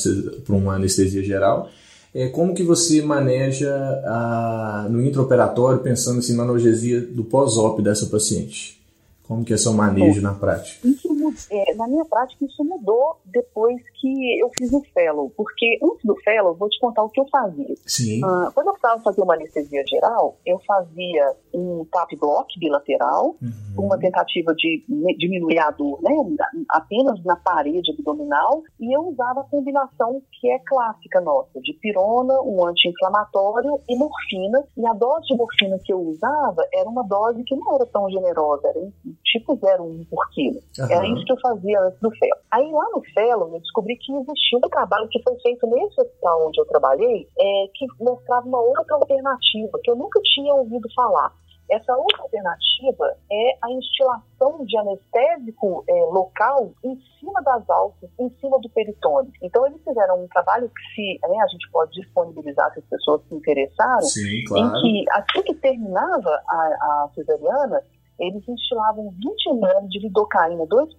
uma 0.49 0.75
anestesia 0.75 1.23
geral, 1.23 1.69
é, 2.13 2.27
como 2.27 2.53
que 2.53 2.63
você 2.63 3.01
maneja 3.01 3.73
a, 4.05 4.87
no 4.89 5.01
intraoperatório, 5.01 5.79
pensando 5.79 6.19
assim, 6.19 6.35
na 6.35 6.43
analgesia 6.43 6.99
do 6.99 7.23
pós-op 7.23 7.81
dessa 7.81 8.05
paciente? 8.07 8.81
Como 9.23 9.45
que 9.45 9.53
é 9.53 9.57
seu 9.57 9.71
manejo 9.71 10.21
na 10.21 10.33
prática? 10.33 10.85
Isso, 10.85 11.07
é, 11.49 11.73
na 11.75 11.87
minha 11.87 12.03
prática, 12.03 12.43
isso 12.43 12.61
mudou 12.65 13.20
depois 13.31 13.77
que 13.99 14.39
eu 14.39 14.49
fiz 14.57 14.71
o 14.73 14.81
fellow. 14.93 15.31
Porque 15.35 15.79
antes 15.83 16.03
do 16.05 16.15
fellow, 16.21 16.53
vou 16.55 16.69
te 16.69 16.79
contar 16.79 17.03
o 17.03 17.09
que 17.09 17.19
eu 17.19 17.27
fazia. 17.29 17.73
Sim. 17.85 18.21
Ah, 18.23 18.51
quando 18.53 18.67
eu 18.67 18.73
precisava 18.73 19.01
fazer 19.01 19.21
uma 19.21 19.33
anestesia 19.35 19.83
geral, 19.87 20.37
eu 20.45 20.59
fazia 20.67 21.33
um 21.53 21.85
tap 21.91 22.09
block 22.19 22.47
bilateral, 22.59 23.35
Uhum. 23.41 23.85
uma 23.85 23.97
tentativa 23.97 24.53
de 24.55 24.83
diminuir 25.17 25.59
a 25.59 25.71
dor, 25.71 25.99
né, 26.01 26.11
na- 26.37 26.49
apenas 26.69 27.23
na 27.23 27.35
parede 27.35 27.91
abdominal, 27.91 28.61
e 28.79 28.95
eu 28.95 29.01
usava 29.07 29.41
a 29.41 29.43
combinação 29.45 30.21
que 30.39 30.49
é 30.49 30.59
clássica 30.59 31.19
nossa, 31.21 31.59
de 31.61 31.73
pirona, 31.73 32.41
um 32.41 32.65
anti-inflamatório 32.65 33.79
e 33.89 33.95
morfina. 33.95 34.63
E 34.77 34.85
a 34.87 34.93
dose 34.93 35.27
de 35.27 35.35
morfina 35.35 35.79
que 35.83 35.91
eu 35.93 35.99
usava 36.01 36.63
era 36.73 36.89
uma 36.89 37.03
dose 37.03 37.43
que 37.43 37.55
não 37.55 37.75
era 37.75 37.85
tão 37.85 38.09
generosa, 38.09 38.67
era 38.67 38.81
tipo 39.23 39.55
0,1 39.57 40.05
por 40.09 40.29
quilo. 40.31 40.59
Era 40.77 40.97
Aham. 41.05 41.13
isso 41.15 41.25
que 41.25 41.31
eu 41.33 41.39
fazia 41.39 41.79
antes 41.81 41.99
do 41.99 42.11
FELO. 42.11 42.35
Aí 42.51 42.71
lá 42.71 42.85
no 42.93 43.01
Eu 43.29 43.59
descobri 43.59 43.97
que 43.97 44.13
existia 44.13 44.57
um 44.57 44.69
trabalho 44.69 45.07
que 45.09 45.21
foi 45.21 45.37
feito 45.39 45.67
nesse 45.67 46.01
hospital 46.01 46.47
onde 46.47 46.59
eu 46.59 46.65
trabalhei, 46.65 47.27
é, 47.37 47.67
que 47.73 47.85
mostrava 47.99 48.47
uma 48.47 48.61
outra 48.61 48.95
alternativa 48.95 49.79
que 49.83 49.91
eu 49.91 49.95
nunca 49.95 50.19
tinha 50.21 50.53
ouvido 50.53 50.87
falar. 50.95 51.33
Essa 51.71 51.95
outra 51.95 52.23
alternativa 52.23 53.15
é 53.31 53.57
a 53.61 53.71
instilação 53.71 54.65
de 54.65 54.77
anestésico 54.77 55.85
é, 55.87 55.93
local 56.11 56.73
em 56.83 56.99
cima 57.17 57.41
das 57.43 57.69
alças, 57.69 58.09
em 58.19 58.29
cima 58.41 58.59
do 58.59 58.69
peritônio. 58.69 59.31
Então 59.41 59.65
eles 59.65 59.81
fizeram 59.81 60.21
um 60.21 60.27
trabalho 60.27 60.69
que 60.69 60.93
se, 60.93 61.19
né, 61.29 61.37
a 61.41 61.47
gente 61.47 61.71
pode 61.71 61.93
disponibilizar 61.93 62.73
se 62.73 62.79
as 62.79 62.85
pessoas 62.85 63.21
se 63.25 63.35
interessaram, 63.35 64.01
Sim, 64.01 64.43
claro. 64.47 64.65
em 64.65 64.81
que 64.81 65.11
assim 65.11 65.43
que 65.43 65.53
terminava 65.55 66.41
a, 66.49 66.55
a 66.55 67.09
cesariana, 67.15 67.81
eles 68.19 68.47
instilavam 68.49 69.09
20 69.11 69.49
ml 69.49 69.87
de 69.87 69.99
lidocaína, 69.99 70.65
2% 70.65 70.89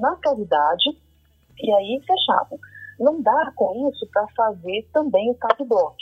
na 0.00 0.16
cavidade, 0.16 0.96
e 1.60 1.72
aí 1.72 2.00
fechavam. 2.06 2.58
Não 2.98 3.20
dá 3.20 3.52
com 3.56 3.88
isso 3.88 4.06
para 4.12 4.26
fazer 4.36 4.86
também 4.92 5.30
o 5.30 5.34
tap 5.34 5.58
block. 5.64 5.96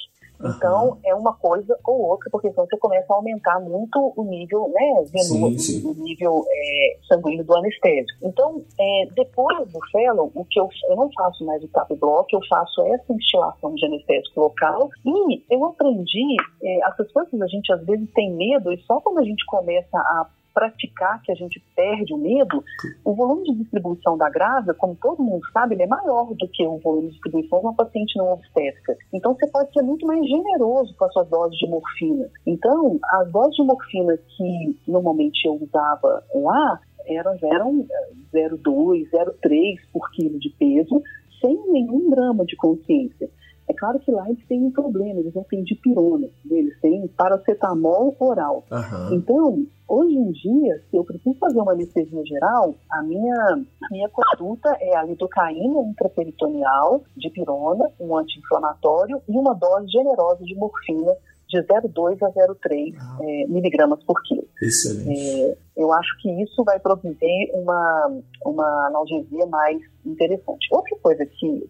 Então, 0.45 0.99
é 1.05 1.15
uma 1.15 1.35
coisa 1.35 1.79
ou 1.85 2.03
outra, 2.03 2.29
porque 2.31 2.51
senão 2.51 2.67
você 2.67 2.77
começa 2.77 3.13
a 3.13 3.17
aumentar 3.17 3.61
muito 3.61 4.13
o 4.17 4.25
nível 4.25 4.69
né, 4.75 5.05
venoso, 5.13 5.59
Sim, 5.59 5.81
sim. 5.81 5.87
o 5.87 5.95
nível 5.95 6.45
é, 6.51 6.97
sanguíneo 7.07 7.45
do 7.45 7.55
anestésico. 7.55 8.19
Então, 8.23 8.63
é, 8.79 9.09
depois 9.15 9.71
do 9.71 9.79
fellow, 9.93 10.33
o 10.35 10.45
que 10.45 10.59
eu, 10.59 10.69
eu 10.89 10.97
não 10.97 11.09
faço 11.13 11.45
mais 11.45 11.63
o 11.63 11.69
tap 11.69 11.89
block, 11.95 12.33
eu 12.33 12.41
faço 12.49 12.83
essa 12.83 13.13
instilação 13.13 13.75
de 13.75 13.87
anestésico 13.87 14.41
local 14.41 14.91
e 15.05 15.45
eu 15.49 15.65
aprendi, 15.65 16.37
é, 16.63 16.85
as 16.85 16.97
pessoas, 16.97 17.29
a 17.41 17.47
gente 17.47 17.73
às 17.73 17.85
vezes 17.87 18.11
tem 18.13 18.33
medo, 18.33 18.73
e 18.73 18.79
só 18.83 19.01
quando 19.01 19.19
a 19.19 19.25
gente 19.25 19.45
começa 19.47 19.97
a 19.97 20.27
praticar 20.53 21.21
que 21.23 21.33
a 21.33 21.35
gente 21.35 21.63
perde 21.75 22.13
o 22.13 22.19
medo, 22.19 22.63
o 23.05 23.15
volume 23.15 23.45
de 23.45 23.55
distribuição 23.57 24.17
da 24.17 24.29
grávida, 24.31 24.75
como 24.75 24.95
todo 24.95 25.23
mundo 25.23 25.43
sabe, 25.53 25.75
ele 25.75 25.83
é 25.83 25.87
maior 25.87 26.33
do 26.35 26.49
que 26.49 26.67
o 26.67 26.79
volume 26.79 27.09
de 27.09 27.13
distribuição 27.13 27.61
de 27.61 27.67
uma 27.67 27.75
paciente 27.75 28.17
não 28.17 28.33
obstétrica. 28.33 28.97
Então, 29.13 29.35
você 29.35 29.47
pode 29.49 29.73
ser 29.73 29.83
muito 29.83 30.07
mais 30.07 30.27
generoso 30.27 30.95
com 30.97 31.05
as 31.05 31.13
suas 31.13 31.29
doses 31.29 31.59
de 31.59 31.67
morfina. 31.67 32.29
Então, 32.47 32.99
as 33.13 33.31
doses 33.31 33.57
de 33.57 33.63
morfina 33.63 34.17
que 34.17 34.79
normalmente 34.87 35.47
eu 35.47 35.55
usava 35.55 36.23
lá 36.35 36.81
eram, 37.07 37.37
eram 37.43 37.87
0,2, 38.33 39.09
eh, 39.13 39.25
0,3 39.25 39.81
por 39.93 40.11
quilo 40.13 40.39
de 40.39 40.51
peso, 40.51 41.03
sem 41.41 41.59
nenhum 41.73 42.11
drama 42.11 42.45
de 42.45 42.57
consciência. 42.57 43.29
É 43.69 43.75
claro 43.75 43.99
que 44.01 44.11
lá 44.11 44.29
eles 44.29 44.45
têm 44.47 44.65
um 44.65 44.71
problema, 44.71 45.21
eles 45.21 45.35
não 45.35 45.45
têm 45.45 45.63
dipirona, 45.63 46.29
eles 46.51 46.79
têm 46.81 47.07
paracetamol 47.09 48.17
oral. 48.19 48.65
Uhum. 48.71 49.15
Então, 49.15 49.67
hoje 49.89 50.15
em 50.15 50.33
dia, 50.33 50.83
se 50.91 50.97
eu 50.97 51.05
preciso 51.05 51.39
fazer 51.39 51.61
uma 51.61 51.73
anestesia 51.73 52.25
geral, 52.27 52.75
a 52.91 53.03
minha, 53.03 53.35
a 53.35 53.89
minha 53.91 54.09
conduta 54.09 54.77
é 54.81 54.97
a 54.97 55.05
lidocaína 55.05 55.81
intraperitoneal, 55.83 57.03
dipirona, 57.17 57.89
um 58.01 58.17
anti-inflamatório 58.17 59.23
e 59.29 59.33
uma 59.33 59.55
dose 59.55 59.89
generosa 59.89 60.45
de 60.45 60.55
morfina 60.55 61.15
de 61.53 61.63
0,2 61.63 62.17
a 62.23 62.31
0,3 62.31 62.97
ah. 62.99 63.19
é, 63.21 63.47
miligramas 63.47 64.03
por 64.05 64.21
quilo. 64.23 64.49
Excelente. 64.61 65.11
É, 65.11 65.57
eu 65.77 65.93
acho 65.93 66.17
que 66.23 66.31
isso 66.43 66.65
vai 66.65 66.81
produzir 66.81 67.51
uma, 67.53 68.21
uma 68.45 68.87
analgesia 68.87 69.47
mais 69.47 69.79
interessante. 70.05 70.67
Outra 70.71 70.97
coisa 71.03 71.27
que, 71.27 71.69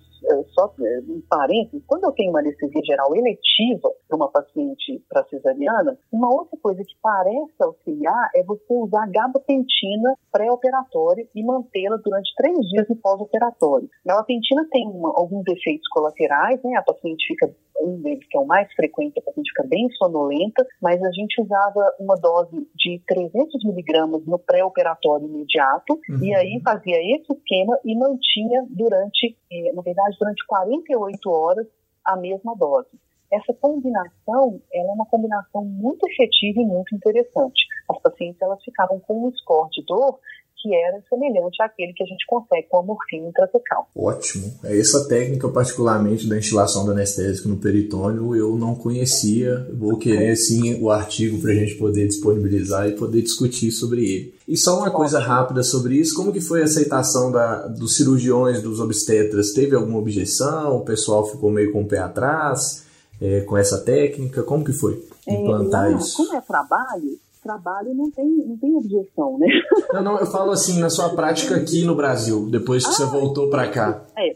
só 0.55 0.73
em 0.79 1.21
parênteses, 1.29 1.83
quando 1.87 2.05
eu 2.05 2.13
tenho 2.13 2.31
uma 2.31 2.41
anestesia 2.41 2.83
geral 2.85 3.15
eletiva 3.15 3.91
para 4.09 4.17
uma 4.17 4.31
paciente 4.31 5.03
para 5.09 5.25
cesariana, 5.25 5.99
uma 6.13 6.29
outra 6.29 6.59
coisa 6.61 6.83
que 6.83 6.95
parece 7.03 7.55
auxiliar 7.61 8.31
é 8.35 8.43
você 8.45 8.75
usar 8.75 9.11
gabapentina 9.11 10.15
pré-operatório 10.31 11.29
e 11.35 11.45
mantê-la 11.45 11.97
durante 11.97 12.35
três 12.37 12.59
dias 12.69 12.89
no 12.89 12.97
pós-operatório. 12.97 13.89
A 14.07 14.13
gabapentina 14.13 14.67
tem 14.71 14.87
uma, 14.89 15.11
alguns 15.15 15.47
efeitos 15.49 15.89
colaterais, 15.89 16.63
né? 16.63 16.77
A 16.77 16.83
paciente 16.83 17.27
fica 17.27 17.55
um 17.83 18.01
deles, 18.01 18.27
que 18.29 18.37
é 18.37 18.41
o 18.41 18.47
mais 18.47 18.73
frequente, 18.75 19.19
a 19.19 19.23
paciente 19.23 19.49
fica 19.49 19.67
bem 19.67 19.89
sonolenta, 19.93 20.67
mas 20.81 21.03
a 21.03 21.11
gente 21.11 21.41
usava 21.41 21.95
uma 21.99 22.15
dose 22.17 22.67
de 22.75 23.01
300 23.07 23.65
miligramas 23.65 24.25
no 24.27 24.39
pré-operatório 24.39 25.27
imediato, 25.27 25.99
uhum. 26.09 26.23
e 26.23 26.35
aí 26.35 26.61
fazia 26.65 26.97
esse 27.17 27.33
esquema 27.33 27.79
e 27.85 27.97
mantinha 27.97 28.65
durante, 28.71 29.37
eh, 29.51 29.73
na 29.73 29.83
verdade, 29.83 30.17
durante 30.19 30.47
48 30.47 31.31
horas 31.31 31.67
a 32.05 32.17
mesma 32.17 32.55
dose. 32.57 32.91
Essa 33.33 33.55
combinação, 33.55 34.61
ela 34.73 34.91
é 34.91 34.93
uma 34.93 35.07
combinação 35.07 35.65
muito 35.65 36.07
efetiva 36.07 36.61
e 36.61 36.67
muito 36.67 36.95
interessante. 36.95 37.65
As 37.91 37.99
pacientes, 38.03 38.43
elas 38.43 38.63
ficavam 38.63 39.01
com 39.01 39.27
um 39.27 39.33
score 39.33 39.71
de 39.71 39.83
dor 39.87 40.19
que 40.63 40.73
era 40.73 41.03
semelhante 41.09 41.61
àquele 41.61 41.93
que 41.93 42.05
a 42.05 42.07
gente 42.07 42.25
consegue 42.27 42.69
com 42.69 42.79
a 42.79 42.83
morfina 42.83 43.29
intratecal. 43.29 43.89
Ótimo. 43.97 44.55
É 44.63 44.79
essa 44.79 45.09
técnica, 45.09 45.49
particularmente 45.49 46.29
da 46.29 46.39
instilação 46.39 46.85
do 46.85 46.93
anestésico 46.93 47.49
no 47.49 47.57
peritônio, 47.57 48.37
eu 48.37 48.57
não 48.57 48.77
conhecia. 48.77 49.67
Vou 49.73 49.99
querer, 49.99 50.37
sim, 50.37 50.81
o 50.81 50.91
artigo 50.91 51.41
para 51.41 51.51
a 51.51 51.55
gente 51.55 51.75
poder 51.75 52.07
disponibilizar 52.07 52.89
e 52.89 52.93
poder 52.93 53.23
discutir 53.23 53.73
sobre 53.73 54.05
ele. 54.05 54.35
E 54.47 54.57
só 54.57 54.79
uma 54.79 54.91
coisa 54.91 55.19
rápida 55.19 55.63
sobre 55.65 55.97
isso, 55.97 56.15
como 56.15 56.33
que 56.33 56.41
foi 56.41 56.63
a 56.63 56.65
aceitação 56.65 57.33
da, 57.33 57.67
dos 57.67 57.97
cirurgiões, 57.97 58.63
dos 58.63 58.79
obstetras? 58.79 59.53
Teve 59.53 59.75
alguma 59.75 59.99
objeção? 59.99 60.77
O 60.77 60.85
pessoal 60.85 61.27
ficou 61.27 61.51
meio 61.51 61.73
com 61.73 61.83
o 61.83 61.89
pé 61.89 61.99
atrás 61.99 62.85
é, 63.21 63.41
com 63.41 63.57
essa 63.57 63.79
técnica? 63.79 64.43
Como 64.43 64.65
que 64.65 64.73
foi 64.73 65.05
é, 65.27 65.35
implantar 65.35 65.91
é, 65.91 65.97
isso? 65.97 66.17
Como 66.17 66.37
é 66.37 66.41
trabalho, 66.41 67.19
trabalho 67.43 67.93
não 67.95 68.11
tem, 68.11 68.27
não 68.27 68.57
tem 68.57 68.75
objeção, 68.75 69.39
né? 69.39 69.49
Não, 69.93 70.03
não, 70.03 70.19
eu 70.19 70.27
falo 70.27 70.53
assim, 70.53 70.79
na 70.79 70.89
sua 70.89 71.11
prática 71.11 71.57
aqui 71.57 71.85
no 71.85 71.95
Brasil, 71.95 72.49
depois 72.49 72.85
que 72.85 72.91
ah, 72.91 72.93
você 72.95 73.05
voltou 73.07 73.51
para 73.51 73.69
cá. 73.69 74.05
É, 74.17 74.33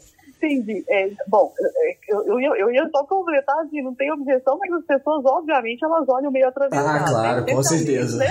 entendi. 0.46 0.84
É, 0.88 1.10
bom, 1.28 1.52
é, 1.60 1.96
eu, 2.08 2.26
eu, 2.26 2.40
ia, 2.40 2.48
eu 2.48 2.70
ia 2.70 2.88
só 2.90 3.04
completar 3.04 3.58
assim, 3.60 3.82
não 3.82 3.94
tem 3.94 4.10
objeção, 4.12 4.58
mas 4.58 4.72
as 4.72 4.84
pessoas, 4.84 5.24
obviamente, 5.24 5.84
elas 5.84 6.08
olham 6.08 6.30
meio 6.30 6.48
atravessado. 6.48 6.86
Ah, 6.86 7.04
claro, 7.08 7.44
né? 7.44 7.54
com 7.54 7.62
certeza. 7.62 8.16
Né? 8.18 8.26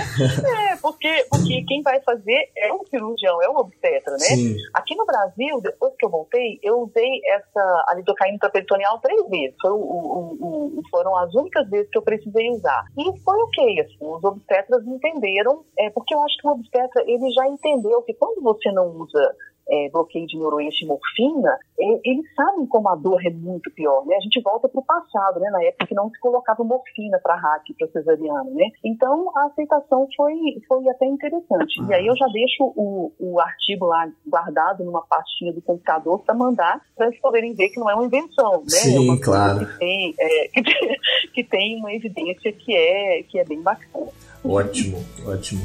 É, 0.72 0.76
porque, 0.76 1.26
porque 1.30 1.64
quem 1.64 1.82
vai 1.82 2.00
fazer 2.00 2.50
é 2.56 2.72
um 2.72 2.84
cirurgião, 2.86 3.40
é 3.42 3.48
um 3.48 3.56
obstetra, 3.56 4.12
né? 4.12 4.18
Sim. 4.18 4.56
Aqui 4.74 4.94
no 4.96 5.06
Brasil, 5.06 5.60
depois 5.60 5.92
que 5.98 6.06
eu 6.06 6.10
voltei, 6.10 6.58
eu 6.62 6.80
usei 6.80 7.20
essa 7.26 7.84
a 7.88 7.94
lidocaína 7.94 8.36
intraperitoneal 8.36 8.98
três 9.00 9.28
vezes. 9.28 9.56
Foi 9.60 9.70
o, 9.70 9.76
o, 9.76 10.78
o, 10.78 10.82
foram 10.90 11.16
as 11.16 11.34
únicas 11.34 11.68
vezes 11.68 11.88
que 11.90 11.98
eu 11.98 12.02
precisei 12.02 12.50
usar. 12.50 12.84
E 12.96 13.20
foi 13.20 13.38
ok, 13.38 13.80
assim, 13.80 13.96
os 14.00 14.24
obstetras 14.24 14.86
entenderam, 14.86 15.64
é, 15.78 15.90
porque 15.90 16.14
eu 16.14 16.22
acho 16.22 16.36
que 16.38 16.46
o 16.46 16.52
obstetra, 16.52 17.02
ele 17.06 17.30
já 17.32 17.46
entendeu 17.48 18.02
que 18.02 18.14
quando 18.14 18.42
você 18.42 18.70
não 18.72 18.88
usa 18.88 19.34
é, 19.68 19.90
bloqueio 19.90 20.26
de 20.26 20.38
neuroenche 20.38 20.84
e 20.84 20.88
morfina, 20.88 21.58
é, 21.78 22.00
eles 22.04 22.24
sabem 22.34 22.66
como 22.66 22.88
a 22.88 22.94
dor 22.94 23.20
é 23.24 23.30
muito 23.30 23.70
pior, 23.72 24.04
né? 24.06 24.16
A 24.16 24.20
gente 24.20 24.40
volta 24.40 24.68
para 24.68 24.80
o 24.80 24.84
passado, 24.84 25.40
né? 25.40 25.50
Na 25.50 25.62
época 25.62 25.86
que 25.86 25.94
não 25.94 26.10
se 26.10 26.18
colocava 26.20 26.62
morfina 26.62 27.18
para 27.22 27.36
hack, 27.36 27.64
para 27.78 27.88
cesariano, 27.88 28.50
né? 28.54 28.70
Então, 28.84 29.30
a 29.36 29.46
aceitação 29.46 30.06
foi, 30.16 30.34
foi 30.68 30.88
até 30.88 31.06
interessante. 31.06 31.82
E 31.88 31.94
aí 31.94 32.06
eu 32.06 32.16
já 32.16 32.26
deixo 32.26 32.72
o, 32.76 33.12
o 33.18 33.40
artigo 33.40 33.86
lá 33.86 34.08
guardado 34.26 34.84
numa 34.84 35.02
pastinha 35.06 35.52
do 35.52 35.62
computador 35.62 36.20
para 36.20 36.34
mandar, 36.34 36.80
para 36.96 37.08
eles 37.08 37.20
poderem 37.20 37.54
ver 37.54 37.68
que 37.68 37.80
não 37.80 37.90
é 37.90 37.94
uma 37.94 38.04
invenção, 38.04 38.60
né? 38.60 38.68
Sim, 38.68 38.96
é 38.96 39.00
uma 39.00 39.20
claro. 39.20 39.66
Que 39.66 39.78
tem, 39.78 40.14
é, 40.18 40.48
que, 40.54 40.62
tem, 40.62 40.98
que 41.34 41.44
tem 41.44 41.76
uma 41.78 41.92
evidência 41.92 42.52
que 42.52 42.74
é, 42.74 43.22
que 43.24 43.38
é 43.38 43.44
bem 43.44 43.60
bacana. 43.60 44.06
Ótimo, 44.44 45.04
ótimo. 45.26 45.60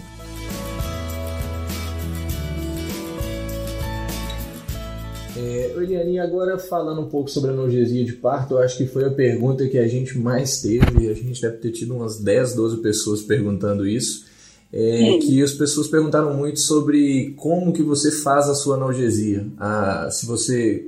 É, 5.36 5.74
Eliane, 5.78 6.20
agora 6.20 6.58
falando 6.58 7.02
um 7.02 7.08
pouco 7.08 7.30
sobre 7.30 7.52
analgesia 7.52 8.04
de 8.04 8.14
parto, 8.14 8.56
eu 8.56 8.60
acho 8.60 8.78
que 8.78 8.86
foi 8.86 9.06
a 9.06 9.12
pergunta 9.12 9.68
que 9.68 9.78
a 9.78 9.88
gente 9.88 10.18
mais 10.18 10.62
teve, 10.62 11.10
a 11.10 11.14
gente 11.14 11.42
deve 11.42 11.58
ter 11.58 11.72
tido 11.72 11.96
umas 11.96 12.20
10, 12.20 12.56
12 12.56 12.78
pessoas 12.78 13.22
perguntando 13.22 13.88
isso, 13.88 14.26
é, 14.74 15.18
que 15.20 15.42
as 15.42 15.54
pessoas 15.54 15.88
perguntaram 15.88 16.34
muito 16.34 16.60
sobre 16.60 17.34
como 17.38 17.72
que 17.72 17.84
você 17.84 18.12
faz 18.12 18.50
a 18.50 18.56
sua 18.56 18.76
analgesia, 18.76 19.48
a, 19.58 20.10
se 20.12 20.26
você 20.26 20.88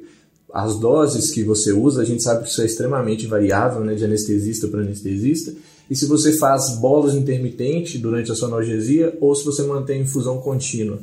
as 0.54 0.78
doses 0.78 1.32
que 1.32 1.44
você 1.44 1.72
usa, 1.72 2.04
a 2.04 2.06
gente 2.06 2.22
sabe 2.22 2.44
que 2.44 2.50
isso 2.50 2.62
é 2.62 2.66
extremamente 2.66 3.26
variável, 3.26 3.84
né, 3.84 3.96
de 3.96 4.06
anestesista 4.06 4.68
para 4.68 4.82
anestesista, 4.82 5.52
e 5.90 5.96
se 5.96 6.06
você 6.06 6.32
faz 6.34 6.78
bolas 6.78 7.16
intermitente 7.16 7.98
durante 7.98 8.32
a 8.32 8.36
sua 8.36 8.50
analgesia 8.50 9.18
ou 9.20 9.34
se 9.36 9.44
você 9.44 9.64
mantém 9.64 10.02
infusão 10.02 10.38
contínua 10.40 11.00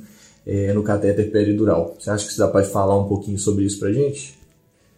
é, 0.46 0.72
no 0.72 0.82
catéter 0.82 1.30
peridural. 1.30 1.94
Você 1.98 2.10
acha 2.10 2.26
que 2.26 2.32
você 2.32 2.46
pode 2.48 2.68
falar 2.68 2.98
um 2.98 3.08
pouquinho 3.08 3.38
sobre 3.38 3.64
isso 3.64 3.78
para 3.78 3.92
gente? 3.92 4.38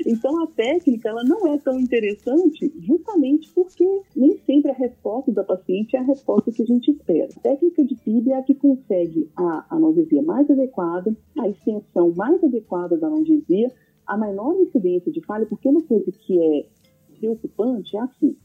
Então 0.06 0.44
a 0.44 0.48
técnica 0.48 1.10
ela 1.10 1.24
não 1.24 1.48
é 1.48 1.58
tão 1.58 1.80
interessante 1.80 2.72
justamente 2.80 3.52
porque 3.54 3.86
nem 4.16 4.38
sempre 4.46 4.72
a 4.72 4.74
resposta 4.74 5.32
da 5.32 5.44
paciente 5.44 5.96
é 5.96 6.00
a 6.00 6.04
resposta 6.04 6.52
que 6.52 6.64
a 6.64 6.66
gente 6.66 6.92
espera. 6.92 7.30
A 7.36 7.40
técnica 7.40 7.84
de 7.84 7.96
PIB 7.96 8.32
é 8.32 8.38
a 8.38 8.44
que 8.44 8.56
consegue 8.56 9.30
a 9.36 9.66
analgesia 9.70 10.22
mais 10.22 10.50
adequada, 10.50 11.16
a 11.38 11.48
extensão 11.48 12.14
mais 12.16 12.44
adequada 12.44 12.98
da 12.98 13.08
analgesia, 13.08 13.72
a 14.08 14.18
menor 14.18 14.56
incidência 14.56 15.12
de 15.12 15.22
falha, 15.22 15.46
porque 15.46 15.68
uma 15.68 15.82
coisa 15.84 16.12
que 16.12 16.40
é 16.42 16.66
preocupante 17.20 17.96
é 17.96 18.00
assim, 18.02 18.36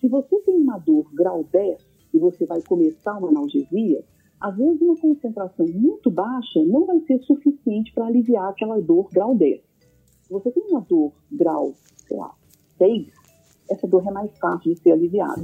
se 0.00 0.08
você 0.08 0.38
tem 0.40 0.56
uma 0.56 0.78
dor 0.78 1.10
grau 1.14 1.44
10 1.50 1.78
e 2.14 2.18
você 2.18 2.46
vai 2.46 2.60
começar 2.62 3.16
uma 3.18 3.28
analgesia, 3.28 4.04
às 4.40 4.56
vezes 4.56 4.80
uma 4.80 4.96
concentração 4.96 5.66
muito 5.66 6.10
baixa 6.10 6.64
não 6.64 6.86
vai 6.86 6.98
ser 7.00 7.18
suficiente 7.20 7.92
para 7.92 8.06
aliviar 8.06 8.48
aquela 8.48 8.80
dor 8.80 9.08
grau 9.12 9.34
10. 9.34 9.60
Se 10.22 10.32
você 10.32 10.50
tem 10.50 10.62
uma 10.70 10.80
dor 10.80 11.12
grau, 11.30 11.74
sei 12.08 12.16
lá, 12.16 12.34
6, 12.78 13.08
essa 13.70 13.86
dor 13.86 14.06
é 14.06 14.10
mais 14.10 14.30
fácil 14.38 14.72
de 14.72 14.80
ser 14.80 14.92
aliviada. 14.92 15.42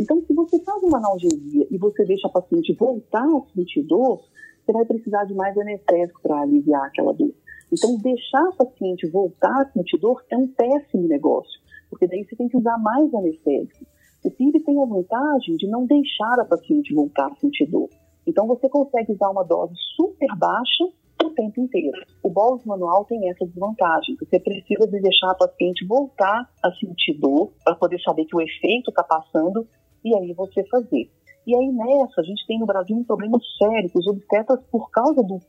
Então, 0.00 0.22
se 0.22 0.32
você 0.32 0.58
faz 0.60 0.82
uma 0.82 0.98
analgesia 0.98 1.66
e 1.70 1.76
você 1.76 2.04
deixa 2.04 2.28
a 2.28 2.30
paciente 2.30 2.72
voltar 2.74 3.26
a 3.26 3.42
sentir 3.52 3.82
dor, 3.82 4.20
você 4.64 4.72
vai 4.72 4.84
precisar 4.84 5.24
de 5.24 5.34
mais 5.34 5.56
anestésico 5.58 6.22
para 6.22 6.40
aliviar 6.40 6.86
aquela 6.86 7.12
dor. 7.12 7.34
Então, 7.70 7.98
deixar 7.98 8.48
a 8.48 8.52
paciente 8.52 9.06
voltar 9.08 9.60
a 9.60 9.72
sentir 9.72 9.98
dor 9.98 10.24
é 10.30 10.36
um 10.36 10.48
péssimo 10.48 11.06
negócio, 11.06 11.60
porque 11.90 12.06
daí 12.06 12.24
você 12.24 12.34
tem 12.34 12.48
que 12.48 12.56
usar 12.56 12.78
mais 12.78 13.12
anestésico. 13.12 13.84
O 14.24 14.30
PIB 14.30 14.60
tem 14.60 14.82
a 14.82 14.86
vantagem 14.86 15.56
de 15.56 15.66
não 15.66 15.84
deixar 15.84 16.40
a 16.40 16.44
paciente 16.44 16.94
voltar 16.94 17.26
a 17.26 17.34
sentir 17.36 17.66
dor. 17.66 17.88
Então 18.28 18.46
você 18.46 18.68
consegue 18.68 19.12
usar 19.12 19.30
uma 19.30 19.42
dose 19.42 19.72
super 19.96 20.28
baixa 20.36 20.84
o 21.24 21.30
tempo 21.30 21.62
inteiro. 21.62 21.98
O 22.22 22.28
bolus 22.28 22.62
manual 22.64 23.06
tem 23.06 23.28
essa 23.30 23.46
desvantagem. 23.46 24.16
Você 24.20 24.38
precisa 24.38 24.86
de 24.86 25.00
deixar 25.00 25.30
a 25.30 25.34
paciente 25.34 25.86
voltar 25.86 26.46
a 26.62 26.72
sentir 26.72 27.14
dor 27.18 27.52
para 27.64 27.74
poder 27.74 27.98
saber 28.02 28.26
que 28.26 28.36
o 28.36 28.40
efeito 28.40 28.90
está 28.90 29.02
passando 29.02 29.66
e 30.04 30.14
aí 30.14 30.34
você 30.34 30.62
fazer. 30.68 31.10
E 31.46 31.56
aí 31.56 31.72
nessa, 31.72 32.20
a 32.20 32.22
gente 32.22 32.46
tem 32.46 32.58
no 32.58 32.66
Brasil 32.66 32.94
um 32.94 33.02
problema 33.02 33.38
sério, 33.56 33.88
que 33.88 33.98
os 33.98 34.06
obstetras, 34.06 34.60
por 34.70 34.90
causa 34.90 35.22
do, 35.22 35.40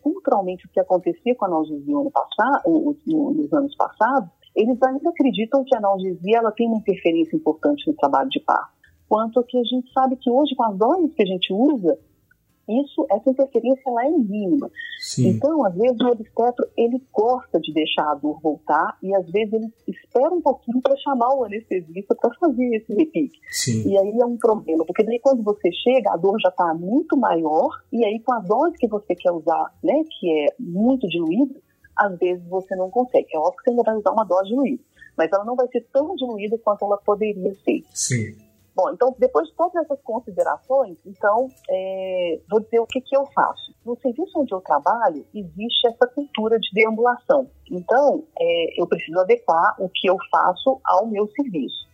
culturalmente, 0.00 0.66
o 0.66 0.70
que 0.70 0.80
acontecia 0.80 1.34
com 1.34 1.44
a 1.44 1.48
analgesia 1.48 1.94
no 1.94 2.10
passado, 2.10 2.62
nos 3.06 3.52
anos 3.52 3.76
passados, 3.76 4.30
eles 4.56 4.82
ainda 4.82 5.10
acreditam 5.10 5.62
que 5.64 5.76
a 5.76 5.78
analgesia 5.78 6.38
ela 6.38 6.50
tem 6.52 6.66
uma 6.66 6.78
interferência 6.78 7.36
importante 7.36 7.86
no 7.86 7.94
trabalho 7.94 8.30
de 8.30 8.40
parto 8.40 8.77
quanto 9.08 9.42
que 9.44 9.58
a 9.58 9.64
gente 9.64 9.92
sabe 9.92 10.16
que 10.16 10.30
hoje, 10.30 10.54
com 10.54 10.64
as 10.64 10.76
doses 10.76 11.12
que 11.14 11.22
a 11.22 11.26
gente 11.26 11.52
usa, 11.52 11.98
isso, 12.68 13.06
essa 13.10 13.30
interferência 13.30 13.82
ela 13.86 14.06
é 14.06 14.10
mínima. 14.10 14.70
Sim. 15.00 15.28
Então, 15.28 15.64
às 15.64 15.74
vezes, 15.74 15.98
o 16.00 16.08
obstetro, 16.08 16.68
ele 16.76 17.02
gosta 17.12 17.58
de 17.58 17.72
deixar 17.72 18.10
a 18.10 18.14
dor 18.14 18.38
voltar 18.42 18.98
e, 19.02 19.14
às 19.14 19.28
vezes, 19.30 19.54
ele 19.54 19.72
espera 19.86 20.34
um 20.34 20.42
pouquinho 20.42 20.80
para 20.82 20.94
chamar 20.98 21.34
o 21.34 21.44
anestesista 21.44 22.14
para 22.14 22.34
fazer 22.34 22.76
esse 22.76 22.92
repique. 22.92 23.38
Sim. 23.50 23.88
E 23.88 23.96
aí 23.96 24.18
é 24.20 24.26
um 24.26 24.36
problema, 24.36 24.84
porque 24.84 25.02
daí 25.02 25.18
quando 25.18 25.42
você 25.42 25.72
chega, 25.72 26.12
a 26.12 26.16
dor 26.16 26.38
já 26.42 26.50
está 26.50 26.74
muito 26.74 27.16
maior 27.16 27.70
e 27.90 28.04
aí 28.04 28.20
com 28.20 28.34
a 28.34 28.40
dose 28.40 28.76
que 28.76 28.86
você 28.86 29.14
quer 29.14 29.32
usar, 29.32 29.72
né, 29.82 30.04
que 30.18 30.30
é 30.30 30.54
muito 30.58 31.08
diluída, 31.08 31.54
às 31.96 32.18
vezes 32.18 32.46
você 32.48 32.76
não 32.76 32.90
consegue. 32.90 33.28
É 33.34 33.38
óbvio 33.38 33.56
que 33.56 33.64
você 33.64 33.70
ainda 33.70 33.82
vai 33.82 33.96
usar 33.96 34.12
uma 34.12 34.24
dose 34.24 34.50
diluída, 34.50 34.82
mas 35.16 35.32
ela 35.32 35.44
não 35.44 35.56
vai 35.56 35.66
ser 35.68 35.86
tão 35.92 36.14
diluída 36.16 36.58
quanto 36.58 36.84
ela 36.84 36.98
poderia 36.98 37.54
ser. 37.64 37.82
Sim. 37.94 38.47
Bom, 38.78 38.92
então, 38.92 39.12
depois 39.18 39.48
de 39.48 39.54
todas 39.56 39.74
essas 39.74 40.00
considerações, 40.02 40.96
então, 41.04 41.48
é, 41.68 42.38
vou 42.48 42.60
dizer 42.60 42.78
o 42.78 42.86
que, 42.86 43.00
que 43.00 43.16
eu 43.16 43.26
faço. 43.34 43.74
No 43.84 43.98
serviço 43.98 44.38
onde 44.38 44.54
eu 44.54 44.60
trabalho, 44.60 45.26
existe 45.34 45.88
essa 45.88 46.06
cultura 46.06 46.60
de 46.60 46.70
deambulação. 46.72 47.50
Então, 47.68 48.22
é, 48.38 48.80
eu 48.80 48.86
preciso 48.86 49.18
adequar 49.18 49.74
o 49.80 49.88
que 49.88 50.08
eu 50.08 50.16
faço 50.30 50.80
ao 50.84 51.08
meu 51.08 51.26
serviço. 51.32 51.88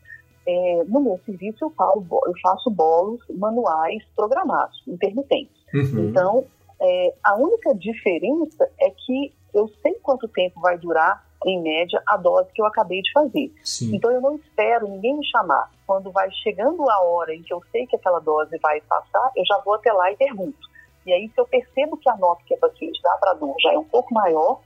é, 0.47 0.85
no 0.85 1.01
meu 1.01 1.19
serviço 1.25 1.65
eu, 1.65 1.71
falo, 1.71 2.05
eu 2.27 2.33
faço 2.43 2.71
bolos 2.71 3.21
manuais 3.31 4.03
programados, 4.15 4.83
intermitentes. 4.87 5.57
Uhum. 5.73 6.11
Então, 6.11 6.45
é, 6.81 7.15
a 7.23 7.35
única 7.37 7.75
diferença 7.75 8.69
é 8.79 8.91
que 8.91 9.33
eu 9.55 9.71
sei 9.81 9.95
quanto 10.03 10.29
tempo 10.29 10.61
vai 10.61 10.77
durar, 10.77 11.25
em 11.45 11.63
média, 11.63 12.03
a 12.07 12.17
dose 12.17 12.51
que 12.53 12.61
eu 12.61 12.67
acabei 12.67 13.03
de 13.03 13.13
fazer. 13.13 13.53
Sim. 13.63 13.95
Então, 13.95 14.11
eu 14.11 14.21
não 14.21 14.37
espero 14.37 14.89
ninguém 14.89 15.17
me 15.17 15.27
chamar. 15.27 15.71
Quando 15.87 16.11
vai 16.11 16.31
chegando 16.43 16.89
a 16.89 17.01
hora 17.03 17.35
em 17.35 17.43
que 17.43 17.53
eu 17.53 17.63
sei 17.71 17.87
que 17.87 17.97
aquela 17.97 18.21
dose 18.21 18.59
vai 18.59 18.81
passar, 18.83 19.31
eu 19.37 19.45
já 19.47 19.59
vou 19.65 19.75
até 19.75 19.93
lá 19.93 20.11
e 20.11 20.17
pergunto. 20.17 20.75
E 21.07 21.13
aí, 21.13 21.29
se 21.29 21.39
eu 21.39 21.47
percebo 21.47 21.97
que 21.97 22.09
a 22.09 22.17
nota 22.17 22.43
que 22.47 22.55
a 22.55 22.59
paciente 22.59 23.01
dá 23.03 23.17
para 23.21 23.35
dor 23.35 23.55
já 23.61 23.73
é 23.73 23.79
um 23.79 23.85
pouco 23.85 24.13
maior, 24.15 24.61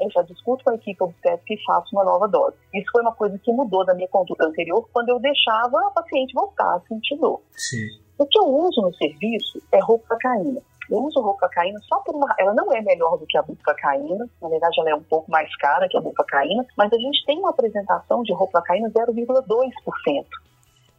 eu 0.00 0.10
já 0.10 0.22
discuto 0.22 0.64
com 0.64 0.70
a 0.70 0.74
equipe 0.74 1.02
obstétrica 1.02 1.54
e 1.54 1.64
faço 1.64 1.94
uma 1.94 2.04
nova 2.04 2.28
dose. 2.28 2.56
Isso 2.74 2.90
foi 2.90 3.02
uma 3.02 3.14
coisa 3.14 3.38
que 3.38 3.52
mudou 3.52 3.84
da 3.84 3.94
minha 3.94 4.08
conduta 4.08 4.46
anterior, 4.46 4.88
quando 4.92 5.08
eu 5.08 5.18
deixava 5.18 5.86
a 5.86 5.90
paciente 5.90 6.34
voltar 6.34 6.76
a 6.76 6.80
sentir 6.88 7.16
dor. 7.16 7.40
Sim. 7.52 7.86
O 8.18 8.26
que 8.26 8.38
eu 8.38 8.44
uso 8.44 8.80
no 8.80 8.94
serviço 8.94 9.62
é 9.72 9.80
ropacaína. 9.80 10.62
Eu 10.90 10.98
uso 11.02 11.20
ropacaína 11.20 11.78
só 11.88 12.00
por 12.00 12.14
uma. 12.14 12.32
Ela 12.38 12.54
não 12.54 12.72
é 12.72 12.80
melhor 12.80 13.18
do 13.18 13.26
que 13.26 13.36
a 13.36 13.42
bufacaína, 13.42 14.28
na 14.40 14.48
verdade, 14.48 14.80
ela 14.80 14.90
é 14.90 14.94
um 14.94 15.02
pouco 15.02 15.30
mais 15.30 15.54
cara 15.56 15.88
que 15.88 15.96
a 15.96 16.00
bufacaína, 16.00 16.64
mas 16.76 16.92
a 16.92 16.98
gente 16.98 17.24
tem 17.26 17.38
uma 17.38 17.50
apresentação 17.50 18.22
de 18.22 18.32
ropacaína 18.32 18.90
0,2%. 18.90 20.26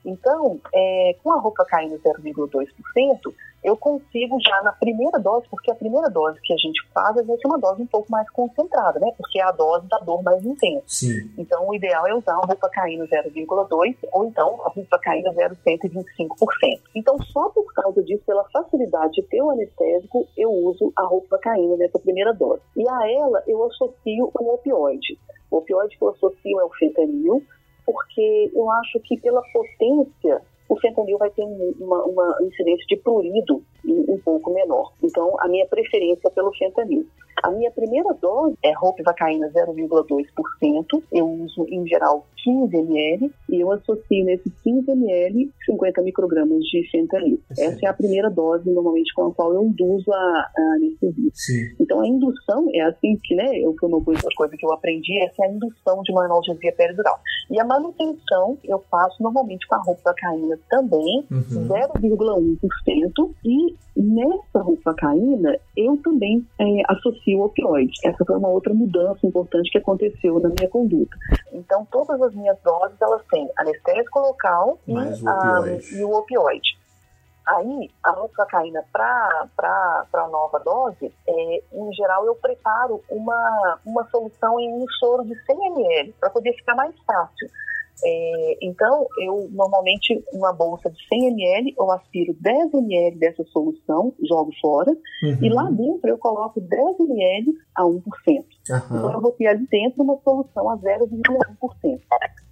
Então, 0.06 0.60
é, 0.74 1.16
com 1.24 1.32
a 1.32 1.40
roupa 1.40 1.66
caindo 1.66 2.00
0,2%, 2.00 2.68
eu 3.64 3.76
consigo 3.76 4.40
já 4.40 4.62
na 4.62 4.72
primeira 4.72 5.20
dose, 5.20 5.46
porque 5.50 5.72
a 5.72 5.76
primeira 5.76 6.10
dose 6.10 6.40
que 6.42 6.54
a 6.54 6.58
gente 6.58 6.82
faz 6.94 7.18
é 7.18 7.24
uma 7.46 7.60
dose 7.60 7.82
um 7.82 7.88
pouco 7.88 8.10
mais 8.10 8.30
concentrada, 8.30 9.00
né? 9.00 9.12
Porque 9.18 9.40
é 9.40 9.44
a 9.44 9.52
dose 9.52 9.88
da 9.88 9.98
dor 9.98 10.24
mais 10.24 10.46
intensa. 10.46 10.84
Sim. 10.88 11.32
Então, 11.38 11.68
o 11.68 11.76
ideal 11.76 12.08
é 12.08 12.14
usar 12.14 12.34
a 12.34 12.46
roupa 12.46 12.70
caindo 12.70 13.06
0,2% 13.08 13.98
ou 14.14 14.26
então 14.26 14.62
a 14.64 14.70
roupa 14.70 15.00
caindo 15.00 15.30
0,125%. 15.32 16.80
Então, 16.96 17.22
só 17.24 17.50
por 17.50 17.74
causa 17.74 18.02
disso, 18.04 18.24
pela 18.26 18.46
facilidade 18.46 19.14
de 19.14 19.24
ter 19.24 19.42
o 19.42 19.50
anestésico, 19.50 20.28
eu 20.38 20.50
uso 20.50 20.94
a 20.96 21.04
roupa 21.04 21.38
caindo 21.40 21.76
nessa 21.78 22.00
primeira 22.00 22.34
dose. 22.34 22.62
E 22.76 22.88
a 22.88 23.12
ela, 23.12 23.44
eu 23.48 23.66
associo 23.66 24.32
um 24.40 24.50
opioide. 24.50 25.20
O 25.50 25.58
opioide 25.58 25.98
que 25.98 26.04
eu 26.04 26.10
associo 26.10 26.60
é 26.60 26.64
o 26.64 26.70
fentanil, 26.70 27.44
porque 27.88 28.52
eu 28.54 28.69
acho 28.69 29.00
que 29.00 29.17
pela 29.17 29.41
potência 29.54 30.41
o 30.69 30.78
fentanil 30.78 31.17
vai 31.17 31.30
ter 31.30 31.43
uma, 31.43 32.04
uma 32.04 32.38
incidência 32.41 32.86
de 32.88 32.97
prurido 32.97 33.63
um 33.86 34.19
pouco 34.19 34.54
menor. 34.54 34.91
Então, 35.02 35.34
a 35.39 35.47
minha 35.47 35.65
preferência 35.65 36.28
é 36.28 36.30
pelo 36.30 36.54
fentanil. 36.54 37.08
A 37.41 37.50
minha 37.52 37.71
primeira 37.71 38.13
dose 38.15 38.58
é 38.62 38.73
ropivacaína 38.73 39.50
0,2%. 39.50 41.04
Eu 41.12 41.26
uso, 41.26 41.65
em 41.69 41.88
geral, 41.88 42.26
15 42.48 42.78
ml 42.78 43.30
e 43.50 43.60
eu 43.60 43.70
associo 43.74 44.24
nesses 44.24 44.54
15 44.64 44.90
ml 44.90 45.52
50 45.66 46.02
microgramas 46.02 46.64
de 46.64 46.90
fentanil. 46.90 47.42
Essa 47.52 47.86
é 47.86 47.90
a 47.90 47.94
primeira 47.94 48.30
dose, 48.30 48.70
normalmente, 48.70 49.14
com 49.14 49.26
a 49.26 49.34
qual 49.34 49.54
eu 49.54 49.64
induzo 49.64 50.10
a, 50.14 50.50
a 50.58 50.76
anestesia. 50.78 51.30
Sim. 51.34 51.76
Então, 51.78 52.00
a 52.00 52.08
indução 52.08 52.70
é 52.74 52.82
assim 52.84 53.18
que, 53.22 53.36
né, 53.36 53.60
eu, 53.60 53.76
uma 53.84 54.02
coisa, 54.02 54.58
que 54.58 54.66
eu 54.66 54.72
aprendi, 54.72 55.22
essa 55.24 55.44
é 55.44 55.48
a 55.48 55.52
indução 55.52 56.02
de 56.04 56.12
uma 56.14 56.24
analgesia 56.24 56.72
peridural. 56.72 57.20
E 57.52 57.60
a 57.60 57.66
manutenção 57.66 58.58
eu 58.64 58.82
faço 58.90 59.22
normalmente 59.22 59.68
com 59.68 59.76
a 59.76 59.82
ropivacaína 59.84 60.58
também, 60.70 61.26
uhum. 61.30 61.68
0,1%. 61.68 63.32
E 63.44 63.76
nessa 63.98 64.60
ropivacaína, 64.60 65.58
eu 65.76 65.98
também 66.04 66.46
é, 66.60 66.66
associo 66.88 67.42
opioides. 67.42 68.00
Essa 68.04 68.24
foi 68.24 68.38
uma 68.38 68.50
outra 68.50 68.74
mudança 68.74 69.26
importante 69.26 69.72
que 69.72 69.78
aconteceu 69.78 70.40
na 70.40 70.50
minha 70.50 70.70
conduta. 70.70 71.18
Então, 71.52 71.86
todas 71.92 72.22
as 72.22 72.34
minhas 72.36 72.58
doses, 72.64 72.96
elas 73.02 73.22
têm 73.32 73.50
anestésico 73.58 74.20
local 74.20 74.80
e, 74.88 74.94
o 74.94 75.00
opioide. 75.00 75.96
e 75.96 76.04
o 76.04 76.12
opioide. 76.12 76.78
Aí, 77.48 77.90
a 78.04 78.12
ropivacaína 78.12 78.84
para 78.92 79.48
a 80.14 80.28
nova 80.28 80.60
dose, 80.60 81.14
é, 81.28 81.64
em 81.72 81.94
geral, 81.94 82.26
eu 82.26 82.36
preparo 82.36 83.02
uma, 83.10 83.80
uma 83.86 84.04
solução 84.10 84.60
em 84.60 84.70
um 84.74 84.86
soro 85.00 85.24
de 85.24 85.34
100 85.46 85.68
ml, 85.68 86.14
para 86.20 86.30
poder 86.30 86.54
ficar 86.54 86.76
mais 86.76 86.94
fácil. 87.06 87.50
É, 88.04 88.58
então, 88.62 89.08
eu 89.20 89.50
normalmente, 89.52 90.24
uma 90.32 90.54
bolsa 90.54 90.90
de 90.90 90.98
100 91.08 91.28
ml, 91.28 91.74
eu 91.78 91.92
aspiro 91.92 92.36
10 92.40 92.74
ml 92.74 93.18
dessa 93.18 93.44
solução, 93.46 94.14
jogo 94.28 94.52
fora, 94.62 94.92
uhum. 94.92 95.38
e 95.42 95.50
lá 95.50 95.64
dentro 95.72 96.08
eu 96.08 96.18
coloco 96.18 96.62
10 96.62 97.00
ml 97.00 97.54
a 97.76 97.84
1%. 97.84 97.98
Uhum. 97.98 98.44
Então, 98.68 99.14
eu 99.14 99.22
vou 99.22 99.32
ter 99.32 99.48
ali 99.48 99.66
dentro 99.68 100.04
uma 100.04 100.18
solução 100.24 100.70
a 100.70 100.78
0,1%. 100.78 102.00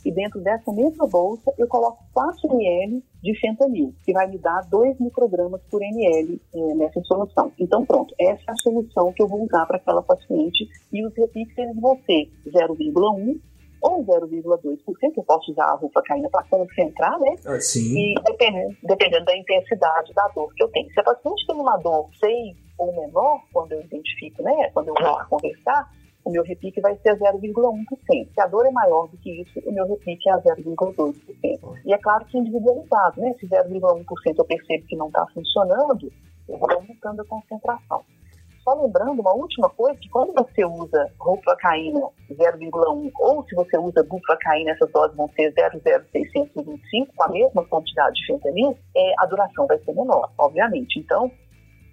E 0.03 0.12
dentro 0.12 0.39
dessa 0.39 0.71
mesma 0.71 1.08
bolsa, 1.08 1.51
eu 1.58 1.67
coloco 1.67 2.03
4 2.13 2.47
ml 2.51 3.03
de 3.23 3.39
fentanil, 3.39 3.93
que 4.03 4.13
vai 4.13 4.27
me 4.27 4.38
dar 4.38 4.62
2 4.69 4.99
microgramas 4.99 5.62
por 5.69 5.81
ml 5.81 6.39
é, 6.53 6.73
nessa 6.75 7.01
solução. 7.03 7.51
Então, 7.60 7.86
pronto, 7.86 8.13
essa 8.19 8.43
é 8.47 8.51
a 8.51 8.55
solução 8.58 9.12
que 9.13 9.21
eu 9.21 9.27
vou 9.27 9.43
usar 9.43 9.65
para 9.65 9.77
aquela 9.77 10.03
paciente. 10.03 10.67
E 10.93 11.05
os 11.05 11.13
repiques, 11.15 11.58
eles 11.58 11.75
vão 11.79 11.97
ser 12.05 12.29
0,1 12.47 13.39
ou 13.85 14.03
0,2%, 14.03 14.79
eu 15.15 15.23
posso 15.23 15.51
usar 15.51 15.65
a 15.65 15.75
rufacaína 15.75 16.27
para 16.29 16.43
concentrar, 16.43 17.19
né? 17.19 17.35
Ah, 17.45 17.59
sim. 17.59 17.95
E 17.95 18.15
dependendo, 18.23 18.75
dependendo 18.83 19.25
da 19.25 19.37
intensidade 19.37 20.13
da 20.13 20.27
dor 20.29 20.51
que 20.55 20.63
eu 20.63 20.67
tenho. 20.69 20.91
Se 20.91 20.99
a 20.99 21.03
paciente 21.03 21.45
tem 21.45 21.55
uma 21.55 21.77
dor 21.77 22.09
6 22.19 22.57
ou 22.79 22.91
menor, 22.95 23.41
quando 23.53 23.73
eu 23.73 23.81
identifico, 23.81 24.41
né? 24.41 24.69
Quando 24.73 24.87
eu 24.87 24.95
vou 24.95 25.17
conversar, 25.29 25.89
o 26.23 26.31
meu 26.31 26.43
repique 26.43 26.81
vai 26.81 26.97
ser 26.97 27.15
0,1%. 27.17 28.33
Se 28.33 28.41
a 28.41 28.47
dor 28.47 28.65
é 28.65 28.71
maior 28.71 29.07
do 29.07 29.17
que 29.17 29.41
isso, 29.41 29.59
o 29.63 29.71
meu 29.71 29.87
repique 29.87 30.27
é 30.27 30.33
a 30.33 30.41
0,2%. 30.41 31.15
E 31.85 31.93
é 31.93 31.97
claro 31.99 32.25
que 32.25 32.37
individualizado, 32.37 33.21
né? 33.21 33.35
Se 33.39 33.47
0,1% 33.47 34.03
eu 34.37 34.45
percebo 34.45 34.87
que 34.87 34.95
não 34.95 35.07
está 35.07 35.25
funcionando, 35.27 36.11
eu 36.49 36.57
vou 36.57 36.71
aumentando 36.71 37.21
a 37.21 37.25
concentração. 37.25 38.03
Só 38.65 38.73
lembrando 38.73 39.21
uma 39.21 39.32
última 39.32 39.69
coisa, 39.69 39.99
que 39.99 40.10
quando 40.10 40.34
você 40.34 40.65
usa 40.65 41.13
ropivacaína 41.19 41.99
0,1 42.32 43.12
ou 43.19 43.45
se 43.47 43.54
você 43.54 43.78
usa 43.78 44.04
bufacaína, 44.04 44.71
essas 44.71 44.91
doses 44.91 45.15
vão 45.15 45.30
ser 45.36 45.54
0,0625 45.54 47.08
com 47.15 47.23
a 47.23 47.30
mesma 47.30 47.63
quantidade 47.65 48.15
de 48.15 48.25
fentanil, 48.25 48.75
é, 48.97 49.13
a 49.19 49.28
duração 49.28 49.67
vai 49.67 49.78
ser 49.78 49.93
menor, 49.93 50.32
obviamente. 50.39 50.99
Então, 50.99 51.32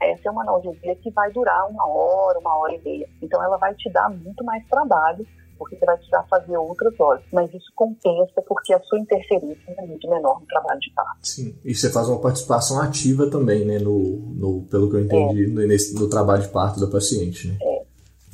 essa 0.01 0.29
é 0.29 0.31
uma 0.31 0.45
analgesia 0.45 0.97
que 0.97 1.11
vai 1.11 1.31
durar 1.33 1.69
uma 1.69 1.87
hora, 1.87 2.39
uma 2.39 2.57
hora 2.57 2.75
e 2.75 2.81
meia. 2.83 3.09
Então, 3.21 3.45
ela 3.45 3.59
vai 3.59 3.75
te 3.75 3.91
dar 3.91 4.09
muito 4.09 4.43
mais 4.43 4.67
trabalho 4.69 5.27
porque 5.59 5.77
você 5.77 5.87
vai 5.87 5.97
precisar 5.97 6.23
fazer 6.29 6.57
outras 6.57 6.99
horas. 6.99 7.23
Mas 7.33 7.53
isso 7.53 7.73
compensa 7.75 8.43
porque 8.47 8.73
a 8.73 8.81
sua 8.81 8.99
interferência 8.99 9.75
é 9.79 9.87
muito 9.87 10.09
menor 10.09 10.41
no 10.41 10.47
trabalho 10.47 10.81
de 10.81 10.91
parto. 10.93 11.19
Sim, 11.23 11.57
e 11.65 11.75
você 11.75 11.91
faz 11.91 12.09
uma 12.09 12.21
participação 12.21 12.81
ativa 12.81 13.31
também, 13.31 13.65
né, 13.65 13.79
no, 13.79 14.19
no 14.35 14.63
pelo 14.71 14.91
que 14.91 14.97
eu 14.97 15.01
entendi, 15.01 15.45
é. 15.45 15.49
no, 15.49 15.67
nesse, 15.67 15.95
no 15.95 16.09
trabalho 16.09 16.43
de 16.43 16.49
parto 16.49 16.81
da 16.81 16.87
paciente, 16.87 17.49
né? 17.49 17.57
É. 17.61 17.83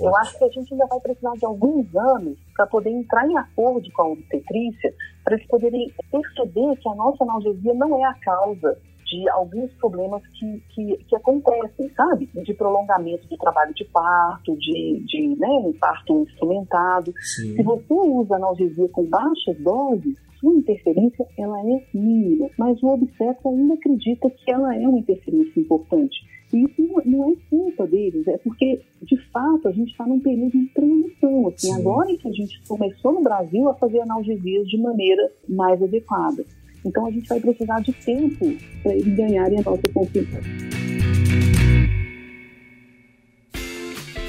Eu 0.01 0.17
acho 0.17 0.39
que 0.39 0.45
a 0.45 0.49
gente 0.49 0.73
ainda 0.73 0.87
vai 0.87 1.01
precisar 1.01 1.33
de 1.33 1.45
alguns 1.45 1.85
anos 1.97 2.39
para 2.55 2.69
poder 2.69 2.91
entrar 2.91 3.29
em 3.29 3.37
acordo 3.37 3.91
com 3.93 4.03
a 4.03 4.09
obstetrícia, 4.11 4.95
para 5.25 5.35
eles 5.35 5.47
poderem 5.49 5.93
perceber 6.11 6.77
que 6.77 6.89
a 6.89 6.95
nossa 6.95 7.25
analgesia 7.25 7.75
não 7.75 7.99
é 7.99 8.05
a 8.05 8.15
causa 8.15 8.79
de 9.09 9.29
alguns 9.31 9.73
problemas 9.75 10.23
que, 10.29 10.63
que, 10.75 10.97
que, 11.05 11.17
acontecem, 11.17 11.91
sabe? 11.97 12.29
De 12.35 12.55
prolongamento 12.55 13.27
do 13.27 13.37
trabalho 13.37 13.75
de 13.75 13.85
parto, 13.87 14.57
de, 14.57 15.03
de 15.07 15.37
né, 15.39 15.49
um 15.49 15.73
parto 15.73 16.23
instrumentado. 16.23 17.13
Sim. 17.21 17.57
Se 17.57 17.63
você 17.63 17.95
usa 17.95 18.37
analgesia 18.37 18.89
com 18.89 19.05
baixas 19.05 19.59
doses, 19.61 20.17
sua 20.39 20.55
interferência 20.55 21.27
ela 21.37 21.61
é 21.61 21.85
mínima, 21.93 22.49
mas 22.59 22.81
o 22.83 22.89
obstetra 22.89 23.51
ainda 23.51 23.75
acredita 23.75 24.31
que 24.31 24.51
ela 24.51 24.75
é 24.75 24.87
uma 24.87 24.99
interferência 24.99 25.59
importante. 25.59 26.19
E 26.53 26.65
isso 26.65 27.03
não 27.05 27.31
é 27.31 27.37
culpa 27.51 27.87
deles, 27.87 28.27
é 28.27 28.39
porque, 28.39 28.81
de 29.03 29.17
fato, 29.31 29.69
a 29.69 29.73
gente 29.73 29.91
está 29.91 30.07
num 30.07 30.21
período 30.21 30.53
de 30.53 30.67
transição. 30.69 31.49
Assim, 31.49 31.75
agora 31.75 32.17
que 32.17 32.29
a 32.29 32.33
gente 32.33 32.63
começou 32.67 33.13
no 33.13 33.23
Brasil 33.23 33.69
a 33.69 33.75
fazer 33.75 34.01
analgesias 34.01 34.67
de 34.67 34.79
maneira 34.79 35.31
mais 35.49 35.83
adequada. 35.83 36.45
Então 36.85 37.07
a 37.07 37.11
gente 37.11 37.29
vai 37.29 37.41
precisar 37.41 37.81
de 37.81 37.93
tempo 37.93 38.57
para 38.83 38.95
eles 38.95 39.17
ganharem 39.17 39.59
a 39.59 39.63
nossa 39.63 39.89
confiança. 39.93 40.41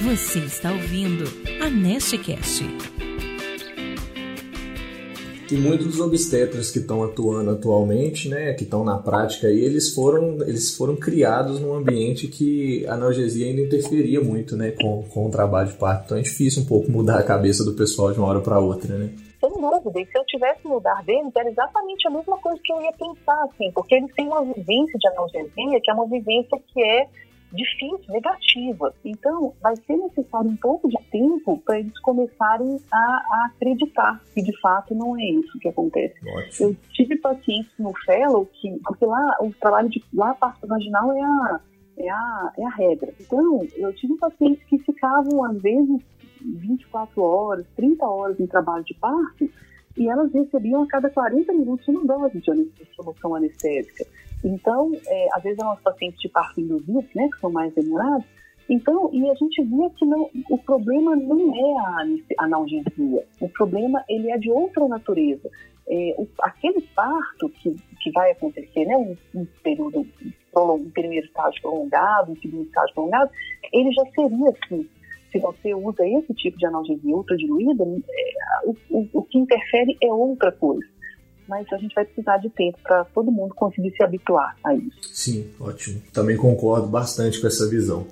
Você 0.02 0.40
está 0.40 0.72
ouvindo 0.72 1.26
a 1.62 1.70
Nestcast. 1.70 2.64
E 5.52 5.56
muitos 5.58 5.88
dos 5.88 6.00
obstetras 6.00 6.70
que 6.70 6.80
estão 6.80 7.04
atuando 7.04 7.50
atualmente, 7.50 8.30
né, 8.30 8.54
que 8.54 8.64
estão 8.64 8.84
na 8.84 8.98
prática, 8.98 9.48
aí, 9.48 9.60
eles 9.60 9.94
foram 9.94 10.42
eles 10.44 10.76
foram 10.76 10.96
criados 10.96 11.60
num 11.60 11.74
ambiente 11.74 12.28
que 12.28 12.86
a 12.86 12.94
analgesia 12.94 13.48
ainda 13.48 13.62
interferia 13.62 14.22
muito, 14.22 14.56
né, 14.56 14.72
com, 14.72 15.04
com 15.10 15.28
o 15.28 15.32
trabalho 15.32 15.70
de 15.70 15.76
parto. 15.76 16.06
Então 16.06 16.18
é 16.18 16.22
difícil 16.22 16.62
um 16.62 16.66
pouco 16.66 16.92
mudar 16.92 17.20
a 17.20 17.24
cabeça 17.24 17.64
do 17.64 17.74
pessoal 17.74 18.12
de 18.12 18.20
uma 18.20 18.28
hora 18.28 18.42
para 18.42 18.60
outra, 18.60 18.96
né? 18.96 19.10
Sem 19.60 19.70
dúvida. 19.70 20.00
E 20.02 20.06
se 20.06 20.18
eu 20.18 20.26
tivesse 20.26 20.66
no 20.66 20.76
lugar 20.76 21.04
deles, 21.04 21.32
era 21.36 21.50
exatamente 21.50 22.08
a 22.08 22.12
mesma 22.12 22.38
coisa 22.38 22.60
que 22.64 22.72
eu 22.72 22.82
ia 22.82 22.94
pensar, 22.94 23.44
assim, 23.44 23.72
porque 23.74 23.96
eles 23.96 24.14
têm 24.16 24.28
uma 24.28 24.44
vivência 24.44 24.98
de 24.98 25.08
analgesia, 25.10 25.82
que 25.82 25.92
é 25.92 25.94
uma 25.94 26.08
vivência 26.08 26.60
que 26.68 26.84
é 26.84 27.08
difícil, 27.52 28.14
negativa. 28.14 28.94
Então, 29.04 29.54
vai 29.62 29.76
ser 29.76 29.98
necessário 29.98 30.50
um 30.50 30.56
pouco 30.56 30.88
de 30.88 30.98
tempo 31.12 31.58
para 31.66 31.80
eles 31.80 31.98
começarem 32.02 32.80
a, 32.92 32.98
a, 32.98 33.46
acreditar 33.48 34.22
que 34.34 34.42
de 34.42 34.56
fato 34.60 34.94
não 34.94 35.18
é 35.18 35.26
isso 35.26 35.58
que 35.60 35.68
acontece. 35.68 36.16
Eu 36.60 36.76
tive 36.94 37.18
pacientes 37.18 37.72
no 37.80 37.92
Fellow 38.06 38.48
que, 38.54 38.80
porque 38.84 39.06
lá 39.06 39.38
o 39.42 39.52
trabalho 39.60 39.90
de 39.90 40.04
lá 40.14 40.32
a 40.32 40.36
parte 40.36 40.66
vaginal 40.66 41.12
é 41.12 41.22
a, 41.22 41.60
é 41.98 42.10
a, 42.10 42.54
é 42.58 42.66
a 42.66 42.70
regra. 42.70 43.12
Então, 43.20 43.66
eu 43.76 43.94
tive 43.94 44.16
pacientes 44.18 44.64
que 44.66 44.78
ficavam, 44.80 45.44
às 45.46 45.60
vezes, 45.60 46.02
24 46.42 47.22
horas, 47.22 47.66
30 47.76 48.06
horas 48.06 48.40
em 48.40 48.48
trabalho 48.48 48.84
de 48.84 48.94
parto 48.96 49.50
e 49.98 50.08
elas 50.08 50.32
recebiam 50.32 50.84
a 50.84 50.88
cada 50.88 51.10
40 51.10 51.52
minutos 51.54 51.88
uma 51.88 52.06
dose 52.06 52.40
de 52.40 52.86
solução 52.96 53.36
anestésica. 53.36 54.06
Então, 54.44 54.92
é, 55.06 55.28
às 55.34 55.44
vezes 55.44 55.60
eram 55.60 55.74
os 55.74 55.82
pacientes 55.82 56.20
de 56.22 56.30
parto 56.30 56.62
induzido, 56.62 57.06
né, 57.14 57.28
que 57.34 57.40
são 57.40 57.52
mais 57.52 57.74
demorados, 57.74 58.26
então, 58.70 59.10
e 59.12 59.28
a 59.28 59.34
gente 59.34 59.64
via 59.64 59.90
que 59.90 60.06
não, 60.06 60.30
o 60.48 60.58
problema 60.60 61.16
não 61.16 61.56
é 61.56 61.80
a 61.80 62.46
analgesia, 62.46 63.26
o 63.42 63.50
problema 63.50 64.06
ele 64.08 64.32
é 64.32 64.38
de 64.38 64.52
outra 64.52 64.88
natureza. 64.88 65.50
É, 65.90 66.14
o, 66.20 66.28
aquele 66.44 66.82
parto 66.96 67.50
que, 67.50 67.76
que 68.00 68.12
vai 68.12 68.30
acontecer, 68.30 68.86
né, 68.86 68.96
um, 68.96 69.18
um 69.34 69.48
período, 69.64 70.06
um 70.56 70.90
primeiro 70.92 71.26
estágio 71.26 71.60
prolongado, 71.64 72.32
um 72.32 72.36
segundo 72.36 72.68
estágio 72.68 72.94
prolongado, 72.94 73.32
ele 73.74 73.92
já 73.92 74.04
seria 74.12 74.50
assim, 74.50 74.88
se 75.32 75.40
você 75.40 75.74
usa 75.74 76.08
esse 76.08 76.34
tipo 76.34 76.58
de 76.58 76.66
analgesia 76.66 77.16
ultradiluída, 77.16 77.84
é, 77.84 78.68
o, 78.68 78.76
o, 78.90 79.10
o 79.14 79.24
que 79.24 79.38
interfere 79.38 79.98
é 80.02 80.08
outra 80.08 80.52
coisa 80.52 80.86
mas 81.50 81.66
a 81.74 81.78
gente 81.78 81.96
vai 81.96 82.06
precisar 82.06 82.38
de 82.38 82.50
tempo 82.52 82.78
para 82.84 83.04
todo 83.06 83.32
mundo 83.32 83.56
conseguir 83.56 83.92
se 83.98 84.04
habituar 84.04 84.56
a 84.64 84.76
isso. 84.76 85.00
Sim, 85.12 85.48
ótimo. 85.60 86.00
Também 86.14 86.38
concordo 86.38 86.88
bastante 86.88 87.42
com 87.42 87.48
essa 87.48 87.68
visão. 87.68 88.06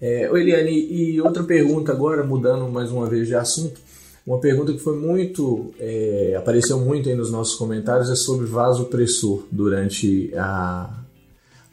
É, 0.00 0.30
Eliane, 0.32 0.70
e 0.70 1.20
outra 1.20 1.42
pergunta 1.42 1.90
agora, 1.90 2.22
mudando 2.22 2.68
mais 2.68 2.92
uma 2.92 3.08
vez 3.08 3.26
de 3.26 3.34
assunto, 3.34 3.80
uma 4.24 4.38
pergunta 4.38 4.72
que 4.72 4.78
foi 4.78 4.96
muito, 4.96 5.74
é, 5.80 6.34
apareceu 6.38 6.78
muito 6.78 7.08
aí 7.08 7.14
nos 7.16 7.30
nossos 7.30 7.56
comentários 7.56 8.08
é 8.08 8.14
sobre 8.14 8.46
vasopressor 8.46 9.44
durante 9.50 10.32
a, 10.36 10.90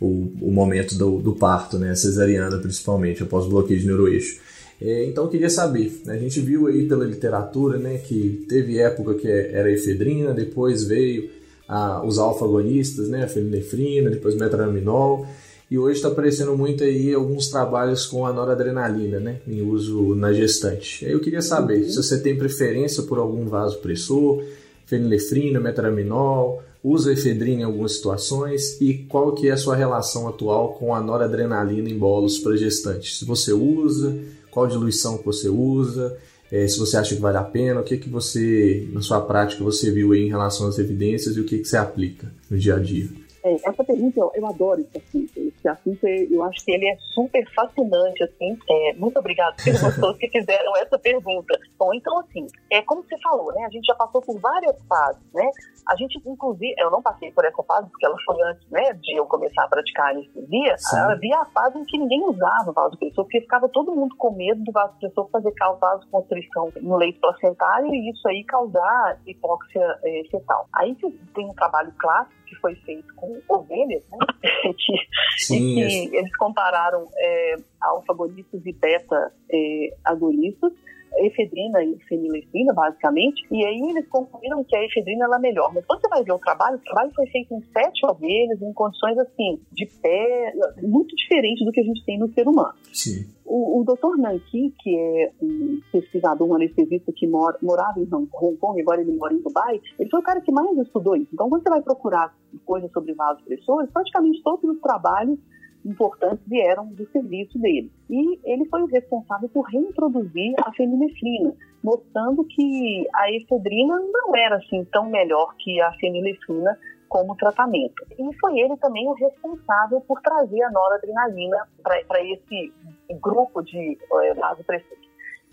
o, 0.01 0.31
o 0.41 0.51
momento 0.51 0.95
do, 0.95 1.19
do 1.19 1.33
parto, 1.35 1.77
né, 1.77 1.93
cesariana 1.95 2.57
principalmente, 2.57 3.21
após 3.21 3.45
o 3.45 3.49
bloqueio 3.49 3.79
de 3.79 3.85
neuroeixo. 3.85 4.39
É, 4.83 5.05
então 5.05 5.23
eu 5.23 5.29
queria 5.29 5.49
saber, 5.49 6.01
né, 6.05 6.15
a 6.15 6.17
gente 6.17 6.41
viu 6.41 6.67
aí 6.67 6.85
pela 6.85 7.05
literatura 7.05 7.77
né, 7.77 7.99
que 7.99 8.45
teve 8.49 8.79
época 8.79 9.13
que 9.13 9.27
era 9.29 9.71
efedrina, 9.71 10.33
depois 10.33 10.83
veio 10.83 11.29
a, 11.65 12.05
os 12.05 12.19
alfa-agonistas, 12.19 13.07
né, 13.07 13.23
a 13.23 13.27
fenilefrina, 13.29 14.09
depois 14.09 14.35
metraminol, 14.35 15.25
e 15.71 15.79
hoje 15.79 15.95
está 15.95 16.09
aparecendo 16.09 16.57
muito 16.57 16.83
aí 16.83 17.13
alguns 17.13 17.47
trabalhos 17.47 18.05
com 18.05 18.25
a 18.25 18.33
noradrenalina, 18.33 19.21
né, 19.21 19.39
em 19.47 19.61
uso 19.61 20.15
na 20.15 20.33
gestante. 20.33 21.05
Eu 21.05 21.21
queria 21.21 21.41
saber 21.41 21.85
se 21.85 21.95
você 21.95 22.19
tem 22.19 22.37
preferência 22.37 23.03
por 23.03 23.17
algum 23.17 23.45
vasopressor, 23.45 24.43
fenilefrina, 24.85 25.61
metraminol, 25.61 26.61
usa 26.83 27.13
efedrina 27.13 27.61
em 27.61 27.63
algumas 27.63 27.93
situações 27.93 28.81
e 28.81 28.93
qual 29.07 29.31
que 29.31 29.47
é 29.47 29.51
a 29.53 29.57
sua 29.57 29.77
relação 29.77 30.27
atual 30.27 30.73
com 30.73 30.93
a 30.93 30.99
noradrenalina 30.99 31.89
em 31.89 31.97
bolos 31.97 32.37
para 32.37 32.57
gestantes? 32.57 33.19
Se 33.19 33.23
você 33.23 33.53
usa, 33.53 34.13
qual 34.53 34.67
diluição 34.67 35.17
que 35.17 35.25
você 35.25 35.49
usa, 35.49 36.15
é, 36.51 36.67
se 36.67 36.77
você 36.77 36.97
acha 36.97 37.15
que 37.15 37.21
vale 37.21 37.37
a 37.37 37.43
pena, 37.43 37.81
o 37.81 37.83
que 37.83 37.97
que 37.97 38.07
você, 38.07 38.87
na 38.93 39.01
sua 39.01 39.19
prática, 39.19 39.63
você 39.63 39.89
viu 39.89 40.13
em 40.13 40.29
relação 40.29 40.67
às 40.67 40.77
evidências 40.77 41.35
e 41.35 41.39
o 41.39 41.45
que 41.45 41.57
que 41.57 41.65
você 41.65 41.77
aplica 41.77 42.31
no 42.49 42.57
dia 42.57 42.75
a 42.75 42.79
dia. 42.79 43.09
É, 43.43 43.55
essa 43.55 43.83
pergunta, 43.83 44.19
eu, 44.19 44.31
eu 44.35 44.47
adoro 44.47 44.81
esse 44.81 44.97
assunto. 44.97 45.39
Esse 45.39 45.67
assunto, 45.67 46.07
eu 46.07 46.43
acho 46.43 46.63
que 46.63 46.71
ele 46.71 46.87
é 46.87 46.97
super 47.13 47.45
fascinante, 47.53 48.23
assim. 48.23 48.57
É, 48.69 48.93
muito 48.93 49.19
obrigada 49.19 49.55
pelas 49.63 49.81
pessoas 49.83 50.17
que 50.17 50.29
fizeram 50.29 50.75
essa 50.77 50.97
pergunta. 50.97 51.59
Bom, 51.77 51.93
então, 51.93 52.17
assim, 52.19 52.47
é 52.71 52.81
como 52.81 53.03
você 53.03 53.17
falou, 53.19 53.53
né? 53.53 53.65
A 53.65 53.69
gente 53.69 53.85
já 53.85 53.95
passou 53.95 54.21
por 54.21 54.39
várias 54.39 54.81
fases, 54.87 55.21
né? 55.33 55.49
A 55.87 55.95
gente, 55.95 56.21
inclusive, 56.25 56.73
eu 56.77 56.89
não 56.89 57.01
passei 57.01 57.31
por 57.31 57.43
essa 57.43 57.61
fase, 57.63 57.89
porque 57.89 58.05
ela 58.05 58.15
foi 58.25 58.41
antes, 58.43 58.69
né, 58.69 58.93
de 58.93 59.17
eu 59.17 59.25
começar 59.25 59.63
a 59.63 59.67
praticar 59.67 60.11
anestesia. 60.11 60.75
Havia 60.93 61.39
a 61.39 61.45
fase 61.45 61.77
em 61.77 61.83
que 61.83 61.97
ninguém 61.97 62.23
usava 62.23 62.71
o 62.71 62.73
vasopressor, 62.73 63.25
porque 63.25 63.41
ficava 63.41 63.67
todo 63.67 63.93
mundo 63.93 64.15
com 64.17 64.31
medo 64.31 64.63
do 64.63 64.71
vasopressor 64.71 65.29
fazer 65.29 65.53
vasoconstrição 65.79 66.71
no 66.81 66.95
leito 66.97 67.19
placentário 67.19 67.93
e 67.93 68.09
isso 68.09 68.27
aí 68.27 68.43
causar 68.45 69.19
hipóxia 69.25 69.99
é, 70.03 70.23
fetal. 70.29 70.67
Aí 70.73 70.95
tem 71.33 71.45
um 71.49 71.53
trabalho 71.53 71.93
clássico 71.97 72.42
que 72.53 72.59
foi 72.59 72.75
feito 72.75 73.13
com 73.15 73.41
ovelhas, 73.49 74.03
né? 74.09 74.17
que, 74.77 74.93
Sim, 75.37 75.79
e 75.79 76.09
que 76.09 76.15
eles 76.15 76.35
compararam 76.37 77.07
é, 77.17 77.55
alfa-agonistas 77.81 78.65
e 78.65 78.71
beta-agonistas, 78.73 80.71
é, 80.73 80.92
efedrina 81.19 81.83
e 81.83 81.97
fenilefrina, 82.07 82.73
basicamente, 82.73 83.45
e 83.51 83.65
aí 83.65 83.81
eles 83.89 84.07
concluíram 84.07 84.63
que 84.63 84.75
a 84.75 84.83
efedrina 84.83 85.25
ela 85.25 85.37
é 85.37 85.39
melhor. 85.39 85.71
Mas 85.73 85.85
quando 85.85 86.01
você 86.01 86.09
vai 86.09 86.23
ver 86.23 86.31
o 86.31 86.39
trabalho, 86.39 86.77
o 86.77 86.83
trabalho 86.83 87.11
foi 87.15 87.27
feito 87.27 87.53
em 87.53 87.61
sete 87.71 88.05
ovelhas, 88.05 88.61
em 88.61 88.73
condições 88.73 89.17
assim, 89.17 89.59
de 89.71 89.85
pé, 90.01 90.53
muito 90.81 91.15
diferente 91.15 91.63
do 91.63 91.71
que 91.71 91.79
a 91.79 91.83
gente 91.83 92.03
tem 92.05 92.17
no 92.17 92.31
ser 92.33 92.47
humano. 92.47 92.73
Sim. 92.91 93.25
O, 93.45 93.81
o 93.81 93.83
Dr. 93.83 94.17
Nanki, 94.17 94.73
que 94.79 94.97
é 94.97 95.31
um 95.41 95.79
pesquisador, 95.91 96.47
um 96.47 96.55
anestesista 96.55 97.11
que 97.11 97.27
mora, 97.27 97.57
morava 97.61 97.99
em 97.99 98.07
Hong 98.11 98.27
Kong, 98.57 98.81
agora 98.81 99.01
ele 99.01 99.11
mora 99.11 99.33
em 99.33 99.41
Dubai, 99.41 99.79
ele 99.99 100.09
foi 100.09 100.19
o 100.19 100.23
cara 100.23 100.41
que 100.41 100.51
mais 100.51 100.77
estudou 100.77 101.15
isso. 101.15 101.29
Então, 101.33 101.49
quando 101.49 101.63
você 101.63 101.69
vai 101.69 101.81
procurar 101.81 102.33
coisas 102.65 102.91
sobre 102.91 103.13
vasopressores, 103.13 103.91
praticamente 103.91 104.41
todos 104.41 104.63
os 104.69 104.79
trabalhos 104.79 105.37
importantes 105.85 106.43
vieram 106.47 106.87
do 106.87 107.07
serviço 107.11 107.57
dele. 107.59 107.91
E 108.09 108.39
ele 108.43 108.65
foi 108.65 108.81
o 108.81 108.87
responsável 108.87 109.49
por 109.49 109.63
reintroduzir 109.63 110.53
a 110.63 110.71
fenilefrina, 110.73 111.53
mostrando 111.83 112.43
que 112.45 113.07
a 113.15 113.31
efedrina 113.31 113.99
não 113.99 114.35
era 114.35 114.57
assim 114.57 114.85
tão 114.85 115.09
melhor 115.09 115.53
que 115.57 115.81
a 115.81 115.91
fenilefrina 115.93 116.77
como 117.09 117.35
tratamento. 117.35 118.03
E 118.17 118.35
foi 118.39 118.59
ele 118.59 118.75
também 118.77 119.07
o 119.07 119.13
responsável 119.13 120.01
por 120.01 120.19
trazer 120.21 120.63
a 120.63 120.71
noradrenalina 120.71 121.67
para 121.83 122.23
esse 122.23 122.73
grupo 123.21 123.61
de 123.61 123.97
é, 124.23 124.33
vasopressores. 124.33 125.03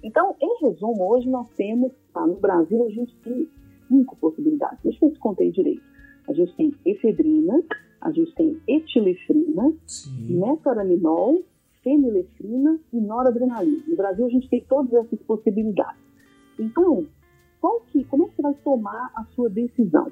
Então, 0.02 0.34
em 0.40 0.64
resumo, 0.64 1.12
hoje 1.12 1.28
nós 1.28 1.46
temos, 1.56 1.92
tá, 2.14 2.26
no 2.26 2.36
Brasil, 2.36 2.86
a 2.86 2.90
gente 2.90 3.14
tem 3.16 3.46
cinco 3.88 4.16
possibilidades. 4.16 4.78
Deixa 4.82 5.04
eu 5.04 5.08
ver 5.08 5.14
se 5.14 5.20
contei 5.20 5.50
direito. 5.50 5.82
A 6.28 6.32
gente 6.32 6.54
tem 6.56 6.74
efedrina, 6.86 7.62
a 8.00 8.10
gente 8.10 8.34
tem 8.34 8.60
etilefrina, 8.66 9.72
metoraminol, 10.28 11.42
fenilefrina 11.82 12.78
e 12.92 13.00
noradrenalina. 13.00 13.82
No 13.86 13.96
Brasil, 13.96 14.26
a 14.26 14.30
gente 14.30 14.48
tem 14.48 14.64
todas 14.68 14.92
essas 14.92 15.20
possibilidades. 15.22 16.00
Então, 16.58 17.06
qual 17.60 17.80
que, 17.92 18.04
como 18.04 18.24
é 18.24 18.28
que 18.28 18.36
você 18.36 18.42
vai 18.42 18.54
tomar 18.64 19.10
a 19.14 19.24
sua 19.34 19.48
decisão? 19.48 20.10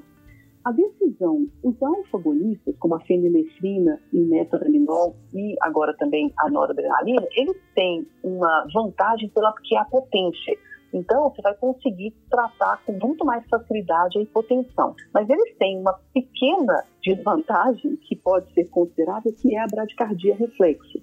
A 0.63 0.71
decisão, 0.71 1.47
os 1.63 1.81
alfa-agonistas, 1.81 2.75
como 2.79 2.95
a 2.95 2.99
fenilefrina 2.99 3.99
e 4.11 4.19
metoraminol 4.19 5.15
e 5.33 5.55
agora 5.61 5.95
também 5.97 6.33
a 6.37 6.49
noradrenalina, 6.49 7.25
eles 7.35 7.57
têm 7.73 8.05
uma 8.23 8.67
vantagem 8.73 9.29
pela 9.29 9.53
que 9.63 9.75
é 9.75 9.79
a 9.79 9.85
potência. 9.85 10.57
Então, 10.93 11.29
você 11.29 11.41
vai 11.41 11.55
conseguir 11.55 12.13
tratar 12.29 12.83
com 12.85 12.93
muito 12.93 13.23
mais 13.25 13.45
facilidade 13.47 14.17
a 14.17 14.21
hipotensão. 14.21 14.95
Mas 15.13 15.29
eles 15.29 15.55
têm 15.57 15.77
uma 15.79 15.93
pequena 16.13 16.83
desvantagem 17.03 17.95
que 17.97 18.15
pode 18.15 18.51
ser 18.53 18.67
considerável, 18.69 19.31
que 19.33 19.55
é 19.55 19.59
a 19.59 19.67
bradicardia 19.67 20.35
reflexo. 20.35 20.99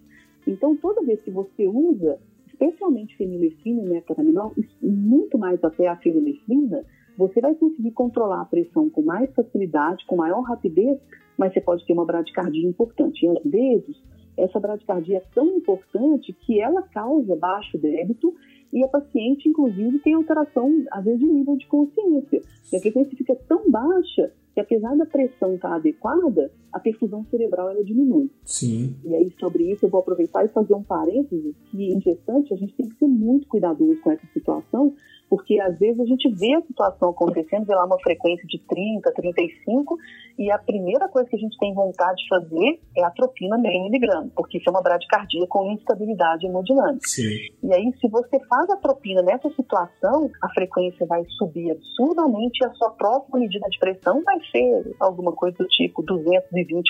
Então, 0.47 0.77
toda 0.77 1.05
vez 1.05 1.21
que 1.23 1.31
você 1.31 1.67
usa, 1.67 2.19
especialmente 2.47 3.17
fenilefrina 3.17 3.83
e 3.83 3.87
metaraminol, 3.87 4.53
muito 4.83 5.39
mais 5.39 5.63
até 5.63 5.89
a 5.89 5.97
fenilefrina, 5.97 6.85
você 7.17 7.41
vai 7.41 7.55
conseguir 7.55 7.93
controlar 7.93 8.43
a 8.43 8.47
pressão 8.47 8.91
com 8.91 9.03
mais 9.03 9.33
facilidade, 9.35 10.05
com 10.07 10.17
maior 10.17 10.43
rapidez, 10.43 10.99
mas 11.39 11.53
você 11.53 11.61
pode 11.61 11.85
ter 11.87 11.93
uma 11.93 12.05
bradicardia 12.05 12.67
importante. 12.67 13.25
E 13.25 13.29
às 13.29 13.43
vezes, 13.45 13.97
essa 14.37 14.61
bradicardia 14.61 15.19
é 15.19 15.23
tão 15.35 15.47
importante 15.57 16.33
que 16.33 16.61
ela 16.61 16.83
causa 16.83 17.35
baixo 17.37 17.79
débito 17.79 18.35
e 18.73 18.85
a 18.85 18.89
paciente, 18.89 19.49
inclusive, 19.49 19.99
tem 20.01 20.15
alteração, 20.15 20.85
às 20.91 21.05
vezes, 21.05 21.21
de 21.21 21.27
nível 21.27 21.57
de 21.57 21.67
consciência. 21.67 22.43
E 22.73 22.77
a 22.77 22.81
frequência 22.81 23.17
fica 23.17 23.35
tão 23.49 23.71
baixa 23.71 24.33
que, 24.55 24.61
apesar 24.61 24.97
da 24.97 25.05
pressão 25.05 25.55
estar 25.55 25.75
adequada, 25.75 26.51
a 26.73 26.81
perfusão 26.81 27.25
cerebral 27.31 27.69
ela 27.71 27.85
diminui. 27.85 28.31
Sim. 28.45 28.97
E 29.05 29.15
aí, 29.15 29.31
sobre 29.39 29.71
isso, 29.71 29.85
eu 29.85 29.91
vou 29.91 30.01
aproveitar 30.01 30.45
e 30.45 30.49
fazer 30.49 30.75
um 30.75 30.83
parênteses 30.83 31.55
que, 31.71 31.93
em 31.93 32.01
gestante, 32.01 32.55
a 32.55 32.57
gente 32.57 32.75
tem 32.75 32.89
que 32.89 32.97
ser 32.97 33.07
muito 33.07 33.47
cuidadoso 33.49 34.01
com 34.01 34.11
essa 34.11 34.27
situação, 34.33 34.95
porque 35.29 35.61
às 35.61 35.79
vezes 35.79 36.01
a 36.01 36.05
gente 36.05 36.29
vê 36.31 36.55
a 36.55 36.63
situação 36.63 37.11
acontecendo, 37.11 37.67
vê 37.67 37.75
lá 37.75 37.85
uma 37.85 37.99
frequência 38.01 38.47
de 38.47 38.59
30, 38.59 39.13
35, 39.13 39.97
e 40.39 40.51
a 40.51 40.59
primeira 40.59 41.09
coisa 41.09 41.29
que 41.29 41.37
a 41.37 41.39
gente 41.39 41.59
tem 41.59 41.75
vontade 41.75 42.23
de 42.23 42.29
fazer 42.29 42.81
é 42.97 43.05
a 43.05 43.11
tropina 43.11 43.57
meio 43.59 43.85
miligrama, 43.85 44.31
porque 44.35 44.59
isso 44.59 44.69
é 44.69 44.71
uma 44.71 44.83
bradicardia 44.83 45.47
com 45.49 45.71
instabilidade 45.73 46.47
hemodinâmica. 46.47 47.07
Sim. 47.07 47.37
E 47.63 47.73
aí, 47.73 47.93
se 48.01 48.09
você 48.09 48.39
faz 48.41 48.71
a 48.71 48.77
tropina 48.77 49.23
nessa 49.23 49.49
situação, 49.51 50.31
a 50.43 50.49
frequência 50.51 51.07
vai 51.07 51.25
subir 51.39 51.71
absurdamente 51.71 52.63
e 52.63 52.67
a 52.67 52.73
sua 52.75 52.91
próxima 52.91 53.39
medida 53.39 53.67
de 53.69 53.79
pressão 53.79 54.23
vai 54.23 54.39
ser 54.51 54.95
alguma 55.01 55.33
coisa 55.33 55.57
do 55.59 55.67
tipo 55.69 56.03
220%. 56.03 56.83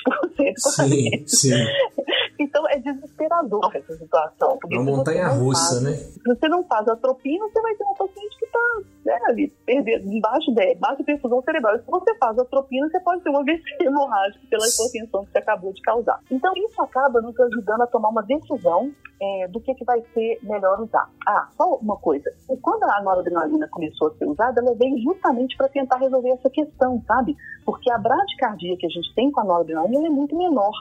Sim, 0.57 1.27
sim. 1.27 1.53
Então 2.39 2.67
é 2.69 2.77
desesperador 2.79 3.69
essa 3.73 3.97
situação. 3.97 4.59
Uma 4.65 4.83
montanha 4.83 5.27
russa, 5.27 5.81
faz, 5.81 5.81
né? 5.81 5.91
Se 5.93 6.21
você 6.23 6.47
não 6.47 6.63
faz 6.65 6.87
atropina, 6.87 7.45
você 7.47 7.61
vai 7.61 7.75
ter 7.75 7.83
uma 7.83 7.95
paciente 7.95 8.26
que 8.35 8.45
está 8.45 8.59
né, 9.05 9.19
ali, 9.27 9.47
perdendo, 9.65 10.11
embaixo 10.11 10.53
de 10.53 10.75
baixa 10.75 11.03
perfusão 11.03 11.41
cerebral. 11.43 11.77
Se 11.79 11.85
você 11.85 12.15
faz 12.17 12.37
atropina, 12.37 12.89
você 12.89 12.99
pode 12.99 13.23
ter 13.23 13.29
uma 13.29 13.39
AVC 13.47 13.63
hemorrágica 13.81 14.45
pela 14.49 14.67
hipertensão 14.67 15.25
que 15.25 15.31
você 15.31 15.37
acabou 15.37 15.73
de 15.73 15.81
causar. 15.81 16.19
Então 16.31 16.51
isso 16.55 16.81
acaba 16.81 17.21
nos 17.21 17.39
ajudando 17.39 17.81
a 17.81 17.87
tomar 17.87 18.09
uma 18.09 18.23
decisão 18.23 18.91
é, 19.21 19.47
do 19.47 19.59
que, 19.59 19.73
que 19.73 19.85
vai 19.85 20.01
ser 20.13 20.39
melhor 20.43 20.79
usar. 20.81 21.09
Ah, 21.27 21.47
só 21.55 21.75
uma 21.75 21.97
coisa. 21.97 22.31
Quando 22.61 22.83
a 22.83 23.01
noradrenalina 23.01 23.67
começou 23.69 24.09
a 24.09 24.15
ser 24.15 24.25
usada, 24.25 24.61
ela 24.61 24.75
veio 24.75 24.97
justamente 25.01 25.55
para 25.57 25.69
tentar 25.69 25.97
resolver 25.97 26.31
essa 26.31 26.49
questão, 26.49 27.01
sabe? 27.07 27.35
Porque 27.65 27.91
a 27.91 27.97
bradicardia 27.97 28.77
que 28.77 28.85
a 28.85 28.89
gente 28.89 29.13
tem 29.15 29.31
com 29.31 29.41
a 29.41 29.43
noradrenalina 29.43 30.07
é 30.07 30.09
muito 30.09 30.35
menor. 30.35 30.73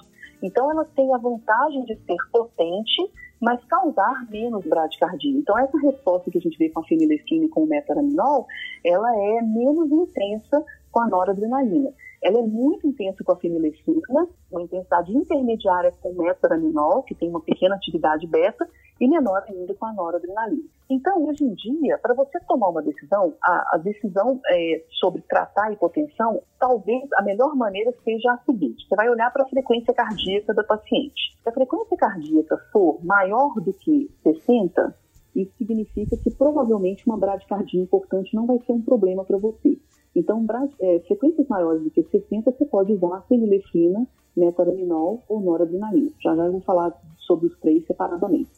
Então, 0.43 0.71
ela 0.71 0.85
tem 0.85 1.13
a 1.15 1.19
vantagem 1.19 1.85
de 1.85 1.97
ser 1.97 2.17
potente, 2.31 3.11
mas 3.41 3.63
causar 3.65 4.27
menos 4.31 4.65
bradicardia. 4.65 5.39
Então, 5.39 5.59
essa 5.59 5.79
resposta 5.79 6.31
que 6.31 6.39
a 6.39 6.41
gente 6.41 6.59
vê 6.59 6.69
com 6.71 6.81
a 6.81 6.85
fenilefina 6.85 7.45
e 7.45 7.49
com 7.49 7.65
o 7.65 7.67
metaraminol, 7.67 8.47
ela 8.85 9.15
é 9.15 9.43
menos 9.43 9.91
intensa 9.91 10.65
com 10.91 11.01
a 11.03 11.09
noradrenalina. 11.09 11.93
Ela 12.23 12.39
é 12.39 12.43
muito 12.43 12.87
intensa 12.87 13.23
com 13.23 13.33
a 13.33 13.37
fenilefina, 13.37 14.29
uma 14.51 14.63
intensidade 14.63 15.13
intermediária 15.17 15.93
com 16.01 16.13
metaraminol, 16.15 17.03
que 17.03 17.15
tem 17.15 17.29
uma 17.29 17.41
pequena 17.41 17.77
atividade 17.77 18.27
beta, 18.27 18.69
e 19.01 19.09
menor 19.09 19.45
ainda 19.49 19.75
com 19.75 19.87
a 19.87 19.93
noradrenalina. 19.93 20.63
Então, 20.89 21.27
hoje 21.27 21.45
em 21.45 21.55
dia, 21.55 21.99
para 21.99 22.15
você 22.15 22.39
tomar 22.41 22.69
uma 22.69 22.83
decisão, 22.83 23.35
a, 23.43 23.75
a 23.75 23.79
decisão 23.79 24.41
é, 24.49 24.85
sobre 25.01 25.23
tratar 25.23 25.67
a 25.67 25.73
hipotensão, 25.73 26.43
talvez 26.59 27.03
a 27.19 27.23
melhor 27.23 27.55
maneira 27.55 27.93
seja 28.05 28.33
a 28.33 28.39
seguinte: 28.39 28.87
você 28.89 28.97
vai 28.97 29.09
olhar 29.11 29.31
para 29.33 29.45
a 29.45 29.49
frequência 29.49 29.93
cardíaca 29.93 30.55
da 30.55 30.65
paciente. 30.65 31.37
Se 31.43 31.49
a 31.49 31.53
frequência 31.53 31.97
cardíaca 31.97 32.57
for 32.73 33.05
maior 33.05 33.55
do 33.61 33.73
que 33.73 34.11
60, 34.23 34.95
isso 35.35 35.53
significa 35.59 36.17
que 36.17 36.31
provavelmente 36.31 37.07
uma 37.07 37.19
bradicardia 37.19 37.83
importante 37.83 38.35
não 38.35 38.47
vai 38.47 38.59
ser 38.61 38.73
um 38.73 38.81
problema 38.81 39.25
para 39.25 39.37
você. 39.37 39.79
Então, 40.17 40.47
é, 40.81 40.99
frequências 41.01 41.47
maiores 41.47 41.83
do 41.83 41.91
que 41.91 42.03
60, 42.03 42.51
você 42.51 42.65
pode 42.65 42.91
usar 42.95 43.21
fenilefrina, 43.29 44.09
metaraminol 44.35 45.23
ou 45.29 45.41
noradrenalina. 45.41 46.11
Já 46.23 46.35
já 46.35 46.49
vou 46.49 46.63
falar 46.63 46.99
sobre 47.19 47.49
os 47.49 47.59
três 47.59 47.87
separadamente. 47.87 48.51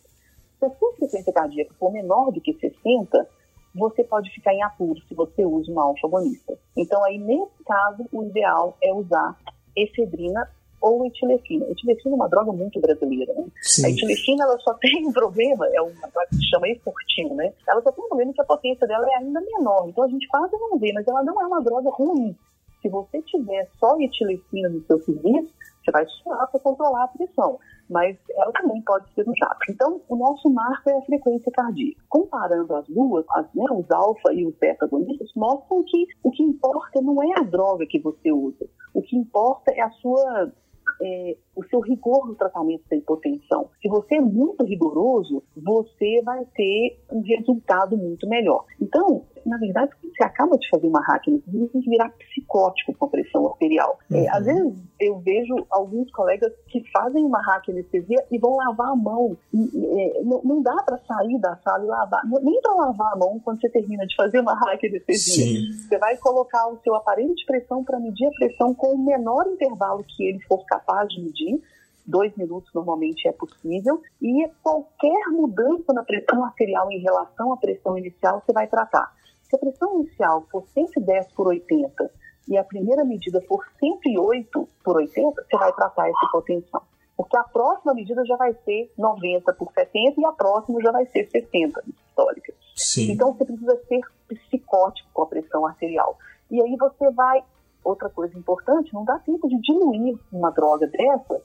Se 0.56 0.64
a 0.64 0.70
sua 0.70 0.92
frequência 0.94 1.32
cardíaca 1.32 1.74
for 1.76 1.92
menor 1.92 2.30
do 2.30 2.40
que 2.40 2.54
60, 2.54 3.28
você 3.74 4.04
pode 4.04 4.30
ficar 4.30 4.54
em 4.54 4.62
apuro 4.62 5.00
se 5.09 5.14
você 5.14 5.44
usa 5.44 5.72
uma 5.72 5.82
alfa-agonista. 5.82 6.56
Então, 6.76 7.04
aí, 7.04 7.18
nesse 7.18 7.64
caso, 7.66 8.06
o 8.12 8.22
ideal 8.22 8.76
é 8.80 8.94
usar 8.94 9.36
efedrina 9.74 10.48
ou 10.81 11.07
etilefina. 11.07 11.66
Etilefina 11.70 12.14
é 12.14 12.16
uma 12.16 12.29
droga 12.29 12.53
muito 12.53 12.81
brasileira. 12.81 13.33
Né? 13.35 13.47
A 13.85 13.91
etilefina 13.91 14.45
ela 14.45 14.59
só 14.61 14.74
tem 14.81 15.07
um 15.07 15.12
problema, 15.12 15.66
é 15.72 15.81
uma 15.81 16.09
droga 16.09 16.29
que 16.31 16.37
se 16.37 16.49
chama 16.49 16.68
efortil, 16.68 17.35
né? 17.35 17.53
Ela 17.66 17.83
só 17.83 17.93
tem 17.93 18.05
um 18.05 18.09
problema 18.09 18.33
que 18.33 18.41
a 18.41 18.45
potência 18.45 18.87
dela 18.87 19.07
é 19.11 19.16
ainda 19.16 19.41
menor. 19.41 19.89
Então 19.89 20.05
a 20.05 20.09
gente 20.09 20.26
quase 20.29 20.53
não 20.53 20.79
vê, 20.79 20.93
mas 20.93 21.07
ela 21.07 21.22
não 21.22 21.41
é 21.41 21.47
uma 21.47 21.61
droga 21.62 21.91
ruim. 21.91 22.37
Se 22.81 22.89
você 22.89 23.20
tiver 23.22 23.68
só 23.79 23.99
etilefina 24.01 24.68
no 24.68 24.85
seu 24.87 25.01
serviço, 25.01 25.53
você 25.85 25.91
vai 25.91 26.07
suar 26.07 26.49
para 26.51 26.61
controlar 26.61 27.05
a 27.05 27.09
pressão 27.09 27.59
mas 27.89 28.16
ela 28.31 28.53
também 28.53 28.81
pode 28.83 29.12
ser 29.14 29.22
usada. 29.22 29.59
Então, 29.70 30.01
o 30.09 30.16
nosso 30.16 30.51
marco 30.51 30.91
é 30.91 30.99
a 30.99 31.03
frequência 31.03 31.51
cardíaca. 31.53 32.01
Comparando 32.09 32.74
as 32.74 32.87
duas, 32.87 33.24
as, 33.31 33.47
né, 33.55 33.64
os 33.70 33.91
alfa 33.91 34.33
e 34.33 34.47
os 34.47 34.55
beta 34.57 34.85
agonistas 34.85 35.31
mostram 35.35 35.83
que 35.85 36.07
o 36.22 36.31
que 36.31 36.43
importa 36.43 37.01
não 37.01 37.22
é 37.22 37.41
a 37.41 37.43
droga 37.43 37.87
que 37.87 37.99
você 37.99 38.31
usa, 38.31 38.68
o 38.93 39.03
que 39.03 39.16
importa 39.16 39.72
é 39.72 39.81
a 39.81 39.91
sua 39.91 40.53
é, 41.01 41.36
o 41.55 41.64
seu 41.64 41.80
rigor 41.80 42.26
no 42.26 42.34
tratamento 42.34 42.82
da 42.90 42.96
hipotensão. 42.96 43.70
Se 43.80 43.88
você 43.88 44.16
é 44.16 44.20
muito 44.20 44.64
rigoroso, 44.64 45.42
você 45.57 46.22
vai 46.22 46.44
ter 46.55 46.99
um 47.11 47.20
resultado 47.20 47.96
muito 47.96 48.28
melhor. 48.28 48.64
Então, 48.80 49.24
na 49.49 49.57
verdade, 49.59 49.90
quando 50.01 50.14
você 50.14 50.24
acaba 50.24 50.57
de 50.59 50.68
fazer 50.68 50.86
uma 50.86 51.01
hack, 51.01 51.24
você 51.26 51.68
tem 51.68 51.80
que 51.80 51.90
virar 51.90 52.11
psicótico 52.11 52.94
com 52.94 53.07
a 53.07 53.09
pressão 53.09 53.46
arterial. 53.46 53.99
É, 54.11 54.14
uhum. 54.14 54.24
É, 54.24 54.28
às 54.30 54.44
vezes 54.44 54.74
eu 55.01 55.18
vejo 55.20 55.66
alguns 55.70 56.11
colegas 56.11 56.53
que 56.68 56.82
fazem 56.90 57.24
uma 57.24 57.40
hack 57.42 57.68
anestesia 57.68 58.24
e 58.30 58.38
vão 58.38 58.57
lavar 58.57 58.90
a 58.90 58.96
mão. 58.96 59.36
E, 59.53 59.86
é, 60.01 60.22
não, 60.22 60.42
não, 60.42 60.62
dá 60.62 60.76
para 60.82 60.99
sair 60.99 61.38
da 61.40 61.57
sala 61.57 61.84
e 61.84 61.86
lavar, 61.86 62.22
nem 62.42 62.61
para 62.61 62.74
lavar 62.74 63.12
a 63.12 63.16
mão 63.16 63.40
quando 63.42 63.61
você 63.61 63.68
termina 63.68 64.07
de 64.07 64.14
fazer 64.14 64.40
uma 64.40 64.55
hack 64.55 64.84
anestesia. 64.84 65.44
Sim. 65.44 65.72
Você 65.72 65.99
vai 65.99 66.16
colocar 66.18 66.68
o 66.68 66.78
seu 66.82 66.94
aparelho 66.94 67.34
de 67.34 67.44
pressão 67.46 67.82
para 67.82 67.99
medir 67.99 68.26
a 68.26 68.30
pressão 68.30 68.74
com 68.74 68.94
o 68.94 68.99
menor 68.99 69.46
intervalo 69.46 70.05
que 70.05 70.24
ele 70.24 70.40
for 70.40 70.64
capaz 70.66 71.09
de 71.09 71.22
medir 71.22 71.61
dois 72.09 72.34
minutos 72.36 72.72
normalmente 72.74 73.28
é 73.28 73.32
possível, 73.32 74.01
e 74.20 74.49
qualquer 74.62 75.28
mudança 75.30 75.92
na 75.92 76.03
pressão 76.03 76.42
arterial 76.42 76.90
em 76.90 77.01
relação 77.01 77.53
à 77.53 77.57
pressão 77.59 77.99
inicial 77.99 78.42
você 78.44 78.53
vai 78.53 78.66
tratar. 78.66 79.12
Se 79.49 79.57
a 79.57 79.59
pressão 79.59 80.01
inicial 80.01 80.46
for 80.51 80.64
110 80.74 81.32
por 81.32 81.49
80 81.49 82.11
e 82.49 82.57
a 82.57 82.64
primeira 82.64 83.05
medida 83.05 83.40
for 83.42 83.64
108 83.78 84.68
por 84.84 84.96
80, 84.96 85.42
você 85.42 85.57
vai 85.57 85.72
tratar 85.72 86.09
essa 86.09 86.26
hipotensão. 86.26 86.82
Porque 87.16 87.36
a 87.36 87.44
próxima 87.44 87.94
medida 87.94 88.24
já 88.24 88.36
vai 88.36 88.55
ser 88.64 88.92
90 88.96 89.53
por 89.55 89.72
70 89.72 90.20
e 90.20 90.24
a 90.24 90.32
próxima 90.32 90.80
já 90.80 90.92
vai 90.92 91.05
ser 91.07 91.28
60 91.28 91.82
histórica. 91.88 92.53
Sim. 92.76 93.12
Então 93.12 93.32
você 93.32 93.44
precisa 93.44 93.76
ser 93.88 94.01
psicótico 94.28 95.09
com 95.12 95.22
a 95.22 95.26
pressão 95.26 95.66
arterial. 95.66 96.16
E 96.51 96.61
aí 96.62 96.76
você 96.76 97.11
vai. 97.11 97.42
Outra 97.84 98.11
coisa 98.11 98.36
importante, 98.36 98.92
não 98.92 99.05
dá 99.05 99.18
tempo 99.20 99.49
de 99.49 99.59
diluir 99.61 100.18
uma 100.30 100.51
droga 100.51 100.86
dessa 100.88 101.40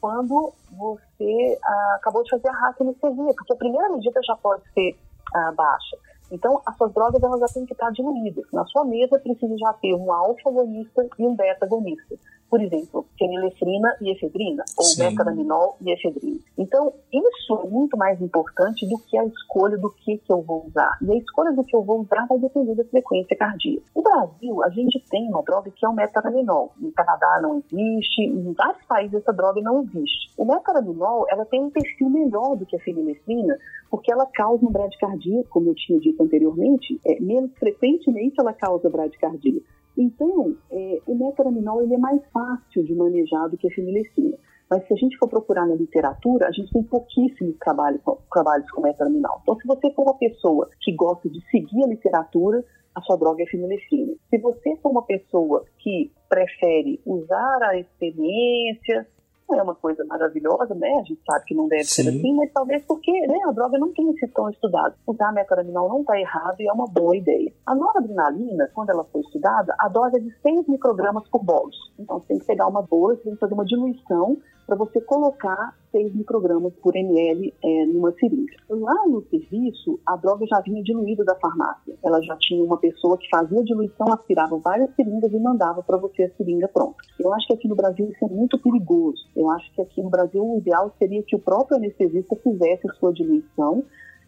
quando 0.00 0.52
você 0.70 1.58
ah, 1.64 1.94
acabou 1.96 2.22
de 2.22 2.30
fazer 2.30 2.48
a 2.48 2.52
raquianestesia, 2.52 3.34
porque 3.34 3.52
a 3.52 3.56
primeira 3.56 3.88
medida 3.88 4.20
já 4.22 4.36
pode 4.36 4.62
ser 4.72 4.96
ah, 5.34 5.52
baixa. 5.52 5.96
Então, 6.30 6.60
as 6.66 6.76
suas 6.76 6.92
drogas 6.92 7.22
elas 7.22 7.40
já 7.40 7.46
têm 7.46 7.66
que 7.66 7.72
estar 7.72 7.90
diluídas. 7.90 8.44
Na 8.52 8.64
sua 8.66 8.84
mesa 8.84 9.18
precisa 9.18 9.56
já 9.58 9.72
ter 9.74 9.94
um 9.94 10.12
alfa-agonista 10.12 11.06
e 11.18 11.26
um 11.26 11.36
beta-agonista 11.36 12.16
por 12.48 12.60
exemplo, 12.60 13.06
fenilefrina 13.18 13.96
e 14.00 14.10
efedrina, 14.10 14.64
ou 14.76 15.04
metaraminol 15.04 15.76
e 15.80 15.92
efedrina. 15.92 16.38
Então, 16.56 16.92
isso 17.12 17.60
é 17.64 17.68
muito 17.68 17.96
mais 17.96 18.20
importante 18.20 18.86
do 18.88 18.98
que 18.98 19.18
a 19.18 19.24
escolha 19.24 19.76
do 19.76 19.90
que, 19.90 20.18
que 20.18 20.32
eu 20.32 20.42
vou 20.42 20.66
usar. 20.66 20.96
E 21.02 21.10
a 21.10 21.16
escolha 21.16 21.52
do 21.52 21.64
que 21.64 21.74
eu 21.74 21.82
vou 21.82 22.00
usar 22.00 22.26
vai 22.26 22.38
depender 22.38 22.74
da 22.74 22.84
frequência 22.84 23.36
cardíaca. 23.36 23.82
No 23.94 24.02
Brasil, 24.02 24.62
a 24.64 24.70
gente 24.70 25.02
tem 25.10 25.28
uma 25.28 25.42
droga 25.42 25.70
que 25.70 25.84
é 25.84 25.88
o 25.88 25.92
metaraminol. 25.92 26.72
No 26.78 26.92
Canadá 26.92 27.40
não 27.42 27.58
existe, 27.58 28.22
em 28.22 28.52
vários 28.52 28.84
países 28.86 29.14
essa 29.14 29.32
droga 29.32 29.60
não 29.60 29.82
existe. 29.82 30.30
O 30.36 30.44
metaraminol, 30.44 31.26
ela 31.28 31.44
tem 31.44 31.62
um 31.62 31.70
perfil 31.70 32.08
melhor 32.10 32.56
do 32.56 32.66
que 32.66 32.76
a 32.76 32.80
fenilefrina, 32.80 33.58
porque 33.90 34.12
ela 34.12 34.26
causa 34.26 34.64
um 34.64 34.70
bradicardia, 34.70 35.44
como 35.50 35.70
eu 35.70 35.74
tinha 35.74 35.98
dito 35.98 36.22
anteriormente, 36.22 37.00
é, 37.06 37.20
menos 37.20 37.50
frequentemente 37.58 38.34
ela 38.38 38.52
causa 38.52 38.88
bradicardia. 38.88 39.60
Então, 39.96 40.56
é, 40.70 41.00
o 41.06 41.14
metaraminol 41.14 41.82
ele 41.82 41.94
é 41.94 41.98
mais 41.98 42.20
fácil 42.32 42.84
de 42.84 42.94
manejar 42.94 43.48
do 43.48 43.56
que 43.56 43.66
a 43.66 43.70
fenilecina. 43.70 44.36
Mas 44.68 44.86
se 44.86 44.92
a 44.92 44.96
gente 44.96 45.16
for 45.16 45.28
procurar 45.28 45.64
na 45.66 45.74
literatura, 45.74 46.48
a 46.48 46.52
gente 46.52 46.72
tem 46.72 46.82
pouquíssimos 46.82 47.56
trabalhos, 47.58 48.00
trabalhos 48.32 48.70
com 48.72 48.82
metaraminol. 48.82 49.40
Então, 49.42 49.56
se 49.56 49.66
você 49.66 49.90
for 49.92 50.02
uma 50.02 50.18
pessoa 50.18 50.68
que 50.80 50.92
gosta 50.92 51.28
de 51.30 51.40
seguir 51.50 51.84
a 51.84 51.88
literatura, 51.88 52.64
a 52.94 53.00
sua 53.02 53.16
droga 53.16 53.42
é 53.42 53.46
fenilefrina. 53.46 54.14
Se 54.28 54.38
você 54.38 54.76
for 54.82 54.90
uma 54.90 55.02
pessoa 55.02 55.64
que 55.78 56.10
prefere 56.28 57.00
usar 57.06 57.58
a 57.62 57.78
experiência, 57.78 59.06
não 59.48 59.58
é 59.58 59.62
uma 59.62 59.74
coisa 59.74 60.04
maravilhosa, 60.04 60.74
né? 60.74 60.92
A 60.94 61.02
gente 61.02 61.20
sabe 61.24 61.44
que 61.44 61.54
não 61.54 61.68
deve 61.68 61.84
Sim. 61.84 62.02
ser 62.02 62.08
assim, 62.08 62.34
mas 62.34 62.52
talvez 62.52 62.82
porque 62.84 63.12
né, 63.26 63.38
a 63.46 63.52
droga 63.52 63.78
não 63.78 63.92
tenha 63.92 64.12
sido 64.14 64.32
tão 64.32 64.50
estudada. 64.50 64.94
Usar 65.06 65.32
metaraminol 65.32 65.88
não 65.88 66.00
está 66.00 66.18
errado 66.18 66.60
e 66.60 66.68
é 66.68 66.72
uma 66.72 66.86
boa 66.86 67.16
ideia. 67.16 67.52
A 67.66 67.74
noradrenalina, 67.74 68.70
quando 68.74 68.90
ela 68.90 69.04
foi 69.04 69.20
estudada, 69.20 69.74
a 69.78 69.88
dose 69.88 70.16
é 70.16 70.20
de 70.20 70.30
6 70.40 70.68
microgramas 70.68 71.28
por 71.28 71.42
bolus. 71.42 71.76
Então 71.98 72.18
você 72.18 72.26
tem 72.28 72.38
que 72.38 72.46
pegar 72.46 72.66
uma 72.66 72.82
bolsa, 72.82 73.16
você 73.16 73.24
tem 73.24 73.34
que 73.34 73.40
fazer 73.40 73.54
uma 73.54 73.64
diluição 73.64 74.36
para 74.66 74.76
você 74.76 75.00
colocar 75.00 75.76
6 75.92 76.14
microgramas 76.14 76.74
por 76.82 76.96
ml 76.96 77.54
é, 77.62 77.86
numa 77.86 78.12
seringa. 78.12 78.56
Lá 78.68 79.06
no 79.06 79.22
serviço, 79.30 80.00
a 80.04 80.16
droga 80.16 80.44
já 80.46 80.60
vinha 80.60 80.82
diluída 80.82 81.24
da 81.24 81.36
farmácia. 81.36 81.94
Ela 82.02 82.20
já 82.22 82.36
tinha 82.36 82.62
uma 82.62 82.76
pessoa 82.76 83.16
que 83.16 83.28
fazia 83.30 83.60
a 83.60 83.64
diluição, 83.64 84.12
aspirava 84.12 84.58
várias 84.58 84.92
seringas 84.96 85.32
e 85.32 85.38
mandava 85.38 85.82
para 85.82 85.96
você 85.96 86.24
a 86.24 86.30
seringa 86.36 86.66
pronta. 86.68 86.96
Eu 87.18 87.32
acho 87.32 87.46
que 87.46 87.54
aqui 87.54 87.68
no 87.68 87.76
Brasil 87.76 88.10
isso 88.10 88.24
é 88.24 88.28
muito 88.28 88.58
perigoso. 88.58 89.24
Eu 89.36 89.48
acho 89.50 89.72
que 89.72 89.80
aqui 89.80 90.02
no 90.02 90.10
Brasil 90.10 90.44
o 90.44 90.58
ideal 90.58 90.92
seria 90.98 91.22
que 91.22 91.36
o 91.36 91.40
próprio 91.40 91.76
anestesista 91.76 92.34
fizesse 92.36 92.90
a 92.90 92.94
sua 92.94 93.12
diluição. 93.12 93.84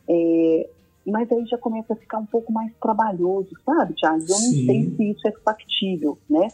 É, 0.09 0.71
mas 1.05 1.31
aí 1.33 1.45
já 1.47 1.59
começa 1.59 1.93
a 1.93 1.97
ficar 1.97 2.19
um 2.19 2.27
pouco 2.27 2.53
mais 2.53 2.73
trabalhoso, 2.81 3.51
sabe, 3.65 3.95
Thiago? 3.95 4.23
Eu 4.23 4.29
não 4.29 4.67
sei 4.67 4.91
se 4.97 5.11
isso 5.11 5.27
é 5.27 5.33
factível, 5.45 6.19
né? 6.29 6.49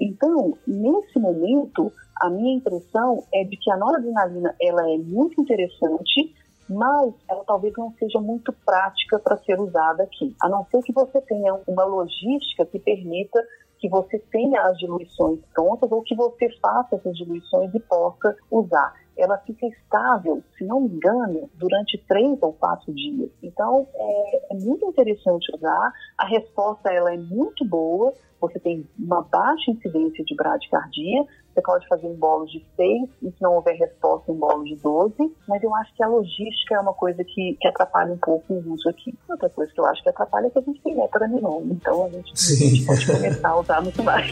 Então, 0.00 0.56
nesse 0.66 1.18
momento, 1.18 1.92
a 2.20 2.30
minha 2.30 2.56
impressão 2.56 3.24
é 3.32 3.44
de 3.44 3.56
que 3.56 3.70
a 3.70 3.76
noradrenalina 3.76 4.54
ela 4.60 4.88
é 4.90 4.98
muito 4.98 5.40
interessante, 5.40 6.34
mas 6.68 7.14
ela 7.28 7.44
talvez 7.44 7.72
não 7.76 7.92
seja 7.92 8.20
muito 8.20 8.52
prática 8.64 9.18
para 9.18 9.36
ser 9.38 9.60
usada 9.60 10.02
aqui. 10.02 10.34
A 10.42 10.48
não 10.48 10.64
ser 10.66 10.82
que 10.82 10.92
você 10.92 11.20
tenha 11.20 11.54
uma 11.66 11.84
logística 11.84 12.66
que 12.66 12.78
permita 12.78 13.42
que 13.78 13.88
você 13.88 14.18
tenha 14.30 14.62
as 14.62 14.78
diluições 14.78 15.40
prontas 15.54 15.90
ou 15.92 16.02
que 16.02 16.14
você 16.14 16.48
faça 16.60 16.96
essas 16.96 17.16
diluições 17.16 17.72
e 17.74 17.80
possa 17.80 18.34
usar. 18.50 18.94
ela 19.16 19.38
fica 19.38 19.66
estável, 19.66 20.42
se 20.58 20.64
não 20.64 20.80
me 20.80 20.88
engano, 20.88 21.48
durante 21.54 21.96
três 22.06 22.38
ou 22.42 22.52
quatro 22.52 22.92
dias. 22.92 23.30
Então, 23.42 23.86
é, 23.94 24.52
é 24.52 24.54
muito 24.54 24.84
interessante 24.84 25.54
usar. 25.54 25.92
A 26.18 26.26
resposta 26.26 26.90
ela 26.90 27.14
é 27.14 27.16
muito 27.16 27.64
boa. 27.64 28.12
Você 28.40 28.58
tem 28.58 28.86
uma 28.98 29.22
baixa 29.22 29.70
incidência 29.70 30.22
de 30.22 30.34
bradicardia. 30.34 31.24
Você 31.56 31.62
pode 31.62 31.88
fazer 31.88 32.06
um 32.06 32.14
bolo 32.14 32.44
de 32.44 32.62
6 32.76 33.08
e 33.22 33.30
se 33.30 33.40
não 33.40 33.54
houver 33.54 33.74
resposta, 33.76 34.30
um 34.30 34.34
bolo 34.34 34.62
de 34.64 34.76
12. 34.76 35.14
Mas 35.48 35.62
eu 35.62 35.74
acho 35.76 35.94
que 35.94 36.02
a 36.02 36.06
logística 36.06 36.74
é 36.74 36.80
uma 36.80 36.92
coisa 36.92 37.24
que, 37.24 37.56
que 37.58 37.66
atrapalha 37.66 38.12
um 38.12 38.18
pouco 38.18 38.52
o 38.52 38.74
uso 38.74 38.86
aqui. 38.90 39.14
Outra 39.26 39.48
coisa 39.48 39.72
que 39.72 39.80
eu 39.80 39.86
acho 39.86 40.02
que 40.02 40.10
atrapalha 40.10 40.48
é 40.48 40.50
que 40.50 40.58
a 40.58 40.62
gente 40.62 40.82
tem 40.82 40.94
metaranilona. 40.94 41.72
Então 41.72 42.04
a 42.04 42.10
gente, 42.10 42.30
a 42.30 42.56
gente 42.56 42.84
pode 42.84 43.06
começar 43.06 43.48
a 43.48 43.58
usar 43.58 43.80
muito 43.80 44.02
mais. 44.02 44.30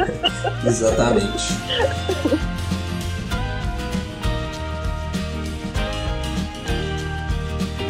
Exatamente. 0.64 1.52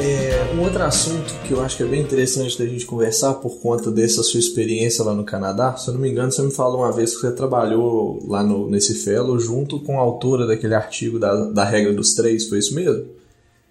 É, 0.04 0.52
um 0.54 0.60
outro 0.60 0.82
assunto 0.82 1.32
que 1.46 1.52
eu 1.54 1.62
acho 1.62 1.78
que 1.78 1.82
é 1.82 1.86
bem 1.86 2.02
interessante 2.02 2.58
da 2.58 2.66
gente 2.66 2.84
conversar 2.84 3.32
por 3.34 3.58
conta 3.58 3.90
dessa 3.90 4.22
sua 4.22 4.38
experiência 4.38 5.02
lá 5.02 5.14
no 5.14 5.24
Canadá, 5.24 5.74
se 5.78 5.88
eu 5.88 5.94
não 5.94 6.00
me 6.02 6.10
engano, 6.10 6.30
você 6.30 6.42
me 6.42 6.50
falou 6.50 6.80
uma 6.80 6.92
vez 6.92 7.14
que 7.14 7.22
você 7.22 7.32
trabalhou 7.32 8.22
lá 8.28 8.42
no, 8.42 8.68
nesse 8.68 8.96
fellow 8.96 9.38
junto 9.38 9.80
com 9.80 9.98
a 9.98 10.02
autora 10.02 10.46
daquele 10.46 10.74
artigo 10.74 11.18
da, 11.18 11.46
da 11.46 11.64
regra 11.64 11.90
dos 11.94 12.12
três, 12.12 12.46
foi 12.46 12.58
isso 12.58 12.74
mesmo? 12.74 13.06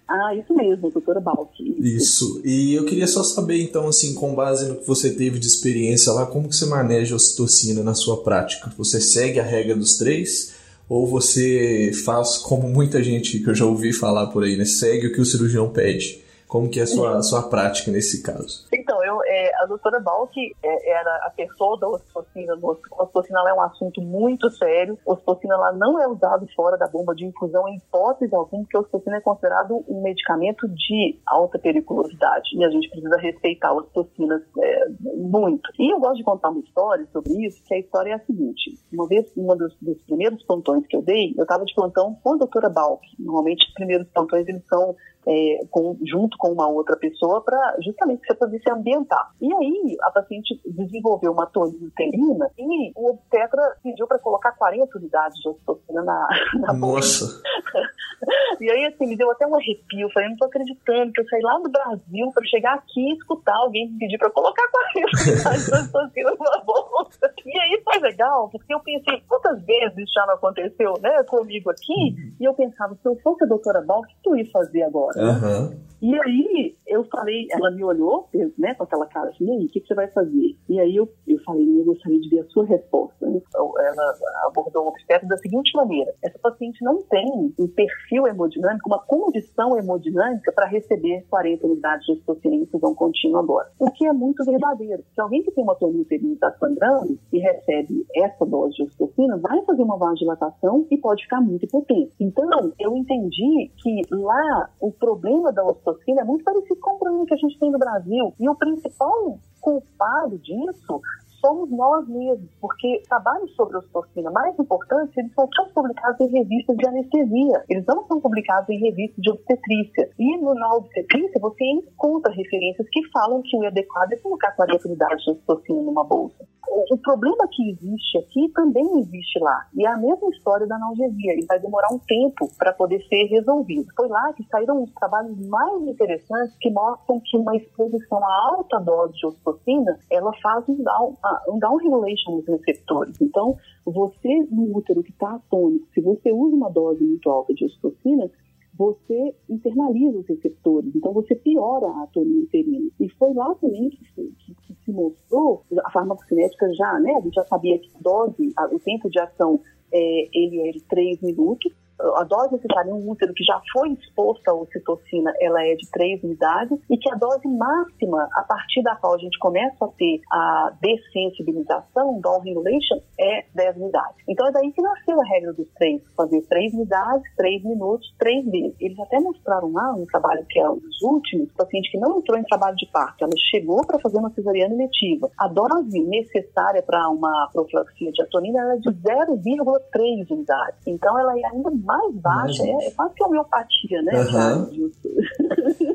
Ah, 0.08 0.34
isso 0.34 0.52
mesmo, 0.52 0.90
doutora 0.90 1.20
Balki. 1.20 1.76
Isso. 1.78 2.42
E 2.44 2.74
eu 2.74 2.84
queria 2.84 3.06
só 3.06 3.22
saber, 3.22 3.62
então, 3.62 3.86
assim, 3.86 4.12
com 4.12 4.34
base 4.34 4.68
no 4.68 4.74
que 4.74 4.86
você 4.88 5.10
teve 5.10 5.38
de 5.38 5.46
experiência 5.46 6.12
lá, 6.12 6.26
como 6.26 6.48
que 6.48 6.56
você 6.56 6.66
maneja 6.66 7.14
a 7.14 7.16
ocitocina 7.16 7.84
na 7.84 7.94
sua 7.94 8.24
prática? 8.24 8.72
Você 8.76 9.00
segue 9.00 9.38
a 9.38 9.44
regra 9.44 9.76
dos 9.76 9.96
três 9.98 10.52
ou 10.88 11.06
você 11.06 11.92
faz 12.04 12.38
como 12.38 12.68
muita 12.68 13.04
gente 13.04 13.38
que 13.38 13.48
eu 13.48 13.54
já 13.54 13.64
ouvi 13.64 13.92
falar 13.92 14.26
por 14.26 14.42
aí, 14.42 14.56
né? 14.56 14.64
Segue 14.64 15.06
o 15.06 15.12
que 15.12 15.20
o 15.20 15.24
cirurgião 15.24 15.70
pede? 15.70 16.23
Como 16.46 16.68
que 16.68 16.78
é 16.78 16.84
a 16.84 16.86
sua, 16.86 17.18
a 17.18 17.22
sua 17.22 17.42
prática 17.44 17.90
nesse 17.90 18.22
caso? 18.22 18.66
Então, 18.72 19.02
eu, 19.04 19.23
é, 19.44 19.52
a 19.62 19.66
doutora 19.66 20.00
Balk 20.00 20.34
é, 20.62 20.90
era 20.90 21.26
a 21.26 21.30
pessoa 21.30 21.78
da 21.78 21.88
ocitocina. 21.88 22.54
A 22.54 23.02
ocitocina 23.02 23.40
é 23.48 23.52
um 23.52 23.60
assunto 23.60 24.00
muito 24.00 24.50
sério. 24.50 24.98
A 25.06 25.12
ocitocina 25.12 25.54
ela 25.54 25.72
não 25.72 26.00
é 26.00 26.08
usada 26.08 26.46
fora 26.56 26.78
da 26.78 26.86
bomba 26.86 27.14
de 27.14 27.26
infusão 27.26 27.68
em 27.68 27.76
hipótese 27.76 28.34
alguma, 28.34 28.62
porque 28.62 28.76
a 28.76 28.80
ocitocina 28.80 29.16
é 29.16 29.20
considerado 29.20 29.84
um 29.88 30.02
medicamento 30.02 30.66
de 30.68 31.18
alta 31.26 31.58
periculosidade. 31.58 32.56
E 32.56 32.64
a 32.64 32.70
gente 32.70 32.88
precisa 32.88 33.16
respeitar 33.16 33.72
as 33.72 33.78
ocitocinas 33.78 34.42
é, 34.62 34.88
muito. 35.16 35.70
E 35.78 35.92
eu 35.92 36.00
gosto 36.00 36.16
de 36.16 36.24
contar 36.24 36.50
uma 36.50 36.60
história 36.60 37.06
sobre 37.12 37.46
isso, 37.46 37.62
que 37.64 37.74
a 37.74 37.78
história 37.78 38.10
é 38.10 38.14
a 38.14 38.20
seguinte. 38.20 38.78
Uma 38.92 39.06
vez, 39.06 39.30
um 39.36 39.46
dos, 39.56 39.76
dos 39.80 39.98
primeiros 40.06 40.42
plantões 40.44 40.86
que 40.86 40.96
eu 40.96 41.02
dei, 41.02 41.34
eu 41.36 41.42
estava 41.42 41.64
de 41.64 41.74
plantão 41.74 42.16
com 42.22 42.34
a 42.34 42.36
doutora 42.38 42.70
Balk. 42.70 43.04
Normalmente, 43.18 43.66
os 43.66 43.74
primeiros 43.74 44.08
plantões, 44.08 44.48
eles 44.48 44.64
são 44.66 44.94
é, 45.26 45.60
com, 45.70 45.96
junto 46.04 46.36
com 46.38 46.52
uma 46.52 46.68
outra 46.68 46.96
pessoa 46.96 47.42
para 47.42 47.76
justamente 47.82 48.26
você 48.26 48.34
poder 48.34 48.60
se 48.60 48.70
ambientar. 48.70 49.30
E 49.40 49.52
aí 49.52 49.96
a 50.02 50.10
paciente 50.10 50.60
desenvolveu 50.64 51.32
uma 51.32 51.46
toniluterina 51.46 52.50
e 52.58 52.92
o 52.94 53.10
obstetra 53.10 53.76
pediu 53.82 54.06
para 54.06 54.18
colocar 54.18 54.52
40 54.52 54.98
unidades 54.98 55.38
de 55.40 55.48
ocitocina 55.48 56.02
na, 56.02 56.28
na 56.60 56.72
Nossa! 56.72 57.42
e 58.60 58.70
aí 58.70 58.86
assim, 58.86 59.06
me 59.06 59.16
deu 59.16 59.30
até 59.30 59.46
um 59.46 59.54
arrepio. 59.54 60.06
Eu 60.06 60.10
falei, 60.10 60.28
não 60.30 60.36
tô 60.36 60.46
acreditando 60.46 61.12
que 61.12 61.20
eu 61.20 61.28
saí 61.28 61.42
lá 61.42 61.58
do 61.58 61.70
Brasil 61.70 62.30
para 62.32 62.46
chegar 62.46 62.74
aqui 62.74 63.00
e 63.00 63.14
escutar 63.14 63.56
alguém 63.56 63.96
pedir 63.98 64.18
para 64.18 64.30
colocar 64.30 64.66
40 64.68 65.08
unidades 65.30 65.66
de 65.66 65.74
ocitocina 65.74 66.30
numa 66.30 66.64
bolsa. 66.64 67.34
E 67.44 67.58
aí 67.58 67.82
foi 67.84 67.98
legal, 68.00 68.48
porque 68.50 68.72
eu 68.72 68.80
pensei, 68.80 69.22
quantas 69.28 69.62
vezes 69.64 69.98
isso 69.98 70.12
já 70.14 70.26
não 70.26 70.34
aconteceu 70.34 70.94
né, 71.00 71.22
comigo 71.24 71.70
aqui? 71.70 71.92
Uhum. 71.92 72.34
E 72.40 72.44
eu 72.44 72.54
pensava, 72.54 72.94
se 72.94 73.06
eu 73.08 73.16
fosse 73.16 73.44
a 73.44 73.46
doutora 73.46 73.82
Bal, 73.82 74.00
o 74.00 74.02
que 74.02 74.14
tu 74.22 74.36
ia 74.36 74.50
fazer 74.50 74.82
agora? 74.82 75.20
Uhum. 75.20 75.80
E 76.04 76.14
aí 76.20 76.76
eu 76.86 77.02
falei, 77.04 77.46
ela 77.50 77.70
me 77.70 77.82
olhou, 77.82 78.28
né, 78.58 78.74
com 78.74 78.84
aquela 78.84 79.06
cara 79.06 79.30
assim, 79.30 79.46
e 79.46 79.50
aí, 79.50 79.64
o 79.64 79.68
que, 79.70 79.80
que, 79.80 79.86
você 79.86 79.94
vai 79.94 80.06
fazer? 80.08 80.54
E 80.68 80.78
aí 80.78 80.94
eu, 80.94 81.10
eu 81.26 81.38
falei, 81.44 81.80
eu 81.80 81.82
gostaria 81.82 82.20
de 82.20 82.28
ver 82.28 82.40
a 82.40 82.48
sua 82.48 82.66
resposta. 82.66 83.26
Então, 83.26 83.72
ela 83.78 84.14
abordou 84.46 84.84
o 84.84 84.88
obstetra 84.88 85.26
da 85.26 85.38
seguinte 85.38 85.74
maneira: 85.74 86.12
essa 86.22 86.38
paciente 86.38 86.84
não 86.84 87.02
tem 87.04 87.54
um 87.58 87.68
perfil 87.68 88.26
hemodinâmico, 88.26 88.86
uma 88.86 88.98
condição 88.98 89.78
hemodinâmica 89.78 90.52
para 90.52 90.66
receber 90.66 91.24
40 91.30 91.66
unidades 91.66 92.04
de 92.04 92.12
ocitocina 92.12 92.54
em 92.54 92.62
infusão 92.64 92.94
contínua 92.94 93.40
agora. 93.40 93.70
O 93.78 93.90
que 93.90 94.06
é 94.06 94.12
muito 94.12 94.44
verdadeiro. 94.44 95.02
Se 95.14 95.20
alguém 95.22 95.42
que 95.42 95.52
tem 95.52 95.64
uma 95.64 95.74
tonilterina 95.74 96.34
está 96.34 96.52
sangrando 96.58 97.18
e 97.32 97.38
recebe 97.38 98.06
essa 98.14 98.44
dose 98.44 98.74
de 98.74 98.82
ocitocina, 98.82 99.38
vai 99.38 99.64
fazer 99.64 99.82
uma 99.82 99.96
vasodilatação 99.96 100.86
e 100.90 100.98
pode 100.98 101.22
ficar 101.22 101.40
muito 101.40 101.66
potente. 101.66 102.12
Então, 102.20 102.72
eu 102.78 102.94
entendi 102.94 103.70
que 103.82 104.02
lá 104.10 104.68
o 104.80 104.92
problema 104.92 105.50
da 105.50 105.64
ocitocina 105.94 106.22
é 106.22 106.24
muito 106.24 106.44
parecido 106.44 106.80
com 106.80 106.92
o 106.92 106.98
problema 106.98 107.26
que 107.26 107.34
a 107.34 107.38
gente 107.38 107.58
tem 107.58 107.70
no 107.70 107.78
Brasil. 107.78 108.34
E 108.38 108.48
o 108.48 108.54
principal 108.54 109.38
culpado 109.60 110.38
disso 110.38 111.00
somos 111.40 111.70
nós 111.70 112.08
mesmos, 112.08 112.50
porque 112.58 113.02
trabalhos 113.06 113.54
sobre 113.54 113.76
ocitocina 113.76 114.30
mais 114.30 114.58
importantes, 114.58 115.14
eles 115.16 115.32
são 115.34 115.46
publicados 115.74 116.18
em 116.20 116.30
revistas 116.30 116.76
de 116.76 116.88
anestesia, 116.88 117.64
eles 117.68 117.84
não 117.86 118.06
são 118.06 118.18
publicados 118.18 118.70
em 118.70 118.78
revistas 118.78 119.22
de 119.22 119.30
obstetrícia. 119.30 120.08
E 120.18 120.36
no, 120.38 120.54
na 120.54 120.74
obstetrícia 120.74 121.38
você 121.40 121.64
encontra 121.64 122.32
referências 122.32 122.88
que 122.90 123.06
falam 123.10 123.42
que 123.42 123.56
o 123.58 123.66
adequado 123.66 124.12
é 124.12 124.16
colocar 124.16 124.52
40 124.52 124.88
unidades 124.88 125.22
de 125.24 125.30
ocitocina 125.32 125.82
numa 125.82 126.04
bolsa. 126.04 126.46
O, 126.68 126.98
problema 126.98 127.46
que 127.50 127.70
existe 127.70 128.18
aqui 128.18 128.48
também 128.54 128.84
existe 128.98 129.38
lá, 129.38 129.66
e 129.74 129.84
é 129.84 129.88
a 129.88 129.96
mesma 129.96 130.28
história 130.30 130.66
da 130.66 130.76
analgesia, 130.76 131.32
ele 131.32 131.46
vai 131.46 131.58
demorar 131.60 131.88
um 131.92 131.98
tempo 131.98 132.48
para 132.58 132.72
poder 132.72 133.00
ser 133.08 133.24
resolvido. 133.26 133.86
Foi 133.96 134.08
lá 134.08 134.32
que 134.32 134.44
saíram 134.48 134.82
os 134.82 134.92
trabalhos 134.92 135.38
mais 135.48 135.82
interessantes 135.82 136.56
que 136.60 136.70
mostram 136.70 137.20
que 137.20 137.36
uma 137.36 137.56
exposição 137.56 138.18
a 138.18 138.48
alta 138.56 138.78
dose 138.80 139.14
de 139.14 139.26
ocitocina, 139.26 139.98
ela 140.10 140.32
faz 140.42 140.68
um 140.68 140.82
down, 140.82 141.14
um 141.48 141.58
down 141.58 141.76
regulation 141.76 142.36
nos 142.36 142.46
receptores. 142.46 143.20
Então, 143.20 143.56
você 143.84 144.46
no 144.50 144.76
útero 144.76 145.02
que 145.02 145.10
está 145.10 145.34
atônico, 145.34 145.86
se 145.92 146.00
você 146.00 146.32
usa 146.32 146.56
uma 146.56 146.70
dose 146.70 147.04
muito 147.04 147.30
alta 147.30 147.52
de 147.54 147.64
ocitocina, 147.64 148.30
você 148.76 149.34
internaliza 149.48 150.18
os 150.18 150.26
receptores, 150.26 150.94
então 150.94 151.12
você 151.12 151.34
piora 151.34 151.86
a 151.86 152.02
atonia 152.04 152.42
uterina. 152.42 152.90
E 152.98 153.08
foi 153.10 153.32
lá 153.32 153.54
também 153.54 153.90
que, 153.90 154.04
que, 154.14 154.54
que, 154.54 154.74
se 154.84 154.92
mostrou, 154.92 155.64
a 155.84 155.90
farmacocinética 155.90 156.72
já, 156.74 156.98
né, 156.98 157.14
a 157.14 157.20
gente 157.20 157.34
já 157.34 157.44
sabia 157.44 157.78
que 157.78 157.88
a 157.94 158.00
dose, 158.00 158.52
a, 158.56 158.66
o 158.66 158.78
tempo 158.80 159.08
de 159.08 159.20
ação 159.20 159.60
é, 159.92 160.28
ele 160.32 160.68
é 160.68 160.72
de 160.72 160.82
3 160.84 161.20
minutos, 161.22 161.72
a 162.00 162.24
dose 162.24 162.52
necessária 162.52 162.90
em 162.90 162.92
um 162.92 163.10
útero 163.10 163.32
que 163.34 163.44
já 163.44 163.60
foi 163.72 163.90
exposto 163.92 164.48
à 164.48 164.54
ocitocina, 164.54 165.32
ela 165.40 165.62
é 165.64 165.74
de 165.74 165.90
3 165.90 166.22
unidades, 166.24 166.78
e 166.90 166.96
que 166.96 167.10
a 167.10 167.14
dose 167.14 167.46
máxima, 167.48 168.28
a 168.34 168.42
partir 168.42 168.82
da 168.82 168.96
qual 168.96 169.14
a 169.14 169.18
gente 169.18 169.38
começa 169.38 169.84
a 169.84 169.88
ter 169.88 170.20
a 170.30 170.72
dessensibilização, 170.80 172.20
down 172.20 172.40
regulation, 172.40 173.00
é 173.18 173.44
10 173.54 173.76
unidades. 173.76 174.16
Então 174.28 174.46
é 174.48 174.52
daí 174.52 174.72
que 174.72 174.82
nasceu 174.82 175.20
a 175.20 175.24
regra 175.24 175.52
dos 175.52 175.68
três, 175.74 176.02
fazer 176.16 176.42
3 176.42 176.74
unidades, 176.74 177.24
3 177.36 177.64
minutos, 177.64 178.14
3 178.18 178.44
vezes. 178.50 178.76
Eles 178.80 178.98
até 178.98 179.20
mostraram 179.20 179.72
lá 179.72 179.94
um 179.94 180.06
trabalho 180.06 180.44
que 180.48 180.58
é 180.58 180.68
um 180.68 180.78
dos 180.78 181.02
últimos, 181.02 181.52
paciente 181.52 181.90
que 181.90 181.98
não 181.98 182.18
entrou 182.18 182.38
em 182.38 182.44
trabalho 182.44 182.76
de 182.76 182.86
parto, 182.86 183.24
ela 183.24 183.32
chegou 183.50 183.86
para 183.86 183.98
fazer 183.98 184.18
uma 184.18 184.30
cesariana 184.30 184.74
letiva. 184.74 185.30
A 185.38 185.48
dose 185.48 186.02
necessária 186.02 186.82
para 186.82 187.08
uma 187.08 187.48
profilaxia 187.52 188.10
de 188.12 188.22
atonina 188.22 188.74
é 188.74 188.78
de 188.78 188.90
0,3 188.90 190.30
unidades. 190.30 190.80
Então 190.86 191.18
ela 191.18 191.38
é 191.38 191.44
ainda 191.46 191.70
mais 191.84 192.14
baixa, 192.14 192.62
é, 192.62 192.86
é, 192.86 192.90
quase 192.90 193.14
que 193.14 193.22
homeopatia, 193.22 194.02
né? 194.02 194.12
Uhum. 194.20 194.90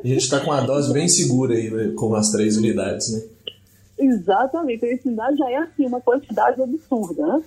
a 0.02 0.06
gente 0.06 0.18
está 0.18 0.40
com 0.40 0.50
uma 0.50 0.62
dose 0.62 0.92
bem 0.92 1.08
segura 1.08 1.54
aí, 1.54 1.70
né, 1.70 1.92
com 1.96 2.14
as 2.14 2.30
três 2.30 2.56
unidades, 2.56 3.12
né? 3.12 3.22
Exatamente, 3.98 4.84
a 4.84 5.08
unidade 5.08 5.36
já 5.36 5.50
é 5.50 5.56
assim, 5.56 5.86
uma 5.86 6.00
quantidade 6.00 6.62
absurda, 6.62 7.26
né? 7.26 7.42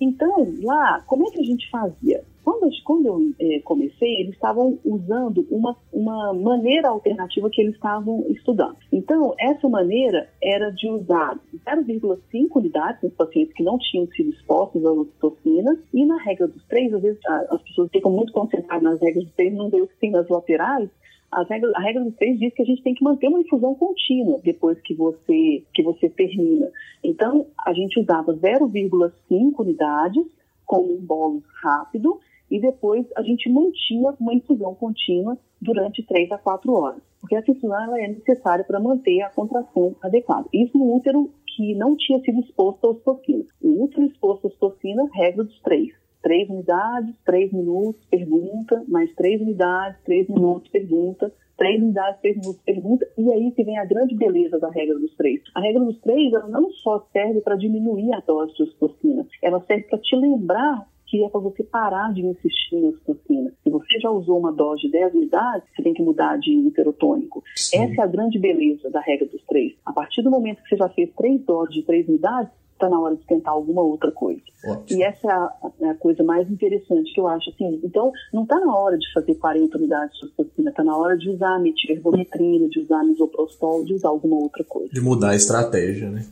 Então, 0.00 0.54
lá, 0.62 1.02
como 1.06 1.26
é 1.26 1.30
que 1.30 1.40
a 1.40 1.44
gente 1.44 1.68
fazia? 1.70 2.22
Quando, 2.44 2.70
quando 2.84 3.06
eu 3.06 3.20
eh, 3.40 3.60
comecei, 3.64 4.20
eles 4.20 4.34
estavam 4.34 4.78
usando 4.84 5.44
uma, 5.50 5.76
uma 5.92 6.32
maneira 6.32 6.90
alternativa 6.90 7.50
que 7.50 7.60
eles 7.60 7.74
estavam 7.74 8.24
estudando. 8.28 8.76
Então, 8.92 9.34
essa 9.40 9.68
maneira 9.68 10.28
era 10.40 10.70
de 10.70 10.88
usar 10.88 11.40
0,5 11.66 12.20
unidades 12.54 13.02
nos 13.02 13.14
pacientes 13.14 13.52
que 13.52 13.64
não 13.64 13.76
tinham 13.78 14.06
sido 14.08 14.30
expostos 14.30 14.84
à 14.84 14.92
ocitocina, 14.92 15.76
e 15.92 16.04
na 16.04 16.18
regra 16.22 16.46
dos 16.46 16.64
três, 16.66 16.94
às 16.94 17.02
vezes 17.02 17.18
as 17.50 17.62
pessoas 17.62 17.90
ficam 17.90 18.12
muito 18.12 18.32
concentradas 18.32 18.84
nas 18.84 19.00
regras 19.00 19.24
dos 19.24 19.34
três, 19.34 19.52
não 19.52 19.68
que 19.68 19.88
tem 19.98 20.12
nas 20.12 20.28
laterais, 20.28 20.88
a 21.30 21.42
regra, 21.42 21.70
a 21.74 21.80
regra 21.80 22.04
dos 22.04 22.14
três 22.16 22.38
diz 22.38 22.54
que 22.54 22.62
a 22.62 22.64
gente 22.64 22.82
tem 22.82 22.94
que 22.94 23.04
manter 23.04 23.28
uma 23.28 23.40
infusão 23.40 23.74
contínua 23.74 24.40
depois 24.42 24.80
que 24.80 24.94
você, 24.94 25.64
que 25.74 25.82
você 25.82 26.08
termina. 26.08 26.70
Então, 27.02 27.46
a 27.64 27.72
gente 27.72 28.00
usava 28.00 28.34
0,5 28.34 29.12
unidades 29.58 30.26
como 30.64 30.94
um 30.94 31.00
bolo 31.00 31.42
rápido 31.62 32.20
e 32.50 32.60
depois 32.60 33.06
a 33.16 33.22
gente 33.22 33.48
mantinha 33.50 34.14
uma 34.20 34.34
infusão 34.34 34.74
contínua 34.74 35.36
durante 35.60 36.02
3 36.02 36.32
a 36.32 36.38
4 36.38 36.72
horas. 36.72 37.02
Porque 37.20 37.34
essa 37.34 37.50
infusão 37.50 37.82
ela 37.82 38.00
é 38.00 38.08
necessária 38.08 38.64
para 38.64 38.78
manter 38.78 39.22
a 39.22 39.30
contração 39.30 39.96
adequada. 40.02 40.48
Isso 40.52 40.78
no 40.78 40.94
útero 40.94 41.30
que 41.46 41.74
não 41.74 41.96
tinha 41.96 42.20
sido 42.20 42.40
exposto 42.40 42.86
à 42.86 42.90
ocitocina. 42.90 43.44
O 43.60 43.84
útero 43.84 44.06
exposto 44.06 44.44
à 44.44 44.48
ocitocina, 44.48 45.08
regra 45.12 45.42
dos 45.42 45.60
três 45.60 45.92
três 46.26 46.50
unidades, 46.50 47.14
três 47.24 47.52
minutos, 47.52 48.04
pergunta, 48.10 48.82
mais 48.88 49.14
três 49.14 49.40
unidades, 49.40 49.96
três 50.04 50.28
minutos, 50.28 50.68
pergunta, 50.72 51.32
três 51.56 51.80
unidades, 51.80 52.20
três 52.20 52.36
minutos, 52.36 52.60
pergunta, 52.64 53.06
e 53.16 53.32
aí 53.32 53.52
que 53.52 53.62
vem 53.62 53.78
a 53.78 53.84
grande 53.84 54.16
beleza 54.16 54.58
da 54.58 54.68
regra 54.68 54.98
dos 54.98 55.14
três. 55.14 55.40
A 55.54 55.60
regra 55.60 55.84
dos 55.84 56.00
três, 56.00 56.32
ela 56.32 56.48
não 56.48 56.68
só 56.72 57.06
serve 57.12 57.40
para 57.42 57.54
diminuir 57.54 58.12
a 58.12 58.18
dose 58.18 58.52
de 58.56 58.64
ocitocina, 58.64 59.24
ela 59.40 59.60
serve 59.68 59.84
para 59.84 60.00
te 60.00 60.16
lembrar 60.16 60.88
que 61.06 61.22
é 61.22 61.28
para 61.28 61.40
você 61.40 61.62
parar 61.62 62.12
de 62.12 62.26
insistir 62.26 62.74
na 62.74 62.88
ocitocina. 62.88 63.52
Se 63.62 63.70
você 63.70 64.00
já 64.00 64.10
usou 64.10 64.40
uma 64.40 64.52
dose 64.52 64.82
de 64.82 64.90
10 64.90 65.14
unidades, 65.14 65.68
você 65.76 65.80
tem 65.84 65.94
que 65.94 66.02
mudar 66.02 66.36
de 66.40 66.52
interotônico. 66.52 67.44
Essa 67.72 68.00
é 68.00 68.02
a 68.02 68.08
grande 68.08 68.36
beleza 68.40 68.90
da 68.90 68.98
regra 68.98 69.28
dos 69.28 69.44
três. 69.44 69.74
A 69.86 69.92
partir 69.92 70.22
do 70.22 70.30
momento 70.32 70.60
que 70.64 70.70
você 70.70 70.76
já 70.76 70.88
fez 70.88 71.08
três 71.16 71.40
doses 71.44 71.72
de 71.72 71.84
três 71.84 72.08
unidades, 72.08 72.50
está 72.76 72.88
na 72.88 73.00
hora 73.00 73.16
de 73.16 73.24
tentar 73.26 73.50
alguma 73.50 73.82
outra 73.82 74.12
coisa. 74.12 74.40
Ótimo. 74.64 75.00
E 75.00 75.02
essa 75.02 75.26
é 75.26 75.30
a, 75.30 75.52
é 75.80 75.88
a, 75.90 75.94
coisa 75.94 76.22
mais 76.22 76.48
interessante 76.50 77.12
que 77.12 77.20
eu 77.20 77.26
acho. 77.26 77.50
Assim, 77.50 77.80
então, 77.82 78.12
não 78.32 78.44
está 78.44 78.60
na 78.60 78.74
hora 78.74 78.96
de 78.96 79.12
fazer 79.12 79.34
40 79.34 79.76
unidades 79.76 80.18
de 80.18 80.26
ocitocina, 80.26 80.70
está 80.70 80.84
na 80.84 80.96
hora 80.96 81.16
de 81.16 81.28
usar 81.30 81.58
metilherbometrina, 81.58 82.68
de 82.68 82.80
usar 82.80 83.02
misoprostol, 83.04 83.84
de 83.84 83.94
usar 83.94 84.08
alguma 84.08 84.36
outra 84.36 84.62
coisa. 84.64 84.90
De 84.92 85.00
mudar 85.00 85.30
a 85.30 85.36
estratégia, 85.36 86.10
né? 86.10 86.24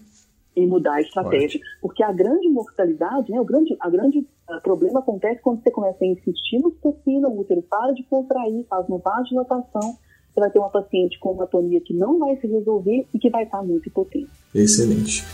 E 0.55 0.64
mudar 0.66 0.95
a 0.95 1.01
estratégia. 1.01 1.59
Ótimo. 1.59 1.64
Porque 1.80 2.03
a 2.03 2.12
grande 2.12 2.49
mortalidade, 2.49 3.32
né, 3.32 3.40
o 3.40 3.45
grande, 3.45 3.76
a 3.80 3.90
grande 3.90 4.18
uh, 4.18 4.61
problema 4.62 5.01
acontece 5.01 5.40
quando 5.42 5.62
você 5.62 5.70
começa 5.70 6.05
a 6.05 6.07
insistir 6.07 6.59
no 6.61 6.68
ocitocina, 6.68 7.28
o 7.28 7.40
útero 7.40 7.62
para 7.62 7.92
de 7.92 8.05
contrair, 8.05 8.64
faz 8.68 8.88
uma 8.88 8.99
vasodilatação, 8.99 9.97
você 10.32 10.40
vai 10.40 10.51
ter 10.51 10.59
uma 10.59 10.70
paciente 10.70 11.18
com 11.18 11.32
uma 11.32 11.45
atonia 11.45 11.80
que 11.80 11.95
não 11.95 12.18
vai 12.18 12.36
se 12.36 12.47
resolver 12.47 13.07
e 13.12 13.18
que 13.18 13.30
vai 13.30 13.45
estar 13.45 13.62
muito 13.62 13.90
potente. 13.90 14.30
Excelente. 14.55 15.24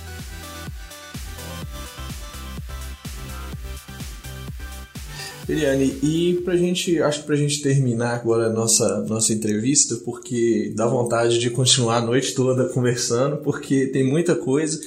Eliane, 5.51 5.98
e 6.03 6.40
pra 6.44 6.57
gente, 6.57 7.03
acho 7.03 7.20
que 7.20 7.26
pra 7.26 7.36
gente 7.36 7.61
terminar 7.61 8.14
agora 8.14 8.46
a 8.46 8.53
nossa, 8.53 9.01
nossa 9.09 9.32
entrevista, 9.32 9.96
porque 10.05 10.72
dá 10.76 10.86
vontade 10.86 11.38
de 11.38 11.51
continuar 11.51 11.96
a 11.96 12.01
noite 12.01 12.34
toda 12.34 12.68
conversando, 12.68 13.38
porque 13.38 13.86
tem 13.86 14.05
muita 14.05 14.36
coisa 14.36 14.80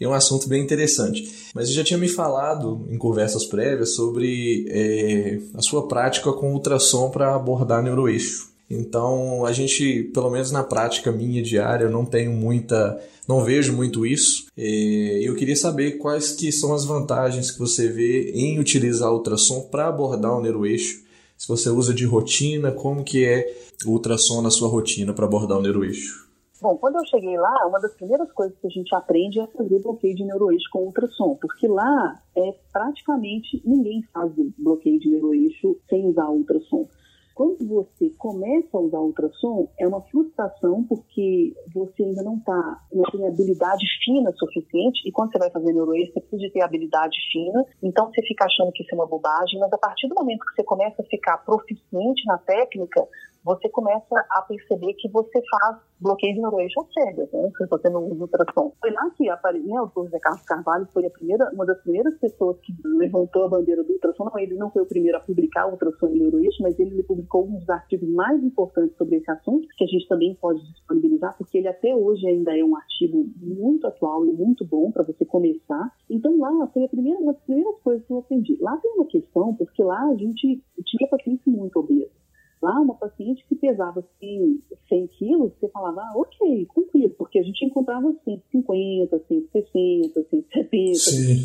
e 0.00 0.04
é 0.04 0.08
um 0.08 0.14
assunto 0.14 0.48
bem 0.48 0.62
interessante. 0.62 1.50
Mas 1.54 1.68
você 1.68 1.74
já 1.74 1.84
tinha 1.84 1.98
me 1.98 2.08
falado 2.08 2.86
em 2.90 2.98
conversas 2.98 3.46
prévias 3.46 3.94
sobre 3.94 4.66
é, 4.68 5.38
a 5.54 5.62
sua 5.62 5.88
prática 5.88 6.32
com 6.32 6.52
ultrassom 6.52 7.10
para 7.10 7.34
abordar 7.34 7.82
neuroeixo. 7.82 8.50
Então, 8.68 9.46
a 9.46 9.52
gente, 9.52 10.10
pelo 10.12 10.30
menos 10.30 10.50
na 10.50 10.62
prática 10.62 11.12
minha 11.12 11.42
diária, 11.42 11.84
eu 11.84 11.90
não 11.90 12.04
tenho 12.04 12.32
muita, 12.32 12.98
não 13.28 13.44
vejo 13.44 13.74
muito 13.74 14.06
isso. 14.06 14.46
E 14.56 15.22
eu 15.24 15.34
queria 15.34 15.56
saber 15.56 15.98
quais 15.98 16.32
que 16.32 16.52
são 16.52 16.74
as 16.74 16.84
vantagens 16.84 17.50
que 17.50 17.58
você 17.58 17.88
vê 17.88 18.32
em 18.32 18.58
utilizar 18.58 19.12
ultrassom 19.12 19.68
para 19.70 19.88
abordar 19.88 20.36
o 20.36 20.40
neuroeixo. 20.40 21.04
Se 21.36 21.48
você 21.48 21.68
usa 21.68 21.92
de 21.92 22.04
rotina, 22.06 22.72
como 22.72 23.04
que 23.04 23.24
é 23.24 23.46
o 23.84 23.90
ultrassom 23.90 24.40
na 24.40 24.50
sua 24.50 24.68
rotina 24.68 25.12
para 25.12 25.26
abordar 25.26 25.58
o 25.58 25.62
neuroeixo? 25.62 26.26
Bom, 26.60 26.74
quando 26.78 26.96
eu 26.96 27.06
cheguei 27.06 27.36
lá, 27.36 27.66
uma 27.66 27.78
das 27.78 27.94
primeiras 27.94 28.32
coisas 28.32 28.56
que 28.58 28.66
a 28.66 28.70
gente 28.70 28.94
aprende 28.94 29.38
é 29.38 29.46
fazer 29.46 29.78
bloqueio 29.82 30.14
de 30.14 30.24
neuroeixo 30.24 30.64
com 30.72 30.86
ultrassom, 30.86 31.36
porque 31.40 31.68
lá 31.68 32.18
é 32.34 32.54
praticamente 32.72 33.60
ninguém 33.62 34.02
faz 34.12 34.32
bloqueio 34.56 34.98
de 34.98 35.10
neuroeixo 35.10 35.76
sem 35.88 36.06
usar 36.06 36.30
ultrassom. 36.30 36.88
Quando 37.36 37.68
você 37.68 38.08
começa 38.16 38.78
a 38.78 38.80
usar 38.80 38.98
ultrassom, 38.98 39.68
é 39.78 39.86
uma 39.86 40.00
frustração 40.00 40.82
porque 40.84 41.52
você 41.74 42.02
ainda 42.02 42.22
não 42.22 42.40
tá, 42.40 42.80
não 42.90 43.04
tem 43.10 43.28
habilidade 43.28 43.84
fina 44.02 44.32
suficiente, 44.32 45.06
e 45.06 45.12
quando 45.12 45.32
você 45.32 45.38
vai 45.40 45.50
fazer 45.50 45.70
neuroeixo, 45.74 46.14
você 46.14 46.20
precisa 46.22 46.50
ter 46.50 46.62
habilidade 46.62 47.14
fina, 47.30 47.62
então 47.82 48.06
você 48.06 48.22
fica 48.22 48.46
achando 48.46 48.72
que 48.72 48.82
isso 48.82 48.94
é 48.94 48.94
uma 48.94 49.06
bobagem, 49.06 49.60
mas 49.60 49.70
a 49.70 49.76
partir 49.76 50.08
do 50.08 50.14
momento 50.14 50.46
que 50.46 50.54
você 50.54 50.64
começa 50.64 51.02
a 51.02 51.04
ficar 51.04 51.36
proficiente 51.44 52.24
na 52.24 52.38
técnica, 52.38 53.06
você 53.46 53.68
começa 53.68 54.26
a 54.28 54.42
perceber 54.42 54.92
que 54.94 55.08
você 55.08 55.40
faz 55.48 55.76
bloqueio 56.00 56.34
de 56.34 56.40
neuroeixo 56.40 56.84
cegas, 56.92 57.30
né? 57.32 57.48
Se 57.56 57.66
você 57.68 57.88
não 57.88 58.04
usa 58.04 58.22
ultrassom. 58.22 58.72
Foi 58.80 58.90
lá 58.90 59.08
que 59.10 59.28
apareceu, 59.30 59.68
né, 59.68 59.80
o 59.80 59.86
Dr. 59.86 60.04
José 60.06 60.18
Carlos 60.18 60.42
Carvalho 60.42 60.88
foi 60.92 61.06
a 61.06 61.10
primeira, 61.10 61.48
uma 61.52 61.64
das 61.64 61.80
primeiras 61.82 62.18
pessoas 62.18 62.58
que 62.60 62.74
levantou 62.84 63.44
a 63.44 63.48
bandeira 63.48 63.84
do 63.84 63.92
ultrassom. 63.92 64.24
Não, 64.24 64.38
ele 64.38 64.56
não 64.56 64.70
foi 64.72 64.82
o 64.82 64.86
primeiro 64.86 65.16
a 65.16 65.20
publicar 65.20 65.68
o 65.68 65.70
ultrassom 65.70 66.08
em 66.08 66.18
neuroeixo, 66.18 66.60
mas 66.60 66.76
ele 66.78 67.02
publicou 67.04 67.46
um 67.46 67.58
dos 67.58 67.70
artigos 67.70 68.08
mais 68.10 68.42
importantes 68.42 68.96
sobre 68.96 69.16
esse 69.16 69.30
assunto, 69.30 69.68
que 69.76 69.84
a 69.84 69.86
gente 69.86 70.08
também 70.08 70.34
pode 70.34 70.60
disponibilizar, 70.72 71.36
porque 71.38 71.58
ele 71.58 71.68
até 71.68 71.94
hoje 71.94 72.26
ainda 72.26 72.56
é 72.56 72.64
um 72.64 72.76
artigo 72.76 73.26
muito 73.36 73.86
atual 73.86 74.26
e 74.26 74.32
muito 74.32 74.66
bom 74.66 74.90
para 74.90 75.04
você 75.04 75.24
começar. 75.24 75.92
Então 76.10 76.36
lá 76.38 76.66
foi 76.72 76.84
a 76.84 76.88
primeira, 76.88 77.20
uma 77.20 77.32
das 77.32 77.42
primeiras 77.42 77.80
coisas 77.82 78.04
que 78.04 78.12
eu 78.12 78.18
aprendi. 78.18 78.58
Lá 78.60 78.76
tem 78.78 78.90
uma 78.92 79.06
questão, 79.06 79.54
porque 79.54 79.84
lá 79.84 80.02
a 80.02 80.16
gente 80.16 80.60
tinha 80.84 81.08
pacientes 81.08 81.46
muito 81.46 81.78
obesos. 81.78 82.25
Lá, 82.62 82.80
uma 82.80 82.94
paciente 82.94 83.44
que 83.46 83.54
pesava 83.54 84.00
assim, 84.00 84.58
100 84.88 85.06
quilos, 85.18 85.52
você 85.60 85.68
falava, 85.68 86.00
ah, 86.00 86.12
ok, 86.16 86.66
tranquilo, 86.74 87.10
porque 87.18 87.38
a 87.38 87.42
gente 87.42 87.64
encontrava 87.64 88.14
150, 88.24 89.18
160, 89.28 90.26
170. 90.30 90.94
Sim. 90.94 91.44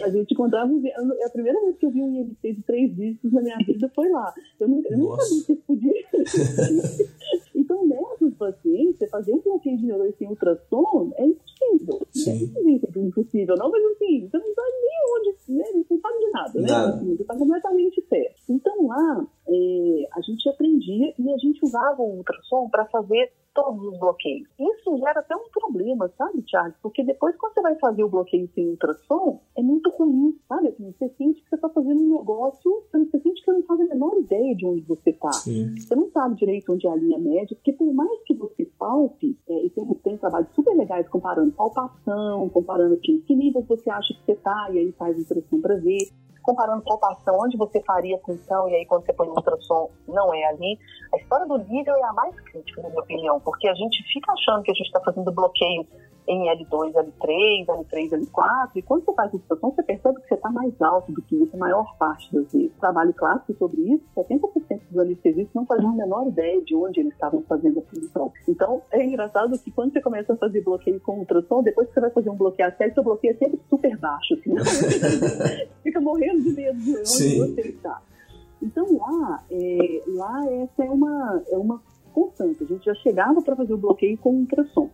É, 0.00 0.04
a 0.04 0.10
gente 0.10 0.32
encontrava. 0.32 0.72
É 0.84 1.24
a 1.24 1.30
primeira 1.30 1.60
vez 1.62 1.76
que 1.76 1.86
eu 1.86 1.90
vi 1.90 2.02
um 2.02 2.14
IMC 2.14 2.52
de 2.52 2.62
três 2.62 2.94
dígitos 2.94 3.32
na 3.32 3.42
minha 3.42 3.58
vida 3.58 3.90
foi 3.94 4.08
lá. 4.08 4.32
Eu 4.60 4.68
não, 4.68 4.82
eu 4.88 4.98
não 4.98 5.16
sabia 5.16 5.44
que 5.44 5.52
isso 5.52 5.62
podia. 5.66 5.92
então, 7.60 7.86
nessas 7.86 8.34
pacientes, 8.34 8.98
você 8.98 9.06
fazer 9.08 9.32
um 9.32 9.40
bloqueio 9.40 9.76
de 9.76 9.86
neurônio 9.86 10.14
sem 10.18 10.28
ultrassom 10.28 11.12
é 11.16 11.26
impossível. 11.26 12.06
Sim. 12.10 12.52
Não 12.54 13.02
é 13.02 13.06
impossível, 13.06 13.54
não, 13.56 13.70
mas 13.70 13.84
assim, 13.84 14.28
você 14.28 14.38
não 14.38 14.54
sabe 14.54 14.72
nem 14.82 14.98
onde, 15.14 15.58
né? 15.58 15.64
Você 15.82 15.94
não 15.94 16.00
sabe 16.00 16.18
de 16.18 16.30
nada, 16.30 16.60
né? 16.60 16.68
Nada. 16.68 16.94
Assim, 16.96 17.16
você 17.16 17.22
está 17.22 17.36
completamente 17.36 18.00
perto. 18.02 18.40
Então, 18.48 18.86
lá, 18.86 19.26
é, 19.48 20.08
a 20.12 20.20
gente 20.22 20.48
aprendia 20.48 21.14
e 21.18 21.32
a 21.32 21.36
gente 21.36 21.64
usava 21.64 22.02
o 22.02 22.16
ultrassom 22.16 22.68
para 22.70 22.86
fazer 22.86 23.32
todos 23.54 23.82
os 23.82 23.98
bloqueios. 23.98 24.48
Isso 24.58 24.96
gera 24.98 25.20
até 25.20 25.34
um 25.34 25.48
problema, 25.52 26.10
sabe, 26.16 26.42
Charles? 26.46 26.74
Porque 26.82 27.02
depois, 27.02 27.36
quando 27.36 27.54
você 27.54 27.62
vai 27.62 27.74
fazer 27.76 28.04
o 28.04 28.08
bloqueio 28.08 28.48
sem 28.54 28.68
ultrassom, 28.68 29.40
é 29.56 29.62
muito 29.62 29.90
ruim, 29.90 30.38
sabe? 30.48 30.68
Assim, 30.68 30.92
você 30.92 31.08
sente 31.16 31.42
que 31.42 31.48
você 31.48 31.56
está 31.56 31.68
fazendo 31.68 32.00
um 32.00 32.18
negócio, 32.18 32.84
você 32.92 33.18
sente 33.18 33.40
que 33.40 33.44
você 33.44 33.52
não 33.52 33.62
faz 33.62 33.80
a 33.80 33.84
menor 33.84 34.18
ideia 34.18 34.54
de 34.54 34.66
onde 34.66 34.82
você 34.82 35.10
está. 35.10 35.30
Você 35.76 35.94
não 35.94 36.10
sabe 36.10 36.36
direito 36.36 36.72
onde 36.72 36.86
é 36.86 36.90
a 36.90 36.96
linha 36.96 37.18
média, 37.18 37.56
porque 37.56 37.72
por 37.72 37.92
mais 37.92 38.22
que 38.24 38.34
você 38.34 38.64
palpe, 38.78 39.38
é, 39.48 39.66
e 39.66 39.70
tem, 39.70 39.86
tem 39.86 40.16
trabalhos 40.18 40.48
super 40.54 40.74
legais 40.76 41.08
comparando 41.08 41.52
palpação, 41.52 42.48
comparando 42.50 42.96
que, 42.98 43.18
que 43.20 43.34
nível 43.34 43.62
você 43.62 43.90
acha 43.90 44.14
que 44.14 44.24
você 44.24 44.32
está, 44.32 44.68
e 44.72 44.78
aí 44.78 44.92
faz 44.92 45.16
ultrassom 45.18 45.60
para 45.60 45.76
ver 45.76 45.98
comparando 46.42 46.82
palpação, 46.82 47.38
onde 47.40 47.56
você 47.56 47.80
faria 47.82 48.18
função 48.18 48.68
e 48.68 48.74
aí 48.74 48.86
quando 48.86 49.04
você 49.04 49.12
põe 49.12 49.28
o 49.28 49.32
ultrassom 49.32 49.90
não 50.08 50.32
é 50.34 50.44
ali. 50.44 50.78
A 51.12 51.16
história 51.16 51.46
do 51.46 51.58
nível 51.58 51.94
é 51.94 52.02
a 52.02 52.12
mais 52.12 52.38
crítica, 52.40 52.82
na 52.82 52.88
minha 52.88 53.00
opinião, 53.00 53.40
porque 53.40 53.68
a 53.68 53.74
gente 53.74 54.02
fica 54.12 54.32
achando 54.32 54.62
que 54.62 54.70
a 54.70 54.74
gente 54.74 54.86
está 54.86 55.00
fazendo 55.00 55.30
bloqueio 55.32 55.86
em 56.28 56.46
L2, 56.48 56.92
L3, 56.92 57.66
L3, 57.66 58.10
L4, 58.10 58.70
e 58.76 58.82
quando 58.82 59.04
você 59.04 59.14
faz 59.14 59.32
ultrassom, 59.32 59.70
você 59.70 59.82
percebe 59.82 60.20
que 60.20 60.28
você 60.28 60.34
está 60.34 60.50
mais 60.50 60.80
alto 60.80 61.12
do 61.12 61.22
que 61.22 61.36
isso 61.36 61.54
a 61.54 61.58
maior 61.58 61.96
parte 61.98 62.32
das 62.32 62.52
vezes. 62.52 62.72
Trabalho 62.78 63.12
clássico 63.14 63.54
sobre 63.58 63.80
isso, 63.82 64.04
70% 64.16 64.80
dos 64.90 64.98
anestesistas 64.98 65.54
não 65.54 65.66
faziam 65.66 65.90
a 65.90 65.94
menor 65.94 66.26
ideia 66.28 66.62
de 66.62 66.74
onde 66.74 67.00
eles 67.00 67.12
estavam 67.12 67.42
fazendo 67.42 67.80
a 67.80 67.82
função. 67.82 68.32
Então, 68.48 68.82
é 68.90 69.04
engraçado 69.04 69.58
que 69.58 69.70
quando 69.70 69.92
você 69.92 70.00
começa 70.00 70.32
a 70.32 70.36
fazer 70.36 70.62
bloqueio 70.62 71.00
com 71.00 71.18
ultrassom, 71.18 71.62
depois 71.62 71.88
que 71.88 71.94
você 71.94 72.00
vai 72.00 72.10
fazer 72.10 72.30
um 72.30 72.36
bloqueio 72.36 72.68
a 72.68 72.72
sério, 72.72 72.94
seu 72.94 73.02
bloqueio 73.02 73.32
é 73.32 73.36
sempre 73.36 73.60
super 73.68 73.96
baixo, 73.98 74.34
assim, 74.34 74.52
né? 74.52 74.62
fica 75.82 76.00
morrendo 76.00 76.42
de 76.42 76.52
medo 76.52 76.78
de 76.78 76.96
onde 76.96 77.08
Sim. 77.08 77.38
você 77.38 77.60
está. 77.62 78.00
Então, 78.62 78.86
lá, 78.98 79.42
é, 79.50 80.02
lá 80.08 80.46
essa 80.52 80.84
é 80.84 80.90
uma, 80.90 81.42
é 81.48 81.56
uma 81.56 81.80
constante. 82.12 82.62
A 82.62 82.66
gente 82.66 82.84
já 82.84 82.94
chegava 82.96 83.40
para 83.40 83.56
fazer 83.56 83.72
o 83.72 83.78
bloqueio 83.78 84.18
com 84.18 84.30
ultrassom. 84.30 84.90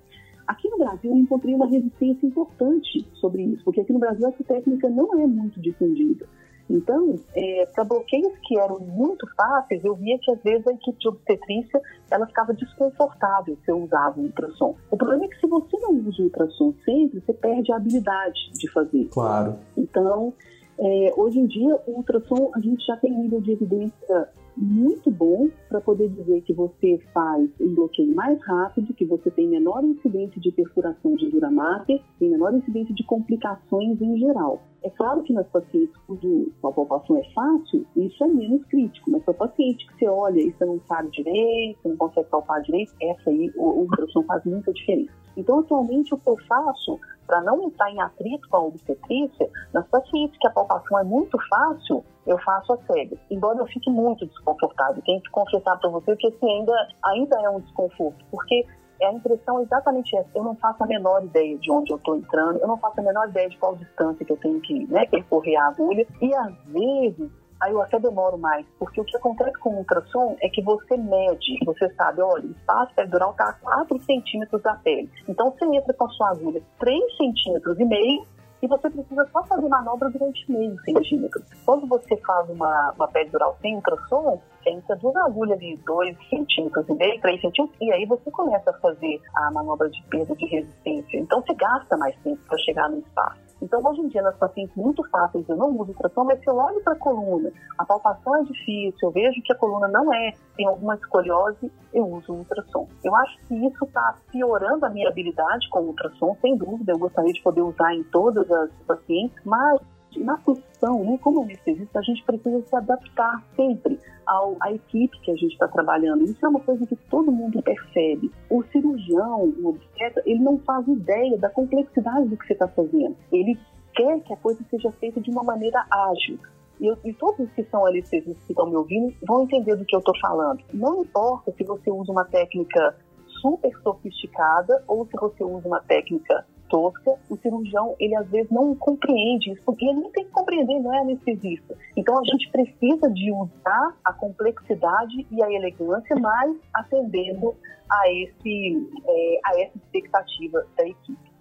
Aqui 0.47 0.69
no 0.69 0.79
Brasil 0.79 1.11
eu 1.11 1.17
encontrei 1.17 1.55
uma 1.55 1.67
resistência 1.67 2.27
importante 2.27 3.07
sobre 3.15 3.43
isso, 3.43 3.65
porque 3.65 3.81
aqui 3.81 3.93
no 3.93 3.99
Brasil 3.99 4.29
essa 4.29 4.45
técnica 4.45 4.89
não 4.89 5.13
é 5.21 5.27
muito 5.27 5.61
difundida. 5.61 6.27
Então, 6.69 7.15
é, 7.35 7.67
para 7.67 7.85
bloqueios 7.85 8.33
que 8.43 8.59
eram 8.59 8.81
muito 8.81 9.27
fáceis, 9.37 9.85
eu 9.85 9.95
via 9.95 10.19
que 10.19 10.31
às 10.31 10.43
vezes 10.43 10.67
a 10.67 10.73
equipe 10.73 10.99
de 10.99 11.09
obstetrícia 11.09 11.81
ela 12.11 12.27
ficava 12.27 12.53
desconfortável 12.53 13.57
se 13.65 13.71
eu 13.71 13.83
usava 13.85 14.19
o 14.21 14.25
ultrassom. 14.25 14.75
O 14.91 14.97
problema 14.97 15.25
é 15.25 15.29
que 15.29 15.39
se 15.39 15.47
você 15.47 15.79
não 15.79 15.95
usa 15.95 16.23
o 16.23 16.25
ultrassom 16.25 16.75
sempre, 16.85 17.21
você 17.21 17.33
perde 17.33 17.73
a 17.73 17.77
habilidade 17.77 18.51
de 18.53 18.71
fazer. 18.73 19.07
Claro. 19.11 19.57
Então, 19.77 20.33
é, 20.79 21.15
hoje 21.17 21.39
em 21.39 21.47
dia, 21.47 21.77
o 21.87 21.99
ultrassom, 21.99 22.51
a 22.55 22.61
gente 22.61 22.85
já 22.85 22.97
tem 22.97 23.17
nível 23.17 23.41
de 23.41 23.53
evidência 23.53 24.29
muito 24.57 25.11
bom 25.11 25.49
para 25.69 25.81
poder 25.81 26.09
dizer 26.09 26.41
que 26.43 26.53
você 26.53 26.99
faz 27.13 27.49
um 27.61 27.75
bloqueio 27.75 28.15
mais 28.15 28.41
rápido, 28.45 28.95
que 28.95 29.05
você 29.05 29.31
tem 29.31 29.47
menor 29.47 29.85
incidência 29.85 30.41
de 30.41 30.51
perfuração 30.51 31.15
de 31.17 31.31
duramarker, 31.31 32.01
tem 32.19 32.31
menor 32.31 32.55
incidência 32.55 32.95
de 32.95 33.05
complicações 33.05 34.01
em 34.01 34.19
geral. 34.19 34.63
É 34.83 34.91
claro 34.91 35.23
que 35.23 35.33
nas 35.33 35.47
pacientes 35.49 35.97
cujo 36.07 36.53
a 36.63 36.71
palpação 36.71 37.17
é 37.17 37.25
fácil, 37.35 37.85
isso 37.97 38.23
é 38.23 38.29
menos 38.29 38.65
crítico, 38.67 39.11
mas 39.11 39.23
para 39.25 39.35
paciente 39.35 39.87
que 39.87 39.99
você 39.99 40.09
olha 40.09 40.41
e 40.41 40.53
você 40.53 40.65
não 40.65 40.81
sabe 40.87 41.11
direito, 41.11 41.79
você 41.83 41.89
não 41.89 41.97
consegue 41.97 42.29
palpar 42.29 42.63
direito, 42.63 42.95
essa 43.03 43.31
aí, 43.31 43.53
o 43.57 43.81
ultrassom 43.81 44.23
faz 44.23 44.45
muita 44.45 44.73
diferença. 44.73 45.13
Então, 45.37 45.59
atualmente, 45.59 46.15
o 46.15 46.19
que 46.19 46.31
eu 46.31 46.37
faço 46.49 46.99
para 47.27 47.43
não 47.43 47.65
entrar 47.65 47.91
em 47.91 48.01
atrito 48.01 48.49
com 48.49 48.57
a 48.57 48.65
obstetrícia, 48.65 49.51
nas 49.75 49.87
pacientes 49.89 50.39
que 50.39 50.47
a 50.47 50.51
palpação 50.51 50.99
é 50.99 51.05
muito 51.05 51.37
fácil, 51.49 52.05
eu 52.27 52.39
faço 52.39 52.73
a 52.73 52.79
cega. 52.87 53.17
Embora 53.31 53.59
eu 53.59 53.67
fique 53.67 53.91
muito 53.91 54.27
desconfortável. 54.27 55.03
Tenho 55.05 55.21
que 55.21 55.31
confessar 55.31 55.79
para 55.79 55.91
você 55.91 56.17
que 56.17 56.29
esse 56.29 56.45
ainda, 56.45 56.89
ainda 57.05 57.41
é 57.41 57.49
um 57.51 57.61
desconforto, 57.61 58.25
porque 58.31 58.67
a 59.03 59.13
impressão 59.13 59.61
é 59.61 59.63
exatamente 59.63 60.17
essa. 60.17 60.29
Eu 60.35 60.43
não 60.43 60.57
faço 60.57 60.83
a 60.83 60.87
menor 60.87 61.23
ideia 61.25 61.57
de 61.59 61.71
onde 61.71 61.93
eu 61.93 61.97
estou 61.97 62.17
entrando, 62.17 62.59
eu 62.59 62.67
não 62.67 62.79
faço 62.79 63.01
a 63.01 63.03
menor 63.03 63.29
ideia 63.29 63.49
de 63.49 63.57
qual 63.59 63.77
distância 63.77 64.25
que 64.25 64.33
eu 64.33 64.39
tenho 64.39 64.61
que 64.61 64.87
né, 64.87 65.07
percorrer 65.07 65.57
a 65.57 65.69
agulha. 65.69 66.07
E 66.21 66.35
às 66.35 66.55
vezes 66.67 67.31
aí 67.61 67.73
eu 67.73 67.81
até 67.81 67.99
demoro 67.99 68.37
mais, 68.39 68.67
porque 68.79 69.01
o 69.01 69.05
que 69.05 69.17
acontece 69.17 69.59
com 69.59 69.71
o 69.71 69.79
ultrassom 69.79 70.37
é 70.41 70.49
que 70.49 70.63
você 70.63 70.97
mede, 70.97 71.57
você 71.65 71.89
sabe, 71.95 72.21
olha, 72.21 72.47
o 72.47 72.51
espaço 72.51 72.93
epidural 72.99 73.31
está 73.31 73.49
a 73.49 73.53
4 73.55 73.99
centímetros 74.03 74.63
da 74.63 74.75
pele. 74.75 75.11
Então 75.29 75.51
você 75.51 75.65
entra 75.65 75.95
com 75.95 76.05
a 76.05 76.09
sua 76.11 76.31
agulha 76.31 76.63
3 76.79 77.17
centímetros 77.17 77.79
e 77.79 77.85
meio 77.85 78.27
e 78.63 78.67
você 78.67 78.91
precisa 78.91 79.29
só 79.33 79.43
fazer 79.45 79.69
manobra 79.69 80.11
durante 80.11 80.51
meio 80.51 80.79
centímetro. 80.83 81.43
Quando 81.65 81.87
você 81.87 82.17
faz 82.19 82.49
uma, 82.51 82.93
uma 82.97 83.11
dural 83.31 83.57
sem 83.61 83.77
ultrassom, 83.77 84.41
entra 84.67 84.97
duas 84.97 85.17
agulhas 85.17 85.59
de 85.59 85.77
2 85.85 86.17
centímetros 86.29 86.89
e 86.89 86.95
meio, 86.95 87.21
3 87.21 87.41
centímetros, 87.41 87.79
e 87.81 87.93
aí 87.93 88.05
você 88.07 88.31
começa 88.31 88.71
a 88.71 88.75
fazer 88.75 89.21
a 89.35 89.51
manobra 89.51 89.89
de 89.89 90.03
peso 90.05 90.35
de 90.37 90.47
resistência. 90.47 91.19
Então 91.19 91.43
você 91.43 91.55
gasta 91.55 91.97
mais 91.97 92.17
tempo 92.23 92.41
para 92.47 92.59
chegar 92.59 92.89
no 92.89 92.99
espaço. 92.99 93.46
Então, 93.61 93.81
hoje 93.85 94.01
em 94.01 94.09
dia, 94.09 94.23
nas 94.23 94.37
pacientes 94.37 94.75
muito 94.77 95.03
fáceis, 95.09 95.49
eu 95.49 95.57
não 95.57 95.71
uso 95.71 95.91
ultrassom, 95.93 96.25
mas 96.25 96.39
se 96.41 96.49
eu 96.49 96.57
olho 96.57 96.81
para 96.83 96.93
a 96.93 96.99
coluna, 96.99 97.51
a 97.79 97.85
palpação 97.85 98.37
é 98.37 98.43
difícil, 98.45 98.99
eu 99.03 99.11
vejo 99.11 99.43
que 99.43 99.53
a 99.53 99.57
coluna 99.57 99.89
não 99.89 100.13
é, 100.13 100.33
tem 100.57 100.67
alguma 100.67 100.95
escoliose, 100.95 101.71
eu 101.93 102.07
uso 102.07 102.33
ultrassom. 102.33 102.87
Eu 103.03 103.15
acho 103.17 103.39
que 103.47 103.55
isso 103.55 103.85
está 103.85 104.17
piorando 104.31 104.85
a 104.85 104.91
minha 104.91 105.09
habilidade 105.09 105.69
com 105.71 105.81
ultrassom, 105.81 106.37
sem 106.41 106.57
dúvida, 106.57 106.93
eu 106.93 106.99
gostaria 106.99 107.33
de 107.33 107.43
poder 107.43 107.63
usar 107.63 107.95
em 107.95 108.03
todas 108.05 108.51
as 108.51 108.71
pacientes, 108.87 109.37
mas 109.45 109.81
na 110.21 110.37
função, 110.39 111.05
né, 111.05 111.19
como 111.21 111.43
anestesista, 111.43 111.99
a 111.99 112.03
gente 112.03 112.23
precisa 112.25 112.63
se 112.63 112.77
adaptar 112.77 113.43
sempre 113.55 113.99
ao, 114.27 114.57
à 114.61 114.73
equipe 114.73 115.21
que 115.21 115.31
a 115.31 115.37
gente 115.37 115.53
está 115.53 115.69
trabalhando. 115.69 116.25
Isso 116.25 116.45
é 116.45 116.49
uma 116.49 116.61
coisa 116.61 116.87
que 116.87 116.97
todo 116.97 117.31
mundo 117.31 117.63
percebe. 117.63 118.31
O 118.51 118.63
cirurgião, 118.65 119.53
o 119.59 119.69
obstetra, 119.69 120.23
ele 120.27 120.41
não 120.41 120.59
faz 120.59 120.87
ideia 120.89 121.39
da 121.39 121.49
complexidade 121.49 122.29
do 122.29 122.37
que 122.37 122.47
você 122.47 122.53
está 122.53 122.69
fazendo. 122.69 123.17
Ele 123.31 123.59
quer 123.95 124.21
que 124.21 124.33
a 124.33 124.37
coisa 124.37 124.61
seja 124.71 124.91
feita 124.93 125.21
de 125.21 125.31
uma 125.31 125.43
maneira 125.43 125.85
ágil. 125.91 126.39
E, 126.79 126.87
eu, 126.87 126.99
e 127.05 127.13
todos 127.15 127.41
os 127.41 127.53
que 127.53 127.65
são 127.65 127.87
anestesistas 127.87 128.45
que 128.45 128.53
estão 128.53 128.69
me 128.69 128.77
ouvindo 128.77 129.15
vão 129.27 129.45
entender 129.45 129.77
do 129.77 129.85
que 129.85 129.95
eu 129.95 130.01
estou 130.01 130.15
falando. 130.21 130.63
Não 130.73 131.03
importa 131.03 131.53
se 131.57 131.65
você 131.65 131.91
usa 131.91 132.13
uma 132.13 132.25
técnica 132.25 132.97
super 133.41 133.73
sofisticada 133.83 134.83
ou 134.87 135.07
se 135.07 135.13
você 135.19 135.43
usa 135.43 135.67
uma 135.67 135.81
técnica 135.81 136.45
tosca, 136.69 137.17
o 137.29 137.37
cirurgião, 137.37 137.95
ele 137.99 138.15
às 138.15 138.29
vezes 138.29 138.51
não 138.51 138.75
compreende 138.75 139.53
isso, 139.53 139.63
porque 139.65 139.85
ele 139.85 140.01
não 140.01 140.11
tem 140.11 140.25
que 140.25 140.31
compreender, 140.31 140.81
não 140.81 140.95
é 140.95 141.01
anestesista. 141.01 141.77
Então 141.97 142.19
a 142.19 142.25
gente 142.25 142.51
precisa 142.51 143.11
de 143.11 143.33
usar 143.33 143.97
a 144.05 144.13
complexidade 144.13 145.27
e 145.31 145.43
a 145.43 145.53
elegância, 145.53 146.17
mas 146.17 146.57
atendendo 146.75 147.55
a, 147.89 148.11
esse, 148.11 148.89
é, 149.07 149.41
a 149.45 149.61
essa 149.61 149.77
expectativa 149.77 150.67
da 150.77 150.87
equipe. 150.87 151.37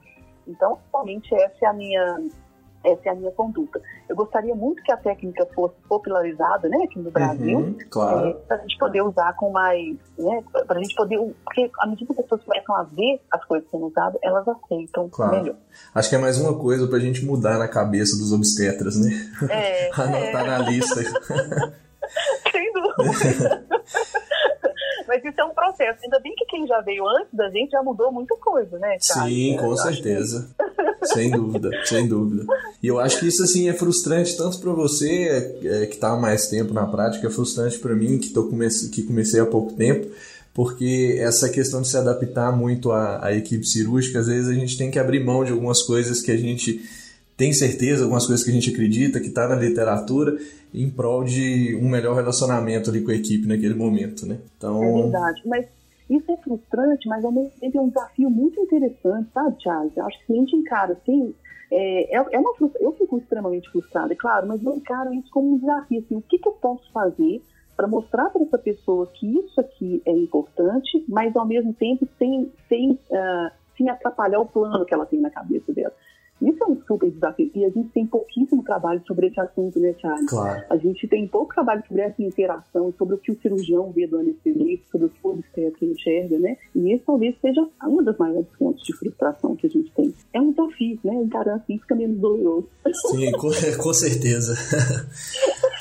Então, 0.47 0.78
somente 0.91 1.34
essa 1.34 1.65
é 1.65 1.67
a 1.67 1.73
minha 1.73 2.17
essa 2.86 3.09
é 3.09 3.11
a 3.11 3.15
minha 3.15 3.31
conduta. 3.31 3.81
Eu 4.07 4.15
gostaria 4.15 4.53
muito 4.53 4.81
que 4.83 4.91
a 4.91 4.97
técnica 4.97 5.45
fosse 5.53 5.75
popularizada, 5.89 6.69
né, 6.69 6.77
aqui 6.83 6.99
no 6.99 7.11
Brasil, 7.11 7.57
uhum, 7.57 7.77
claro. 7.89 8.27
é, 8.27 8.33
para 8.33 8.57
a 8.57 8.59
gente 8.61 8.77
poder 8.77 9.01
usar 9.01 9.33
com 9.36 9.49
mais, 9.51 9.95
né, 10.17 10.43
para 10.67 10.77
a 10.77 10.81
gente 10.81 10.95
poder, 10.95 11.19
porque 11.43 11.69
à 11.79 11.88
medida 11.88 12.13
que 12.13 12.21
as 12.21 12.25
pessoas 12.25 12.43
começam 12.43 12.75
a 12.75 12.83
ver 12.83 13.21
as 13.31 13.45
coisas 13.45 13.69
sendo 13.69 13.88
usadas, 13.88 14.19
elas 14.23 14.47
aceitam 14.47 15.09
claro. 15.09 15.38
melhor. 15.38 15.55
Acho 15.93 16.09
que 16.09 16.15
é 16.15 16.19
mais 16.19 16.39
uma 16.39 16.57
coisa 16.57 16.88
para 16.88 16.97
a 16.97 17.01
gente 17.01 17.25
mudar 17.25 17.57
na 17.57 17.67
cabeça 17.67 18.17
dos 18.17 18.31
obstetras, 18.31 18.95
né? 18.97 19.11
É, 19.49 19.89
Anotar 19.99 20.45
é. 20.45 20.47
na 20.47 20.57
lista. 20.59 21.01
Sem 22.51 22.71
dúvida. 22.71 23.65
Mas 25.08 25.24
isso 25.24 25.39
é 25.39 25.43
um 25.43 25.53
processo. 25.53 25.99
Ainda 26.03 26.20
bem 26.20 26.34
que 26.36 26.45
quem 26.45 26.66
já 26.68 26.82
veio 26.82 27.08
antes 27.08 27.34
da 27.34 27.49
gente 27.49 27.72
já 27.72 27.82
mudou 27.84 28.12
muita 28.12 28.36
coisa, 28.38 28.78
né? 28.80 28.97
Charles? 29.01 29.34
Sim, 29.34 29.58
com 29.58 29.76
certeza. 29.76 30.49
sem 31.03 31.30
dúvida, 31.30 31.70
sem 31.86 32.08
dúvida. 32.08 32.45
E 32.82 32.88
eu 32.88 32.99
acho 32.99 33.20
que 33.20 33.28
isso 33.28 33.43
assim 33.43 33.70
é 33.70 33.74
frustrante 33.74 34.36
tanto 34.36 34.60
para 34.60 34.72
você 34.72 35.56
é, 35.64 35.86
que 35.86 35.95
está 35.95 36.12
há 36.12 36.18
mais 36.18 36.47
tempo 36.47 36.74
na 36.74 36.86
prática, 36.86 37.28
é 37.28 37.30
frustrante 37.30 37.80
para 37.80 37.95
mim 37.95 38.18
que 38.18 38.30
tô 38.30 38.47
comece, 38.47 38.89
que 38.89 39.03
comecei 39.03 39.39
há 39.39 39.45
pouco 39.45 39.74
tempo, 39.74 40.08
porque 40.53 41.18
essa 41.20 41.49
questão 41.49 41.82
de 41.82 41.89
se 41.89 41.97
adaptar 41.97 42.56
muito 42.56 42.91
à, 42.91 43.26
à 43.26 43.34
equipe 43.34 43.66
cirúrgica, 43.66 44.20
às 44.20 44.28
vezes 44.28 44.49
a 44.49 44.53
gente 44.53 44.78
tem 44.78 44.89
que 44.89 44.99
abrir 44.99 45.24
mão 45.24 45.43
de 45.43 45.51
algumas 45.51 45.82
coisas 45.84 46.22
que 46.22 46.32
a 46.32 46.38
gente 46.38 46.82
tem 47.38 47.51
certeza, 47.53 48.03
algumas 48.03 48.25
coisas 48.25 48.43
que 48.43 48.51
a 48.51 48.53
gente 48.53 48.69
acredita, 48.69 49.19
que 49.19 49.27
está 49.27 49.47
na 49.47 49.55
literatura, 49.55 50.38
em 50.73 50.89
prol 50.89 51.23
de 51.23 51.75
um 51.75 51.89
melhor 51.89 52.15
relacionamento 52.15 52.89
ali 52.89 53.01
com 53.01 53.11
a 53.11 53.15
equipe 53.15 53.47
naquele 53.47 53.73
momento, 53.73 54.25
né? 54.25 54.38
Então... 54.57 54.83
É 54.83 55.01
verdade, 55.03 55.41
mas 55.45 55.65
isso 56.09 56.31
é 56.31 56.38
frustrante, 56.38 57.07
mas 57.07 57.25
ao 57.25 57.31
mesmo 57.31 57.51
tempo 57.59 57.77
é 57.77 57.81
um 57.81 57.89
desafio 57.89 58.29
muito 58.29 58.59
interessante, 58.61 59.29
sabe, 59.33 59.55
Charles? 59.61 59.97
Acho 59.97 60.25
que 60.25 60.33
a 60.33 60.36
gente 60.36 60.55
encara 60.55 60.93
assim, 60.93 61.33
é, 61.71 62.15
é, 62.15 62.25
é 62.31 62.39
uma 62.39 62.53
eu 62.79 62.93
fico 62.93 63.17
extremamente 63.17 63.69
frustrada, 63.69 64.13
é 64.13 64.15
claro, 64.15 64.47
mas 64.47 64.63
eu 64.63 64.75
encaro 64.75 65.13
isso 65.13 65.29
como 65.31 65.53
um 65.53 65.57
desafio, 65.57 65.99
assim, 65.99 66.15
o 66.15 66.21
que, 66.21 66.38
que 66.38 66.47
eu 66.47 66.53
posso 66.53 66.89
fazer 66.91 67.41
para 67.75 67.88
mostrar 67.88 68.29
para 68.29 68.43
essa 68.43 68.57
pessoa 68.57 69.07
que 69.07 69.27
isso 69.27 69.59
aqui 69.59 70.01
é 70.05 70.11
importante, 70.11 71.03
mas 71.09 71.36
ao 71.36 71.45
mesmo 71.45 71.73
tempo 71.73 72.07
sem, 72.17 72.51
sem, 72.69 72.91
uh, 72.91 73.51
sem 73.77 73.89
atrapalhar 73.89 74.39
o 74.39 74.45
plano 74.45 74.86
que 74.86 74.93
ela 74.93 75.05
tem 75.05 75.19
na 75.19 75.29
cabeça 75.29 75.73
dela. 75.73 75.93
Isso 76.41 76.63
é 76.63 76.67
um 76.67 76.81
super 76.86 77.09
desafio. 77.09 77.49
E 77.55 77.65
a 77.65 77.69
gente 77.69 77.89
tem 77.89 78.05
pouquíssimo 78.05 78.63
trabalho 78.63 79.01
sobre 79.07 79.27
esse 79.27 79.39
assunto, 79.39 79.79
né, 79.79 79.95
Charles? 79.99 80.29
Claro. 80.29 80.63
A 80.69 80.77
gente 80.77 81.07
tem 81.07 81.27
pouco 81.27 81.53
trabalho 81.53 81.83
sobre 81.88 82.03
essa 82.03 82.21
interação, 82.21 82.93
sobre 82.97 83.15
o 83.15 83.17
que 83.17 83.31
o 83.31 83.41
cirurgião 83.41 83.91
vê 83.91 84.05
do 84.05 84.17
anestesista, 84.17 84.86
sobre 84.91 85.07
o 85.07 85.09
que 85.09 85.19
o 85.23 85.29
obstetra 85.29 85.86
enxerga, 85.86 86.39
né? 86.39 86.57
E 86.75 86.91
esse 86.91 87.03
talvez 87.05 87.36
seja 87.39 87.65
uma 87.83 88.03
das 88.03 88.17
maiores 88.17 88.47
fontes 88.57 88.83
de 88.86 88.93
frustração 88.97 89.55
que 89.55 89.67
a 89.67 89.69
gente 89.69 89.91
tem. 89.93 90.13
É 90.33 90.41
um 90.41 90.51
desafio, 90.51 90.99
né? 91.03 91.13
Encarar 91.15 91.55
assim 91.55 91.77
fica 91.79 91.95
menos 91.95 92.19
doloroso. 92.19 92.67
Sim, 93.11 93.31
com, 93.31 93.49
com 93.81 93.93
certeza. 93.93 94.55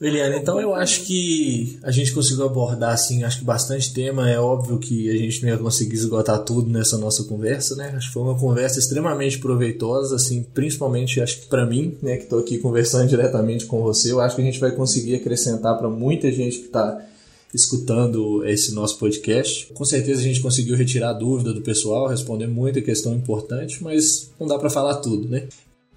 Eliane, 0.00 0.36
então 0.38 0.58
eu 0.58 0.74
acho 0.74 1.02
que 1.02 1.78
a 1.82 1.90
gente 1.90 2.14
conseguiu 2.14 2.46
abordar 2.46 2.94
assim, 2.94 3.22
acho 3.22 3.40
que 3.40 3.44
bastante 3.44 3.92
tema. 3.92 4.30
É 4.30 4.40
óbvio 4.40 4.78
que 4.78 5.10
a 5.10 5.16
gente 5.16 5.42
não 5.42 5.50
ia 5.50 5.58
conseguir 5.58 5.94
esgotar 5.94 6.42
tudo 6.42 6.70
nessa 6.70 6.96
nossa 6.96 7.24
conversa, 7.24 7.76
né? 7.76 7.92
Acho 7.94 8.06
que 8.06 8.14
foi 8.14 8.22
uma 8.22 8.38
conversa 8.38 8.78
extremamente 8.78 9.38
proveitosa, 9.38 10.16
assim, 10.16 10.42
principalmente 10.42 11.20
acho 11.20 11.42
que 11.42 11.46
para 11.48 11.66
mim, 11.66 11.98
né, 12.00 12.16
que 12.16 12.22
estou 12.22 12.38
aqui 12.38 12.56
conversando 12.56 13.08
diretamente 13.10 13.66
com 13.66 13.82
você, 13.82 14.10
eu 14.10 14.20
acho 14.20 14.36
que 14.36 14.40
a 14.40 14.44
gente 14.44 14.58
vai 14.58 14.70
conseguir 14.70 15.16
acrescentar 15.16 15.76
para 15.76 15.90
muita 15.90 16.32
gente 16.32 16.60
que 16.60 16.66
está 16.66 17.06
escutando 17.52 18.42
esse 18.46 18.72
nosso 18.72 18.98
podcast. 18.98 19.70
Com 19.74 19.84
certeza 19.84 20.20
a 20.20 20.24
gente 20.24 20.40
conseguiu 20.40 20.76
retirar 20.76 21.10
a 21.10 21.12
dúvida 21.12 21.52
do 21.52 21.60
pessoal, 21.60 22.08
responder 22.08 22.46
muita 22.46 22.80
questão 22.80 23.14
importante, 23.14 23.82
mas 23.84 24.30
não 24.40 24.46
dá 24.46 24.58
para 24.58 24.70
falar 24.70 24.96
tudo, 24.96 25.28
né? 25.28 25.46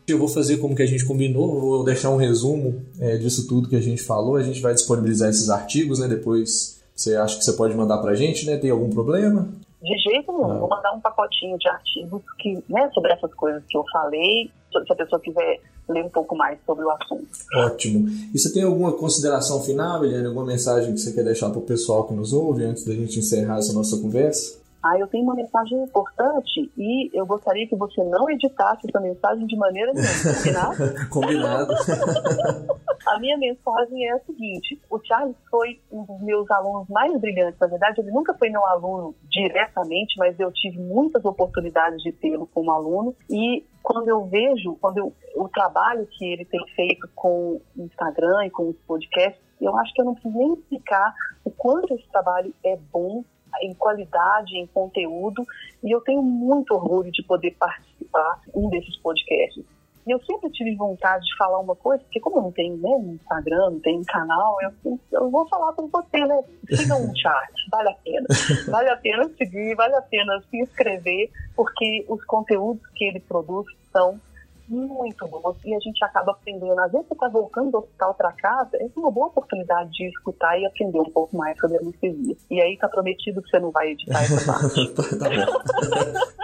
Eu 0.08 0.18
vou 0.18 0.28
fazer 0.28 0.58
como 0.58 0.76
que 0.76 0.84
a 0.84 0.88
gente 0.88 1.06
combinou, 1.06 1.60
vou 1.60 1.84
deixar 1.84 2.10
um 2.10 2.18
resumo 2.18 2.82
é, 2.99 3.18
disso 3.18 3.47
tudo 3.47 3.70
que 3.70 3.76
a 3.76 3.82
gente 3.82 4.01
falou. 4.01 4.36
A 4.36 4.43
gente 4.43 4.62
vai 4.62 4.74
disponibilizar 4.74 5.30
esses 5.30 5.49
artigos, 5.49 5.99
né? 5.99 6.08
Depois 6.08 6.82
você 6.95 7.16
acha 7.16 7.38
que 7.38 7.45
você 7.45 7.54
pode 7.54 7.76
mandar 7.76 7.97
pra 7.99 8.16
gente, 8.16 8.45
né? 8.45 8.58
Tem 8.58 8.70
algum 8.70 8.89
problema? 8.89 9.49
De 9.82 9.97
jeito 9.97 10.32
nenhum. 10.32 10.47
Não. 10.47 10.60
Vou 10.60 10.70
mandar 10.70 10.93
um 10.93 11.01
pacotinho 11.01 11.58
de 11.58 11.68
artigos 11.68 12.22
que, 12.39 12.64
né, 12.70 12.89
sobre 12.93 13.12
essas 13.12 13.34
coisas 13.34 13.64
que 13.68 13.78
eu 13.78 13.84
falei, 13.91 14.49
se 14.72 14.93
a 14.93 14.95
pessoa 14.95 15.20
quiser 15.20 15.60
ler 15.89 16.06
um 16.06 16.10
pouco 16.10 16.36
mais 16.36 16.58
sobre 16.66 16.86
o 16.86 16.91
assunto. 16.91 17.28
Ótimo. 17.56 18.08
E 18.34 18.39
você 18.39 18.51
tem 18.54 18.64
alguma 18.64 18.93
consideração 18.93 19.62
final, 19.62 20.06
Eliane? 20.06 20.28
Alguma 20.28 20.45
mensagem 20.45 20.93
que 20.93 20.99
você 20.99 21.12
quer 21.12 21.24
deixar 21.24 21.49
para 21.49 21.60
o 21.60 21.64
pessoal 21.64 22.06
que 22.08 22.14
nos 22.14 22.32
ouve 22.32 22.64
antes 22.64 22.86
da 22.86 22.93
gente 22.93 23.20
encerrar 23.20 23.58
essa 23.58 23.74
nossa 23.74 23.97
conversa? 23.97 24.62
Ah, 24.84 25.00
eu 25.00 25.08
tenho 25.08 25.24
uma 25.24 25.34
mensagem 25.36 25.82
importante 25.82 26.70
e 26.78 27.10
eu 27.18 27.26
gostaria 27.26 27.66
que 27.68 27.76
você 27.76 28.04
não 28.04 28.30
editasse 28.30 28.86
essa 28.88 29.00
mensagem 29.00 29.48
de 29.48 29.56
maneira 29.56 29.94
nenhuma, 29.94 31.08
combinado? 31.10 31.10
combinado. 31.10 31.74
a 33.08 33.20
minha 33.20 33.38
mensagem 33.38 34.06
é 34.08 34.12
a 34.12 34.20
seguinte: 34.20 34.82
o 34.90 35.00
Charles 35.04 35.38
foi 35.50 35.80
um 35.92 36.04
dos 36.04 36.22
meus 36.22 36.50
alunos 36.52 36.88
mais 36.90 37.18
brilhantes. 37.20 37.60
Na 37.60 37.68
verdade, 37.68 38.02
ele 38.02 38.12
nunca 38.12 38.34
foi 38.34 38.50
meu 38.50 38.66
aluno 38.66 39.16
diretamente, 39.30 40.18
mas 40.18 40.38
eu 40.40 40.52
tive 40.52 40.80
muitas 40.80 41.24
oportunidades 41.24 42.02
de 42.02 42.12
tê-lo 42.12 42.48
como 42.54 42.72
aluno. 42.72 43.16
E 43.30 43.66
quando 43.82 44.10
eu 44.10 44.26
vejo, 44.26 44.78
quando 44.82 44.98
eu, 44.98 45.14
o 45.36 45.48
trabalho 45.48 46.06
que 46.08 46.26
ele 46.26 46.46
tem 46.46 46.60
feito 46.76 47.08
com 47.16 47.62
o 47.78 47.82
Instagram 47.84 48.46
e 48.46 48.50
com 48.50 48.70
os 48.70 48.78
podcasts, 48.88 49.42
Eu 49.62 49.78
acho 49.78 49.94
que 49.94 50.02
eu 50.02 50.06
não 50.06 50.14
preciso 50.14 50.38
nem 50.38 50.54
explicar 50.54 51.14
o 51.46 51.52
quanto 51.52 51.94
esse 51.94 52.08
trabalho 52.10 52.54
é 52.66 52.78
bom 52.92 53.24
em 53.62 53.74
qualidade, 53.74 54.58
em 54.58 54.68
conteúdo, 54.68 55.45
e 55.84 55.91
eu 55.91 56.01
tenho 56.01 56.22
muito 56.22 56.74
orgulho 56.74 57.12
de 57.12 57.24
poder 57.24 57.51
participar 57.51 58.41
um 58.54 58.70
desses 58.70 58.97
podcasts. 58.97 59.64
E 60.06 60.12
eu 60.12 60.20
sempre 60.26 60.49
tive 60.51 60.76
vontade 60.76 61.24
de 61.24 61.36
falar 61.38 61.60
uma 61.60 61.76
coisa, 61.76 62.04
porque 62.04 62.20
como 62.20 62.38
eu 62.38 62.41
não 62.41 62.51
tenho 62.51 62.76
né, 62.76 62.89
um 62.89 63.14
Instagram, 63.14 63.72
não 63.72 63.80
tenho 63.80 64.04
canal, 64.06 64.58
eu, 64.62 64.99
eu 65.14 65.32
vou 65.32 65.47
falar 65.47 65.72
para 65.72 65.86
você, 65.86 66.26
né? 66.26 66.43
Siga 66.70 66.95
um 66.95 67.16
chat, 67.16 67.54
vale 67.72 67.89
a 67.89 67.93
pena. 67.93 68.28
Vale 68.68 68.89
a 68.89 68.97
pena 68.97 69.30
seguir, 69.38 69.76
vale 69.76 69.95
a 69.95 70.01
pena 70.01 70.43
se 70.49 70.58
inscrever, 70.58 71.32
porque 71.56 72.06
os 72.10 72.24
conteúdos 72.26 72.86
que 72.95 73.06
ele 73.06 73.22
produz 73.22 73.66
são 73.93 74.20
muito 74.68 75.28
bons 75.28 75.57
e 75.64 75.74
a 75.74 75.80
gente 75.80 76.03
acaba 76.03 76.32
aprendendo. 76.32 76.80
Às 76.80 76.91
vezes 76.91 77.07
você 77.07 77.14
está 77.14 77.28
voltando 77.28 77.72
do 77.72 77.78
hospital 77.80 78.14
para 78.14 78.32
casa, 78.32 78.78
é 78.78 78.88
uma 78.95 79.11
boa 79.11 79.28
oportunidade 79.28 79.91
de 79.91 80.07
escutar 80.07 80.57
e 80.59 80.66
aprender 80.66 80.99
um 80.99 81.11
pouco 81.11 81.36
mais 81.36 81.57
sobre 81.59 81.78
anestesia. 81.78 82.36
E 82.49 82.61
aí 82.61 82.74
está 82.74 82.88
prometido 82.88 83.41
que 83.41 83.49
você 83.49 83.59
não 83.59 83.72
vai 83.72 83.89
editar 83.89 84.22
essa 84.24 84.45
parte. 84.51 84.93
tá 85.20 85.30
bom. 85.30 86.43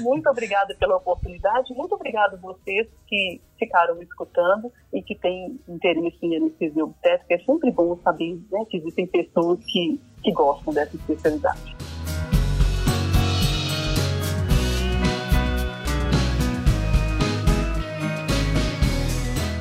Muito 0.00 0.28
obrigada 0.28 0.74
pela 0.78 0.96
oportunidade, 0.96 1.74
muito 1.74 1.94
obrigada 1.94 2.36
a 2.36 2.38
vocês 2.38 2.86
que 3.06 3.40
ficaram 3.58 4.00
escutando 4.00 4.72
e 4.92 5.02
que 5.02 5.14
têm 5.14 5.58
interesse 5.68 6.18
em 6.22 6.36
anestesia 6.36 6.84
obstétrica. 6.84 7.34
É 7.34 7.38
sempre 7.38 7.70
bom 7.72 7.98
saber 8.04 8.38
né, 8.50 8.64
que 8.70 8.76
existem 8.76 9.06
pessoas 9.06 9.58
que, 9.64 10.00
que 10.22 10.32
gostam 10.32 10.72
dessa 10.72 10.94
especialidade. 10.94 11.76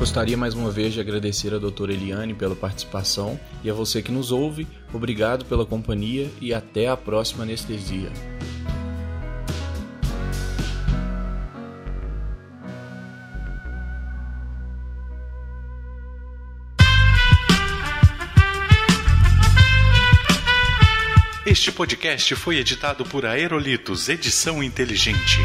Gostaria 0.05 0.37
mais 0.37 0.53
uma 0.53 0.69
vez 0.69 0.93
de 0.93 0.99
agradecer 0.99 1.51
a 1.51 1.57
doutora 1.57 1.91
Eliane 1.91 2.35
pela 2.35 2.55
participação 2.55 3.39
e 3.63 3.71
a 3.71 3.73
você 3.73 4.03
que 4.03 4.11
nos 4.11 4.31
ouve, 4.31 4.67
obrigado 4.93 5.45
pela 5.45 5.65
companhia 5.65 6.29
e 6.39 6.53
até 6.53 6.87
a 6.87 6.95
próxima 6.95 7.41
anestesia. 7.41 8.11
Este 21.47 21.71
podcast 21.71 22.35
foi 22.35 22.57
editado 22.57 23.03
por 23.05 23.25
Aerolitos 23.25 24.07
Edição 24.07 24.61
Inteligente. 24.61 25.39